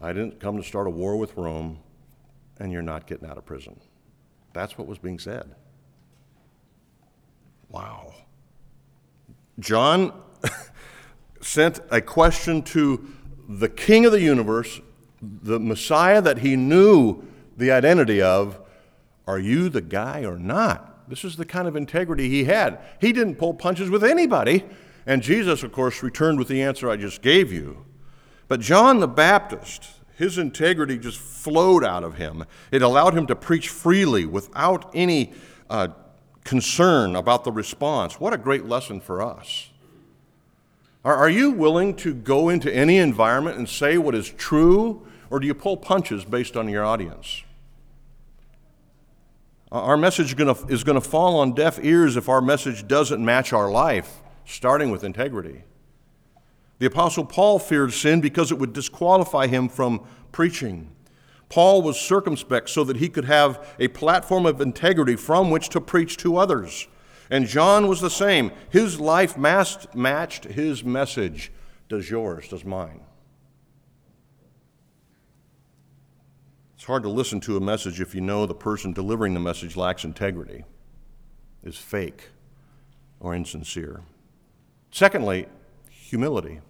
I 0.00 0.12
didn't 0.12 0.38
come 0.38 0.56
to 0.56 0.62
start 0.62 0.86
a 0.86 0.90
war 0.90 1.16
with 1.16 1.36
Rome, 1.36 1.78
and 2.58 2.70
you're 2.70 2.82
not 2.82 3.06
getting 3.06 3.28
out 3.28 3.38
of 3.38 3.46
prison. 3.46 3.80
That's 4.52 4.76
what 4.76 4.86
was 4.86 4.98
being 4.98 5.18
said. 5.18 5.54
Wow. 7.70 8.12
John 9.58 10.12
sent 11.40 11.80
a 11.90 12.00
question 12.00 12.62
to 12.62 13.08
the 13.48 13.68
king 13.68 14.04
of 14.04 14.12
the 14.12 14.20
universe, 14.20 14.80
the 15.22 15.58
Messiah 15.58 16.20
that 16.20 16.38
he 16.38 16.56
knew 16.56 17.22
the 17.56 17.70
identity 17.70 18.20
of 18.20 18.58
are 19.26 19.38
you 19.38 19.68
the 19.68 19.80
guy 19.80 20.24
or 20.24 20.38
not? 20.38 20.91
This 21.08 21.24
is 21.24 21.36
the 21.36 21.44
kind 21.44 21.68
of 21.68 21.76
integrity 21.76 22.28
he 22.28 22.44
had. 22.44 22.78
He 23.00 23.12
didn't 23.12 23.36
pull 23.36 23.54
punches 23.54 23.90
with 23.90 24.04
anybody. 24.04 24.64
And 25.06 25.22
Jesus, 25.22 25.62
of 25.62 25.72
course, 25.72 26.02
returned 26.02 26.38
with 26.38 26.48
the 26.48 26.62
answer 26.62 26.88
I 26.88 26.96
just 26.96 27.22
gave 27.22 27.52
you. 27.52 27.84
But 28.48 28.60
John 28.60 29.00
the 29.00 29.08
Baptist, 29.08 29.86
his 30.16 30.38
integrity 30.38 30.98
just 30.98 31.18
flowed 31.18 31.84
out 31.84 32.04
of 32.04 32.16
him. 32.16 32.44
It 32.70 32.82
allowed 32.82 33.14
him 33.14 33.26
to 33.26 33.36
preach 33.36 33.68
freely 33.68 34.26
without 34.26 34.90
any 34.94 35.32
uh, 35.68 35.88
concern 36.44 37.16
about 37.16 37.44
the 37.44 37.52
response. 37.52 38.20
What 38.20 38.32
a 38.32 38.38
great 38.38 38.66
lesson 38.66 39.00
for 39.00 39.22
us. 39.22 39.70
Are, 41.04 41.16
are 41.16 41.30
you 41.30 41.50
willing 41.50 41.96
to 41.96 42.14
go 42.14 42.48
into 42.48 42.72
any 42.72 42.98
environment 42.98 43.58
and 43.58 43.68
say 43.68 43.98
what 43.98 44.14
is 44.14 44.30
true, 44.30 45.06
or 45.30 45.40
do 45.40 45.46
you 45.46 45.54
pull 45.54 45.76
punches 45.76 46.24
based 46.24 46.56
on 46.56 46.68
your 46.68 46.84
audience? 46.84 47.42
Our 49.72 49.96
message 49.96 50.34
is 50.38 50.84
going 50.84 51.00
to 51.00 51.00
fall 51.00 51.40
on 51.40 51.54
deaf 51.54 51.82
ears 51.82 52.18
if 52.18 52.28
our 52.28 52.42
message 52.42 52.86
doesn't 52.86 53.24
match 53.24 53.54
our 53.54 53.70
life, 53.70 54.20
starting 54.44 54.90
with 54.90 55.02
integrity. 55.02 55.64
The 56.78 56.84
Apostle 56.84 57.24
Paul 57.24 57.58
feared 57.58 57.94
sin 57.94 58.20
because 58.20 58.52
it 58.52 58.58
would 58.58 58.74
disqualify 58.74 59.46
him 59.46 59.70
from 59.70 60.06
preaching. 60.30 60.90
Paul 61.48 61.80
was 61.80 61.98
circumspect 61.98 62.68
so 62.68 62.84
that 62.84 62.98
he 62.98 63.08
could 63.08 63.24
have 63.24 63.74
a 63.78 63.88
platform 63.88 64.44
of 64.44 64.60
integrity 64.60 65.16
from 65.16 65.50
which 65.50 65.70
to 65.70 65.80
preach 65.80 66.18
to 66.18 66.36
others. 66.36 66.86
And 67.30 67.46
John 67.46 67.88
was 67.88 68.02
the 68.02 68.10
same. 68.10 68.52
His 68.68 69.00
life 69.00 69.38
matched 69.38 70.44
his 70.44 70.84
message. 70.84 71.50
Does 71.88 72.10
yours, 72.10 72.46
does 72.48 72.66
mine? 72.66 73.00
It's 76.82 76.88
hard 76.88 77.04
to 77.04 77.08
listen 77.08 77.38
to 77.42 77.56
a 77.56 77.60
message 77.60 78.00
if 78.00 78.12
you 78.12 78.20
know 78.20 78.44
the 78.44 78.56
person 78.56 78.92
delivering 78.92 79.34
the 79.34 79.38
message 79.38 79.76
lacks 79.76 80.02
integrity, 80.02 80.64
is 81.62 81.76
fake, 81.76 82.30
or 83.20 83.36
insincere. 83.36 84.00
Secondly, 84.90 85.46
humility. 85.88 86.60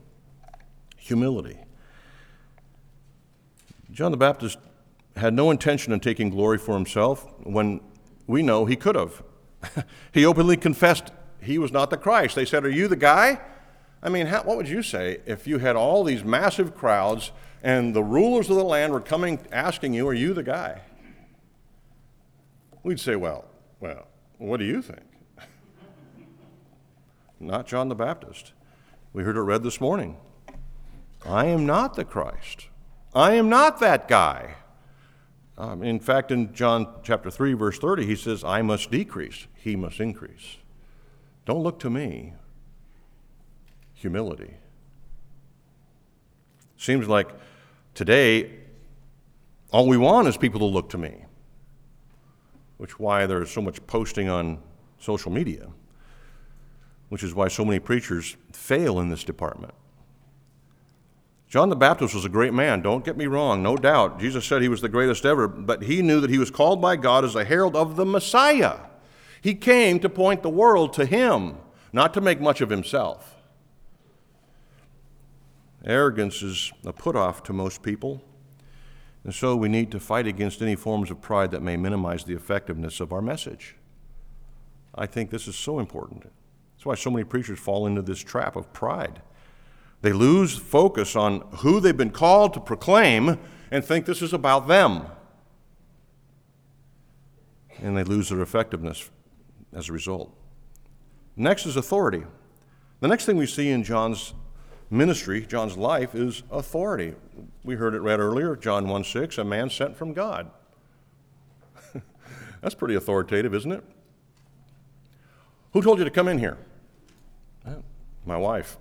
Humility. 0.99 1.57
John 3.91 4.11
the 4.11 4.19
Baptist 4.19 4.59
had 5.17 5.33
no 5.33 5.51
intention 5.51 5.95
of 5.95 6.03
taking 6.03 6.29
glory 6.29 6.59
for 6.59 6.75
himself 6.75 7.27
when 7.45 7.81
we 8.27 8.43
know 8.43 8.67
he 8.67 8.77
could 8.77 8.97
have. 8.97 9.23
he 10.13 10.27
openly 10.27 10.59
confessed 10.59 11.11
he 11.41 11.57
was 11.57 11.73
not 11.73 11.89
the 11.89 11.97
Christ. 11.97 12.35
They 12.35 12.45
said, 12.45 12.67
Are 12.67 12.71
you 12.71 12.87
the 12.87 12.97
guy? 12.97 13.41
I 14.03 14.11
mean, 14.11 14.27
how, 14.27 14.43
what 14.43 14.59
would 14.59 14.69
you 14.69 14.83
say 14.83 15.21
if 15.25 15.47
you 15.47 15.57
had 15.57 15.75
all 15.75 16.05
these 16.05 16.23
massive 16.23 16.75
crowds 16.75 17.33
and 17.63 17.95
the 17.95 18.03
rulers 18.03 18.51
of 18.51 18.57
the 18.57 18.65
land 18.65 18.93
were 18.93 19.01
coming 19.01 19.39
asking 19.53 19.95
you, 19.95 20.07
Are 20.09 20.15
you 20.15 20.35
the 20.35 20.43
guy? 20.43 20.83
We'd 22.83 23.01
say, 23.01 23.17
Well, 23.17 23.45
well, 23.81 24.09
what 24.39 24.59
do 24.59 24.65
you 24.65 24.83
think? 24.83 25.03
not 27.41 27.67
John 27.67 27.89
the 27.89 27.95
Baptist. 27.95 28.53
We 29.13 29.23
heard 29.23 29.37
it 29.37 29.41
read 29.41 29.63
this 29.63 29.81
morning. 29.81 30.17
I 31.25 31.47
am 31.47 31.65
not 31.67 31.95
the 31.95 32.05
Christ. 32.05 32.67
I 33.15 33.35
am 33.35 33.49
not 33.49 33.79
that 33.81 34.09
guy. 34.09 34.57
Um, 35.59 35.83
in 35.83 36.01
fact, 36.01 36.33
in 36.33 36.55
John 36.55 36.89
chapter 37.05 37.31
3, 37.31 37.53
verse 37.53 37.79
30, 37.79 38.07
he 38.07 38.17
says, 38.17 38.43
I 38.43 38.63
must 38.63 38.91
decrease, 38.91 39.47
he 39.55 39.77
must 39.77 40.01
increase. 40.01 40.57
Don't 41.45 41.63
look 41.63 41.79
to 41.81 41.91
me. 41.91 42.33
Humility. 43.95 44.55
Seems 46.77 47.07
like 47.07 47.29
Today, 47.95 48.51
all 49.71 49.87
we 49.87 49.97
want 49.97 50.29
is 50.29 50.37
people 50.37 50.61
to 50.61 50.67
look 50.67 50.89
to 50.91 50.99
me, 50.99 51.25
which 52.79 52.93
is 52.93 52.99
why 52.99 53.27
there's 53.27 53.51
so 53.51 53.61
much 53.61 53.87
posting 53.87 54.29
on 54.29 54.59
social 54.99 55.31
media, 55.31 55.69
which 57.11 57.23
is 57.23 57.35
why 57.35 57.49
so 57.49 57.65
many 57.65 57.79
preachers 57.79 58.37
fail 58.53 58.99
in 59.01 59.09
this 59.09 59.25
department. 59.25 59.75
John 61.49 61.69
the 61.69 61.77
Baptist 61.77 62.15
was 62.15 62.25
a 62.25 62.31
great 62.31 62.55
man, 62.55 62.81
don't 62.81 63.05
get 63.05 63.19
me 63.19 63.27
wrong, 63.27 63.63
no 63.63 63.77
doubt. 63.77 64.19
Jesus 64.19 64.47
said 64.47 64.63
he 64.63 64.69
was 64.69 64.81
the 64.81 64.89
greatest 64.89 65.27
ever, 65.27 65.47
but 65.47 65.83
he 65.83 66.01
knew 66.01 66.19
that 66.21 66.31
he 66.31 66.39
was 66.39 66.51
called 66.51 66.81
by 66.81 66.97
God 66.97 67.27
as 67.27 67.35
a 67.35 67.45
herald 67.45 67.77
of 67.77 67.97
the 67.97 68.07
Messiah. 68.07 68.79
He 69.43 69.55
came 69.55 70.01
to 70.01 70.09
point 70.09 70.43
the 70.43 70.49
world 70.49 70.95
to 70.95 71.05
him, 71.05 71.57
not 71.93 72.15
to 72.15 72.23
make 72.23 72.41
much 72.41 72.63
of 72.63 72.71
himself. 72.71 73.32
Arrogance 75.85 76.43
is 76.43 76.73
a 76.85 76.93
put 76.93 77.17
off 77.17 77.43
to 77.45 77.53
most 77.53 77.83
people, 77.83 78.23
and 79.25 79.35
so 79.35 79.57
we 79.57 79.69
need 79.69 79.91
to 79.91 80.01
fight 80.01 80.27
against 80.27 80.63
any 80.63 80.77
forms 80.77 81.11
of 81.11 81.21
pride 81.21 81.51
that 81.51 81.63
may 81.63 81.77
minimize 81.77 82.25
the 82.25 82.35
effectiveness 82.35 83.01
of 83.01 83.13
our 83.13 83.23
message. 83.23 83.77
I 84.95 85.07
think 85.07 85.31
this 85.31 85.49
is 85.49 85.57
so 85.57 85.79
important. 85.79 86.25
That's 86.75 86.87
why 86.87 86.95
so 86.95 87.11
many 87.11 87.25
preachers 87.25 87.59
fall 87.59 87.87
into 87.87 88.03
this 88.03 88.21
trap 88.21 88.57
of 88.57 88.73
pride. 88.73 89.23
They 90.03 90.13
lose 90.13 90.57
focus 90.57 91.15
on 91.15 91.41
who 91.59 91.81
they've 91.81 91.97
been 91.97 92.11
called 92.11 92.55
to 92.55 92.61
proclaim 92.61 93.39
and 93.71 93.85
think 93.85 94.05
this 94.05 94.21
is 94.21 94.33
about 94.33 94.67
them. 94.67 95.07
And 97.81 97.97
they 97.97 98.05
lose 98.05 98.29
their 98.29 98.43
effectiveness 98.43 99.11
as 99.73 99.89
a 99.89 99.93
result. 99.93 100.37
Next 101.37 101.67
is 101.67 101.77
authority. 101.77 102.25
The 103.01 103.09
next 103.09 103.25
thing 103.25 103.37
we 103.37 103.47
see 103.47 103.71
in 103.71 103.83
John's 103.83 104.35
ministry, 104.93 105.45
John's 105.47 105.77
life, 105.77 106.15
is 106.15 106.43
authority. 106.51 107.15
We 107.65 107.77
heard 107.77 107.95
it 107.95 108.01
read 108.01 108.21
earlier, 108.21 108.55
John 108.55 108.87
1 108.87 109.05
6, 109.05 109.39
a 109.39 109.45
man 109.45 109.71
sent 109.71 109.97
from 109.97 110.13
God. 110.13 110.51
That's 112.61 112.75
pretty 112.75 112.95
authoritative, 112.95 113.55
isn't 113.55 113.73
it? 113.73 113.83
Who 115.73 115.81
told 115.83 115.99
you 115.99 116.05
to 116.05 116.11
come 116.11 116.29
in 116.29 116.39
here? 116.39 116.59
My 118.25 118.37
wife. 118.37 118.77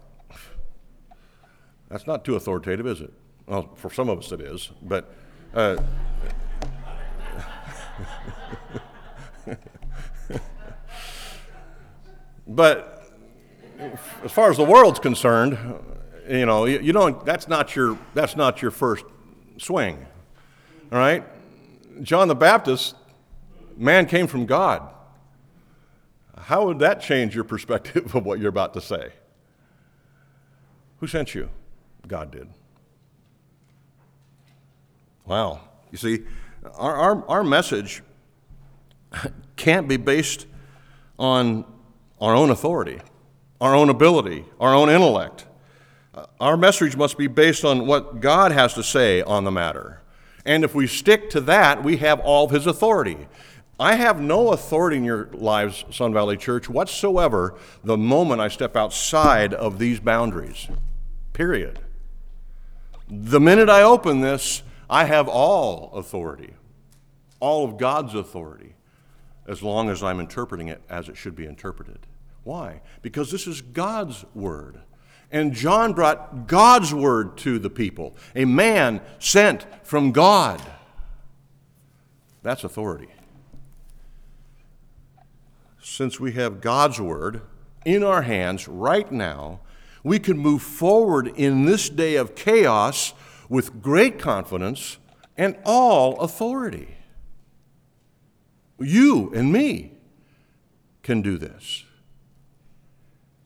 That's 1.90 2.06
not 2.06 2.24
too 2.24 2.36
authoritative, 2.36 2.86
is 2.86 3.02
it? 3.02 3.12
Well, 3.48 3.72
for 3.76 3.90
some 3.90 4.10
of 4.10 4.20
us 4.20 4.32
it 4.32 4.42
is, 4.42 4.70
but. 4.82 5.12
Uh, 5.54 5.78
but 12.48 13.12
as 14.24 14.32
far 14.32 14.52
as 14.52 14.58
the 14.58 14.64
world's 14.64 15.00
concerned, 15.00 15.58
you 16.30 16.46
know, 16.46 16.66
you, 16.66 16.80
you 16.80 16.94
don't, 16.94 17.26
that's 17.26 17.48
not 17.48 17.76
your, 17.76 17.98
that's 18.14 18.36
not 18.36 18.62
your 18.62 18.72
first 18.72 19.06
swing. 19.58 20.06
All 20.92 20.98
right? 20.98 21.24
John 22.02 22.28
the 22.28 22.36
Baptist, 22.36 22.96
man 23.78 24.06
came 24.06 24.28
from 24.28 24.46
God. 24.46 24.88
How 26.38 26.66
would 26.66 26.80
that 26.80 27.02
change 27.02 27.36
your 27.36 27.44
perspective 27.44 28.16
of 28.16 28.26
what 28.26 28.40
you're 28.40 28.50
about 28.50 28.74
to 28.74 28.82
say? 28.82 29.14
Who 31.00 31.08
sent 31.08 31.34
you? 31.34 31.50
God 32.08 32.32
did. 32.32 32.48
Wow. 35.26 35.62
You 35.92 35.98
see, 35.98 36.20
our, 36.76 36.96
our, 36.96 37.30
our 37.30 37.44
message 37.44 38.04
can't 39.56 39.88
be 39.88 39.98
based 39.98 40.48
on 41.18 41.66
our 42.20 42.36
own 42.36 42.50
authority, 42.50 43.00
our 43.60 43.76
own 43.76 43.90
ability, 43.90 44.46
our 44.60 44.74
own 44.74 44.90
intellect. 44.90 45.46
Uh, 46.14 46.26
our 46.40 46.58
message 46.58 46.98
must 46.98 47.18
be 47.18 47.28
based 47.28 47.64
on 47.64 47.88
what 47.88 48.20
God 48.20 48.52
has 48.52 48.74
to 48.74 48.84
say 48.84 49.22
on 49.22 49.46
the 49.46 49.52
matter. 49.52 50.02
And 50.46 50.64
if 50.64 50.76
we 50.76 50.88
stick 50.88 51.30
to 51.30 51.42
that, 51.42 51.84
we 51.84 51.98
have 51.98 52.20
all 52.20 52.46
of 52.46 52.52
His 52.52 52.68
authority. 52.68 53.28
I 53.80 53.96
have 53.96 54.20
no 54.20 54.52
authority 54.52 54.98
in 54.98 55.06
your 55.06 55.30
lives, 55.32 55.86
Sun 55.90 56.14
Valley 56.14 56.38
Church, 56.38 56.70
whatsoever 56.70 57.56
the 57.84 57.98
moment 57.98 58.42
I 58.42 58.48
step 58.50 58.76
outside 58.76 59.54
of 59.54 59.80
these 59.80 60.00
boundaries. 60.00 60.68
Period. 61.34 61.80
The 63.10 63.40
minute 63.40 63.70
I 63.70 63.82
open 63.82 64.22
this, 64.22 64.64
I 64.90 65.06
have 65.06 65.30
all 65.30 65.92
authority, 65.94 66.54
all 67.40 67.64
of 67.64 67.78
God's 67.78 68.14
authority, 68.14 68.76
as 69.48 69.64
long 69.64 69.90
as 69.90 70.04
I'm 70.04 70.20
interpreting 70.20 70.68
it 70.68 70.82
as 70.90 71.10
it 71.10 71.16
should 71.16 71.36
be 71.36 71.46
interpreted. 71.46 72.06
Why? 72.44 72.82
Because 73.02 73.32
this 73.32 73.48
is 73.48 73.62
God's 73.62 74.26
word. 74.36 74.82
And 75.32 75.54
John 75.54 75.94
brought 75.94 76.48
God's 76.48 76.94
word 76.94 77.38
to 77.40 77.58
the 77.58 77.70
people, 77.70 78.16
a 78.36 78.46
man 78.46 79.02
sent 79.18 79.66
from 79.84 80.12
God. 80.12 80.62
That's 82.44 82.64
authority. 82.64 83.08
Since 85.82 86.20
we 86.20 86.34
have 86.34 86.62
God's 86.62 87.00
word 87.00 87.42
in 87.86 88.04
our 88.04 88.24
hands 88.24 88.68
right 88.68 89.12
now, 89.12 89.62
we 90.04 90.20
can 90.20 90.38
move 90.38 90.62
forward 90.62 91.28
in 91.28 91.66
this 91.66 91.90
day 91.90 92.16
of 92.16 92.36
chaos 92.36 93.14
with 93.50 93.82
great 93.82 94.20
confidence 94.20 94.98
and 95.38 95.58
all 95.66 96.20
authority. 96.20 96.96
You 98.80 99.32
and 99.34 99.52
me 99.52 99.94
can 101.04 101.22
do 101.22 101.38
this. 101.38 101.86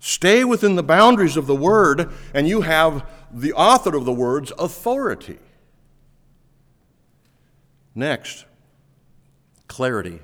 Stay 0.07 0.43
within 0.43 0.75
the 0.75 0.83
boundaries 0.83 1.35
of 1.35 1.47
the 1.47 1.55
Word, 1.55 2.11
and 2.31 2.47
you 2.47 2.61
have 2.61 3.09
the 3.31 3.51
author 3.53 3.97
of 3.97 4.05
the 4.05 4.13
Word's 4.13 4.51
authority. 4.59 5.39
Next, 7.95 8.45
clarity. 9.67 10.19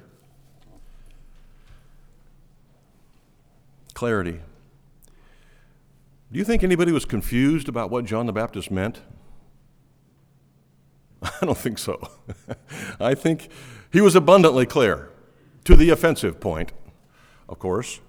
Clarity. 3.95 4.41
Do 6.31 6.37
you 6.37 6.45
think 6.45 6.63
anybody 6.63 6.91
was 6.91 7.05
confused 7.05 7.67
about 7.67 7.89
what 7.89 8.05
John 8.05 8.27
the 8.27 8.33
Baptist 8.33 8.69
meant? 8.69 9.01
I 11.23 11.31
don't 11.41 11.57
think 11.57 11.79
so. 11.79 12.07
I 12.99 13.15
think 13.15 13.49
he 13.91 13.99
was 13.99 14.15
abundantly 14.15 14.67
clear 14.67 15.09
to 15.63 15.75
the 15.75 15.89
offensive 15.89 16.39
point, 16.39 16.71
of 17.49 17.57
course. 17.57 17.99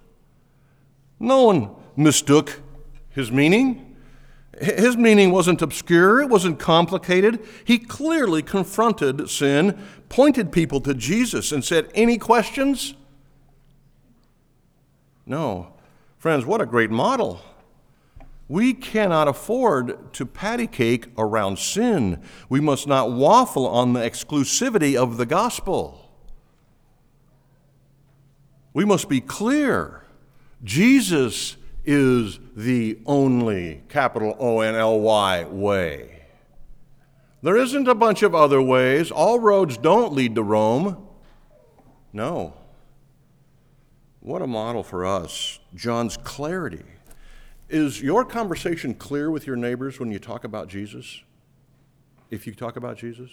No 1.19 1.43
one 1.43 1.69
mistook 1.95 2.61
his 3.09 3.31
meaning. 3.31 3.95
His 4.59 4.95
meaning 4.95 5.31
wasn't 5.31 5.61
obscure, 5.61 6.21
it 6.21 6.29
wasn't 6.29 6.59
complicated. 6.59 7.39
He 7.65 7.79
clearly 7.79 8.43
confronted 8.43 9.29
sin, 9.29 9.81
pointed 10.09 10.51
people 10.51 10.79
to 10.81 10.93
Jesus, 10.93 11.51
and 11.51 11.63
said, 11.65 11.89
Any 11.95 12.17
questions? 12.17 12.93
No. 15.25 15.73
Friends, 16.17 16.45
what 16.45 16.61
a 16.61 16.65
great 16.65 16.91
model. 16.91 17.41
We 18.47 18.73
cannot 18.73 19.27
afford 19.27 20.13
to 20.13 20.25
patty 20.25 20.67
cake 20.67 21.07
around 21.17 21.57
sin. 21.57 22.21
We 22.49 22.59
must 22.59 22.87
not 22.87 23.11
waffle 23.11 23.67
on 23.67 23.93
the 23.93 24.01
exclusivity 24.01 24.95
of 24.95 25.17
the 25.17 25.25
gospel. 25.25 26.11
We 28.73 28.85
must 28.85 29.09
be 29.09 29.21
clear 29.21 30.02
Jesus 30.63 31.57
is 31.85 32.39
the 32.55 32.99
only, 33.05 33.83
capital 33.89 34.35
O 34.39 34.61
N 34.61 34.75
L 34.75 34.99
Y, 34.99 35.43
way. 35.45 36.21
There 37.41 37.57
isn't 37.57 37.89
a 37.89 37.95
bunch 37.95 38.23
of 38.23 38.33
other 38.33 38.61
ways. 38.61 39.11
All 39.11 39.39
roads 39.39 39.77
don't 39.77 40.13
lead 40.13 40.35
to 40.35 40.43
Rome. 40.43 41.05
No. 42.13 42.53
What 44.21 44.41
a 44.41 44.47
model 44.47 44.83
for 44.83 45.05
us. 45.05 45.59
John's 45.75 46.15
clarity. 46.15 46.85
Is 47.67 48.01
your 48.01 48.23
conversation 48.23 48.93
clear 48.93 49.29
with 49.29 49.45
your 49.45 49.57
neighbors 49.57 49.99
when 49.99 50.11
you 50.11 50.19
talk 50.19 50.45
about 50.45 50.69
Jesus? 50.69 51.21
If 52.31 52.47
you 52.47 52.53
talk 52.53 52.77
about 52.77 52.97
Jesus? 52.97 53.29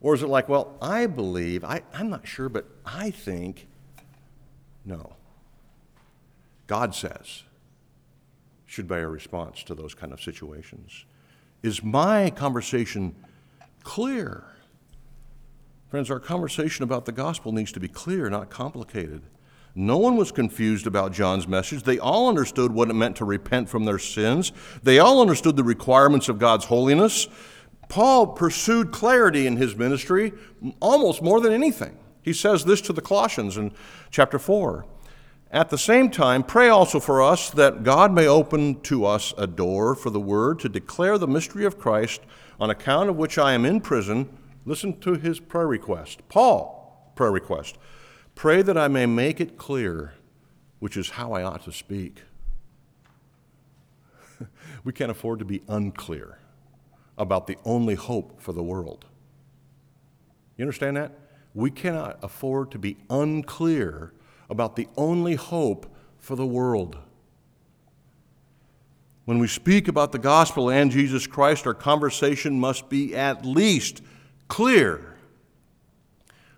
Or 0.00 0.14
is 0.14 0.22
it 0.22 0.28
like, 0.28 0.48
well, 0.48 0.76
I 0.80 1.06
believe, 1.06 1.64
I, 1.64 1.82
I'm 1.92 2.08
not 2.08 2.28
sure, 2.28 2.48
but 2.48 2.66
I 2.86 3.10
think. 3.10 3.66
No. 4.84 5.16
God 6.70 6.94
says 6.94 7.42
should 8.64 8.86
be 8.86 8.94
our 8.94 9.08
response 9.08 9.64
to 9.64 9.74
those 9.74 9.92
kind 9.92 10.12
of 10.12 10.20
situations. 10.20 11.04
Is 11.64 11.82
my 11.82 12.30
conversation 12.30 13.16
clear? 13.82 14.44
Friends, 15.88 16.12
our 16.12 16.20
conversation 16.20 16.84
about 16.84 17.06
the 17.06 17.12
gospel 17.12 17.50
needs 17.50 17.72
to 17.72 17.80
be 17.80 17.88
clear, 17.88 18.30
not 18.30 18.50
complicated. 18.50 19.22
No 19.74 19.98
one 19.98 20.16
was 20.16 20.30
confused 20.30 20.86
about 20.86 21.12
John's 21.12 21.48
message. 21.48 21.82
They 21.82 21.98
all 21.98 22.28
understood 22.28 22.70
what 22.70 22.88
it 22.88 22.94
meant 22.94 23.16
to 23.16 23.24
repent 23.24 23.68
from 23.68 23.84
their 23.84 23.98
sins. 23.98 24.52
They 24.80 25.00
all 25.00 25.20
understood 25.20 25.56
the 25.56 25.64
requirements 25.64 26.28
of 26.28 26.38
God's 26.38 26.66
holiness. 26.66 27.26
Paul 27.88 28.28
pursued 28.28 28.92
clarity 28.92 29.48
in 29.48 29.56
his 29.56 29.74
ministry 29.74 30.32
almost 30.78 31.20
more 31.20 31.40
than 31.40 31.52
anything. 31.52 31.98
He 32.22 32.32
says 32.32 32.64
this 32.64 32.80
to 32.82 32.92
the 32.92 33.02
Colossians 33.02 33.56
in 33.56 33.72
chapter 34.12 34.38
4. 34.38 34.86
At 35.52 35.70
the 35.70 35.78
same 35.78 36.10
time, 36.10 36.44
pray 36.44 36.68
also 36.68 37.00
for 37.00 37.20
us 37.20 37.50
that 37.50 37.82
God 37.82 38.12
may 38.12 38.28
open 38.28 38.80
to 38.82 39.04
us 39.04 39.34
a 39.36 39.48
door 39.48 39.96
for 39.96 40.08
the 40.10 40.20
word 40.20 40.60
to 40.60 40.68
declare 40.68 41.18
the 41.18 41.26
mystery 41.26 41.64
of 41.64 41.76
Christ, 41.76 42.20
on 42.60 42.70
account 42.70 43.10
of 43.10 43.16
which 43.16 43.36
I 43.36 43.52
am 43.54 43.64
in 43.64 43.80
prison. 43.80 44.28
Listen 44.64 45.00
to 45.00 45.14
his 45.14 45.40
prayer 45.40 45.66
request. 45.66 46.20
Paul, 46.28 47.12
prayer 47.16 47.32
request. 47.32 47.78
Pray 48.36 48.62
that 48.62 48.78
I 48.78 48.86
may 48.86 49.06
make 49.06 49.40
it 49.40 49.58
clear, 49.58 50.14
which 50.78 50.96
is 50.96 51.10
how 51.10 51.32
I 51.32 51.42
ought 51.42 51.64
to 51.64 51.72
speak. 51.72 52.22
we 54.84 54.92
can't 54.92 55.10
afford 55.10 55.40
to 55.40 55.44
be 55.44 55.62
unclear 55.68 56.38
about 57.18 57.48
the 57.48 57.56
only 57.64 57.96
hope 57.96 58.40
for 58.40 58.52
the 58.52 58.62
world. 58.62 59.04
You 60.56 60.62
understand 60.62 60.96
that? 60.96 61.18
We 61.54 61.72
cannot 61.72 62.18
afford 62.22 62.70
to 62.70 62.78
be 62.78 62.98
unclear 63.10 64.12
about 64.50 64.76
the 64.76 64.88
only 64.96 65.36
hope 65.36 65.86
for 66.18 66.36
the 66.36 66.46
world. 66.46 66.98
When 69.24 69.38
we 69.38 69.46
speak 69.46 69.86
about 69.86 70.10
the 70.12 70.18
gospel 70.18 70.70
and 70.70 70.90
Jesus 70.90 71.26
Christ, 71.26 71.66
our 71.66 71.74
conversation 71.74 72.58
must 72.58 72.88
be 72.88 73.14
at 73.14 73.46
least 73.46 74.02
clear. 74.48 75.16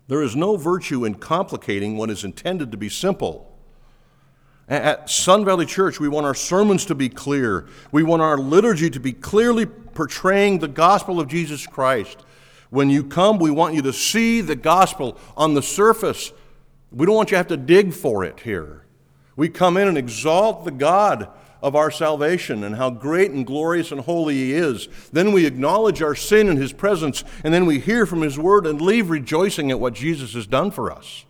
There 0.08 0.22
is 0.22 0.34
no 0.34 0.56
virtue 0.56 1.04
in 1.04 1.16
complicating 1.16 1.96
what 1.96 2.10
is 2.10 2.24
intended 2.24 2.70
to 2.72 2.78
be 2.78 2.88
simple. 2.88 3.48
At 4.68 5.10
Sun 5.10 5.44
Valley 5.44 5.66
Church, 5.66 6.00
we 6.00 6.08
want 6.08 6.24
our 6.24 6.34
sermons 6.34 6.86
to 6.86 6.94
be 6.94 7.10
clear. 7.10 7.66
We 7.90 8.02
want 8.02 8.22
our 8.22 8.38
liturgy 8.38 8.88
to 8.90 9.00
be 9.00 9.12
clearly 9.12 9.66
portraying 9.66 10.60
the 10.60 10.68
gospel 10.68 11.20
of 11.20 11.28
Jesus 11.28 11.66
Christ. 11.66 12.24
When 12.70 12.88
you 12.88 13.04
come, 13.04 13.38
we 13.38 13.50
want 13.50 13.74
you 13.74 13.82
to 13.82 13.92
see 13.92 14.40
the 14.40 14.56
gospel 14.56 15.18
on 15.36 15.52
the 15.52 15.62
surface 15.62 16.32
we 16.92 17.06
don't 17.06 17.14
want 17.14 17.30
you 17.30 17.34
to 17.34 17.38
have 17.38 17.48
to 17.48 17.56
dig 17.56 17.92
for 17.92 18.24
it 18.24 18.40
here. 18.40 18.84
We 19.36 19.48
come 19.48 19.76
in 19.76 19.88
and 19.88 19.96
exalt 19.96 20.64
the 20.64 20.70
God 20.70 21.28
of 21.62 21.76
our 21.76 21.90
salvation 21.90 22.64
and 22.64 22.76
how 22.76 22.90
great 22.90 23.30
and 23.30 23.46
glorious 23.46 23.92
and 23.92 24.00
holy 24.00 24.34
He 24.34 24.52
is. 24.52 24.88
Then 25.12 25.32
we 25.32 25.46
acknowledge 25.46 26.02
our 26.02 26.14
sin 26.14 26.48
in 26.48 26.56
His 26.56 26.72
presence, 26.72 27.24
and 27.44 27.54
then 27.54 27.66
we 27.66 27.78
hear 27.78 28.04
from 28.04 28.22
His 28.22 28.38
word 28.38 28.66
and 28.66 28.80
leave 28.80 29.10
rejoicing 29.10 29.70
at 29.70 29.80
what 29.80 29.94
Jesus 29.94 30.34
has 30.34 30.46
done 30.46 30.70
for 30.70 30.90
us. 30.90 31.24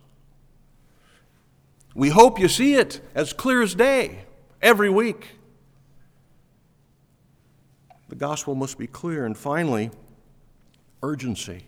We 1.95 2.09
hope 2.09 2.41
you 2.41 2.49
see 2.49 2.75
it 2.75 3.01
as 3.15 3.33
clear 3.33 3.63
as 3.63 3.75
day 3.75 4.25
every 4.63 4.89
week. 4.89 5.29
The 8.09 8.17
gospel 8.17 8.55
must 8.55 8.79
be 8.79 8.87
clear. 8.87 9.27
And 9.27 9.37
finally, 9.37 9.91
urgency. 11.03 11.67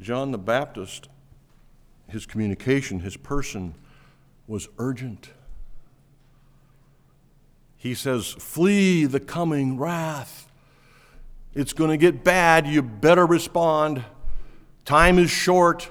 John 0.00 0.32
the 0.32 0.38
Baptist, 0.38 1.08
his 2.08 2.26
communication, 2.26 3.00
his 3.00 3.16
person, 3.16 3.74
was 4.46 4.68
urgent. 4.78 5.30
He 7.76 7.94
says, 7.94 8.30
Flee 8.30 9.04
the 9.04 9.20
coming 9.20 9.78
wrath. 9.78 10.48
It's 11.54 11.72
going 11.72 11.90
to 11.90 11.96
get 11.96 12.24
bad. 12.24 12.66
You 12.66 12.82
better 12.82 13.26
respond. 13.26 14.04
Time 14.84 15.18
is 15.18 15.30
short. 15.30 15.88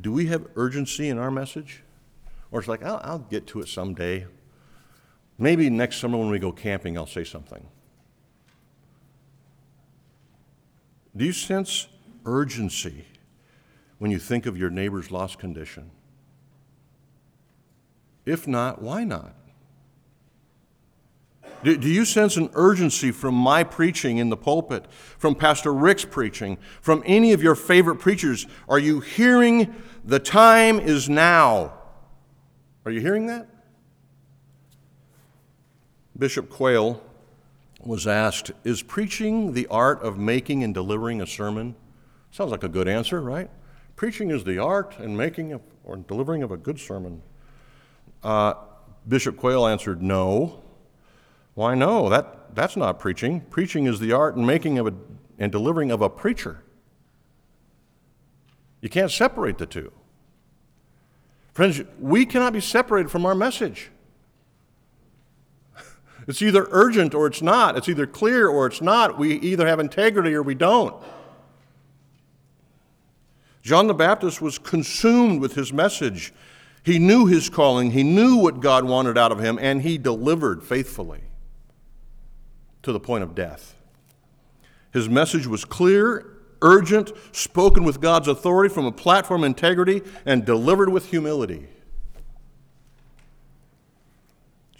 Do 0.00 0.12
we 0.12 0.26
have 0.26 0.46
urgency 0.56 1.08
in 1.08 1.18
our 1.18 1.30
message? 1.30 1.82
Or 2.50 2.60
it's 2.60 2.68
like, 2.68 2.82
I'll, 2.82 3.00
I'll 3.02 3.18
get 3.18 3.46
to 3.48 3.60
it 3.60 3.68
someday. 3.68 4.26
Maybe 5.38 5.70
next 5.70 5.96
summer 5.96 6.18
when 6.18 6.30
we 6.30 6.38
go 6.38 6.52
camping, 6.52 6.96
I'll 6.96 7.06
say 7.06 7.24
something. 7.24 7.66
Do 11.16 11.24
you 11.24 11.32
sense 11.32 11.86
urgency 12.24 13.04
when 13.98 14.10
you 14.10 14.18
think 14.18 14.46
of 14.46 14.56
your 14.56 14.70
neighbor's 14.70 15.10
lost 15.10 15.38
condition? 15.38 15.90
If 18.26 18.48
not, 18.48 18.82
why 18.82 19.04
not? 19.04 19.34
Do, 21.62 21.76
do, 21.76 21.88
you 21.88 22.04
sense 22.04 22.36
an 22.36 22.50
urgency 22.54 23.10
from 23.10 23.34
my 23.34 23.64
preaching 23.64 24.18
in 24.18 24.28
the 24.28 24.36
pulpit, 24.36 24.84
from 25.18 25.34
Pastor 25.34 25.72
Rick's 25.72 26.04
preaching, 26.04 26.58
from 26.82 27.02
any 27.06 27.32
of 27.32 27.42
your 27.42 27.54
favorite 27.54 27.96
preachers? 27.96 28.46
Are 28.68 28.78
you 28.78 29.00
hearing 29.00 29.74
the 30.04 30.18
time 30.18 30.78
is 30.78 31.08
now? 31.08 31.72
Are 32.84 32.90
you 32.90 33.00
hearing 33.00 33.26
that? 33.26 33.48
Bishop 36.18 36.50
Quayle 36.50 37.02
was 37.86 38.06
asked, 38.06 38.50
Is 38.64 38.82
preaching 38.82 39.52
the 39.52 39.66
art 39.68 40.02
of 40.02 40.18
making 40.18 40.62
and 40.62 40.74
delivering 40.74 41.20
a 41.20 41.26
sermon? 41.26 41.74
Sounds 42.30 42.50
like 42.50 42.64
a 42.64 42.68
good 42.68 42.88
answer, 42.88 43.20
right? 43.20 43.50
Preaching 43.96 44.30
is 44.30 44.44
the 44.44 44.58
art 44.58 44.98
and 44.98 45.16
making 45.16 45.52
a, 45.52 45.60
or 45.84 45.96
delivering 45.96 46.42
of 46.42 46.50
a 46.50 46.56
good 46.56 46.78
sermon. 46.78 47.22
Uh, 48.22 48.54
Bishop 49.06 49.36
Quayle 49.36 49.66
answered, 49.66 50.02
No. 50.02 50.62
Why 51.54 51.74
no? 51.74 52.08
That, 52.08 52.54
that's 52.54 52.76
not 52.76 52.98
preaching. 52.98 53.40
Preaching 53.42 53.86
is 53.86 54.00
the 54.00 54.12
art 54.12 54.34
and 54.34 54.46
making 54.46 54.78
of 54.78 54.88
a, 54.88 54.94
and 55.38 55.52
delivering 55.52 55.90
of 55.90 56.02
a 56.02 56.10
preacher. 56.10 56.62
You 58.80 58.88
can't 58.88 59.10
separate 59.10 59.58
the 59.58 59.66
two. 59.66 59.92
Friends, 61.52 61.80
we 62.00 62.26
cannot 62.26 62.52
be 62.52 62.60
separated 62.60 63.10
from 63.10 63.24
our 63.24 63.34
message. 63.34 63.90
It's 66.26 66.42
either 66.42 66.66
urgent 66.70 67.14
or 67.14 67.26
it's 67.26 67.42
not. 67.42 67.76
It's 67.76 67.88
either 67.88 68.06
clear 68.06 68.48
or 68.48 68.66
it's 68.66 68.80
not. 68.80 69.18
We 69.18 69.34
either 69.40 69.66
have 69.66 69.80
integrity 69.80 70.34
or 70.34 70.42
we 70.42 70.54
don't. 70.54 70.94
John 73.62 73.86
the 73.86 73.94
Baptist 73.94 74.42
was 74.42 74.58
consumed 74.58 75.40
with 75.40 75.54
his 75.54 75.72
message. 75.72 76.32
He 76.82 76.98
knew 76.98 77.24
his 77.26 77.48
calling, 77.48 77.92
he 77.92 78.02
knew 78.02 78.36
what 78.36 78.60
God 78.60 78.84
wanted 78.84 79.16
out 79.16 79.32
of 79.32 79.40
him, 79.40 79.58
and 79.60 79.80
he 79.80 79.96
delivered 79.96 80.62
faithfully 80.62 81.22
to 82.82 82.92
the 82.92 83.00
point 83.00 83.24
of 83.24 83.34
death. 83.34 83.74
His 84.92 85.08
message 85.08 85.46
was 85.46 85.64
clear, 85.64 86.26
urgent, 86.60 87.12
spoken 87.32 87.84
with 87.84 88.02
God's 88.02 88.28
authority 88.28 88.72
from 88.72 88.84
a 88.84 88.92
platform 88.92 89.44
integrity, 89.44 90.02
and 90.26 90.44
delivered 90.44 90.90
with 90.90 91.06
humility. 91.06 91.68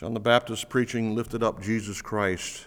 John 0.04 0.12
the 0.12 0.20
Baptist's 0.20 0.66
preaching 0.66 1.14
lifted 1.14 1.42
up 1.42 1.62
Jesus 1.62 2.02
Christ, 2.02 2.66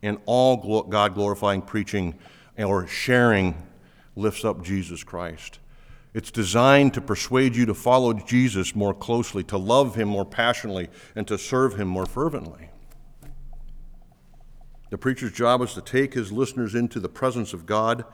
and 0.00 0.16
all 0.26 0.84
God 0.84 1.12
glorifying 1.12 1.60
preaching 1.60 2.16
or 2.56 2.86
sharing 2.86 3.60
lifts 4.14 4.44
up 4.44 4.62
Jesus 4.62 5.02
Christ. 5.02 5.58
It's 6.14 6.30
designed 6.30 6.94
to 6.94 7.00
persuade 7.00 7.56
you 7.56 7.66
to 7.66 7.74
follow 7.74 8.12
Jesus 8.12 8.76
more 8.76 8.94
closely, 8.94 9.42
to 9.42 9.58
love 9.58 9.96
him 9.96 10.06
more 10.06 10.24
passionately, 10.24 10.88
and 11.16 11.26
to 11.26 11.36
serve 11.36 11.74
him 11.74 11.88
more 11.88 12.06
fervently. 12.06 12.70
The 14.90 14.98
preacher's 14.98 15.32
job 15.32 15.60
is 15.62 15.74
to 15.74 15.80
take 15.80 16.14
his 16.14 16.30
listeners 16.30 16.76
into 16.76 17.00
the 17.00 17.08
presence 17.08 17.52
of 17.52 17.66
God 17.66 18.04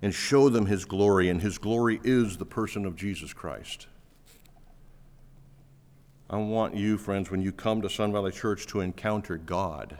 and 0.00 0.14
show 0.14 0.48
them 0.48 0.66
his 0.66 0.84
glory, 0.84 1.28
and 1.28 1.42
his 1.42 1.58
glory 1.58 1.98
is 2.04 2.36
the 2.36 2.46
person 2.46 2.86
of 2.86 2.94
Jesus 2.94 3.32
Christ. 3.32 3.88
I 6.32 6.36
want 6.36 6.74
you, 6.74 6.96
friends, 6.96 7.30
when 7.30 7.42
you 7.42 7.52
come 7.52 7.82
to 7.82 7.90
Sun 7.90 8.12
Valley 8.12 8.32
Church, 8.32 8.66
to 8.68 8.80
encounter 8.80 9.36
God 9.36 9.98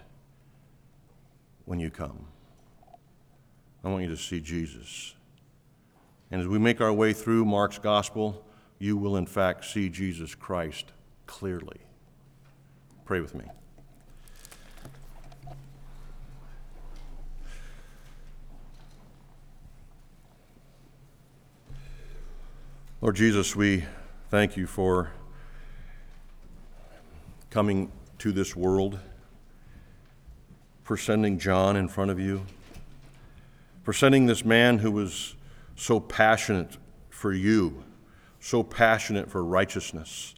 when 1.67 1.79
you 1.79 1.91
come. 1.91 2.25
I 3.85 3.91
want 3.91 4.05
you 4.05 4.09
to 4.09 4.17
see 4.17 4.41
Jesus. 4.41 5.15
And 6.31 6.41
as 6.41 6.49
we 6.49 6.59
make 6.59 6.81
our 6.81 6.93
way 6.93 7.13
through 7.13 7.45
Mark's 7.45 7.79
gospel, 7.79 8.47
you 8.79 8.97
will 8.97 9.19
in 9.19 9.27
fact 9.27 9.67
see 9.67 9.91
Jesus 9.91 10.35
Christ 10.35 10.87
clearly. 11.27 11.81
Pray 13.05 13.21
with 13.21 13.35
me. 13.35 13.45
Lord 23.03 23.17
Jesus, 23.17 23.55
we 23.55 23.85
thank 24.31 24.57
you 24.57 24.67
for 24.67 25.11
coming 27.53 27.93
to 28.17 28.33
this 28.33 28.57
world, 28.57 28.99
for 30.85 30.97
sending 30.97 31.39
John 31.39 31.77
in 31.77 31.87
front 31.87 32.11
of 32.11 32.19
you, 32.19 32.47
for 33.83 33.93
sending 33.93 34.25
this 34.25 34.43
man 34.43 34.79
who 34.79 34.91
was 34.91 35.37
so 35.77 36.01
passionate 36.01 36.79
for 37.11 37.31
you, 37.31 37.85
so 38.41 38.63
passionate 38.63 39.31
for 39.31 39.45
righteousness. 39.45 40.35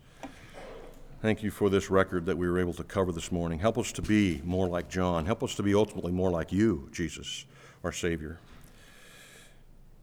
Thank 1.22 1.44
you 1.44 1.52
for 1.52 1.70
this 1.70 1.88
record 1.88 2.26
that 2.26 2.36
we 2.36 2.48
were 2.48 2.58
able 2.58 2.74
to 2.74 2.82
cover 2.82 3.12
this 3.12 3.30
morning. 3.30 3.60
Help 3.60 3.78
us 3.78 3.92
to 3.92 4.02
be 4.02 4.40
more 4.42 4.66
like 4.66 4.88
John. 4.88 5.24
Help 5.24 5.44
us 5.44 5.54
to 5.54 5.62
be 5.62 5.72
ultimately 5.72 6.10
more 6.10 6.32
like 6.32 6.50
you, 6.50 6.88
Jesus, 6.90 7.46
our 7.84 7.92
Savior. 7.92 8.40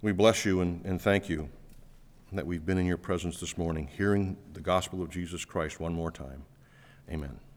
We 0.01 0.14
bless 0.14 0.45
you 0.45 0.62
and, 0.62 0.86
and 0.86 1.01
thank 1.01 1.28
you 1.28 1.49
that 2.32 2.47
we've 2.47 2.66
been 2.66 2.78
in 2.78 2.86
your 2.86 2.95
presence 2.95 3.38
this 3.41 3.57
morning, 3.57 3.89
hearing 3.97 4.38
the 4.53 4.62
gospel 4.62 5.01
of 5.01 5.09
Jesus 5.09 5.43
Christ 5.43 5.82
one 5.82 5.93
more 5.93 6.09
time. 6.09 6.45
Amen. 7.12 7.51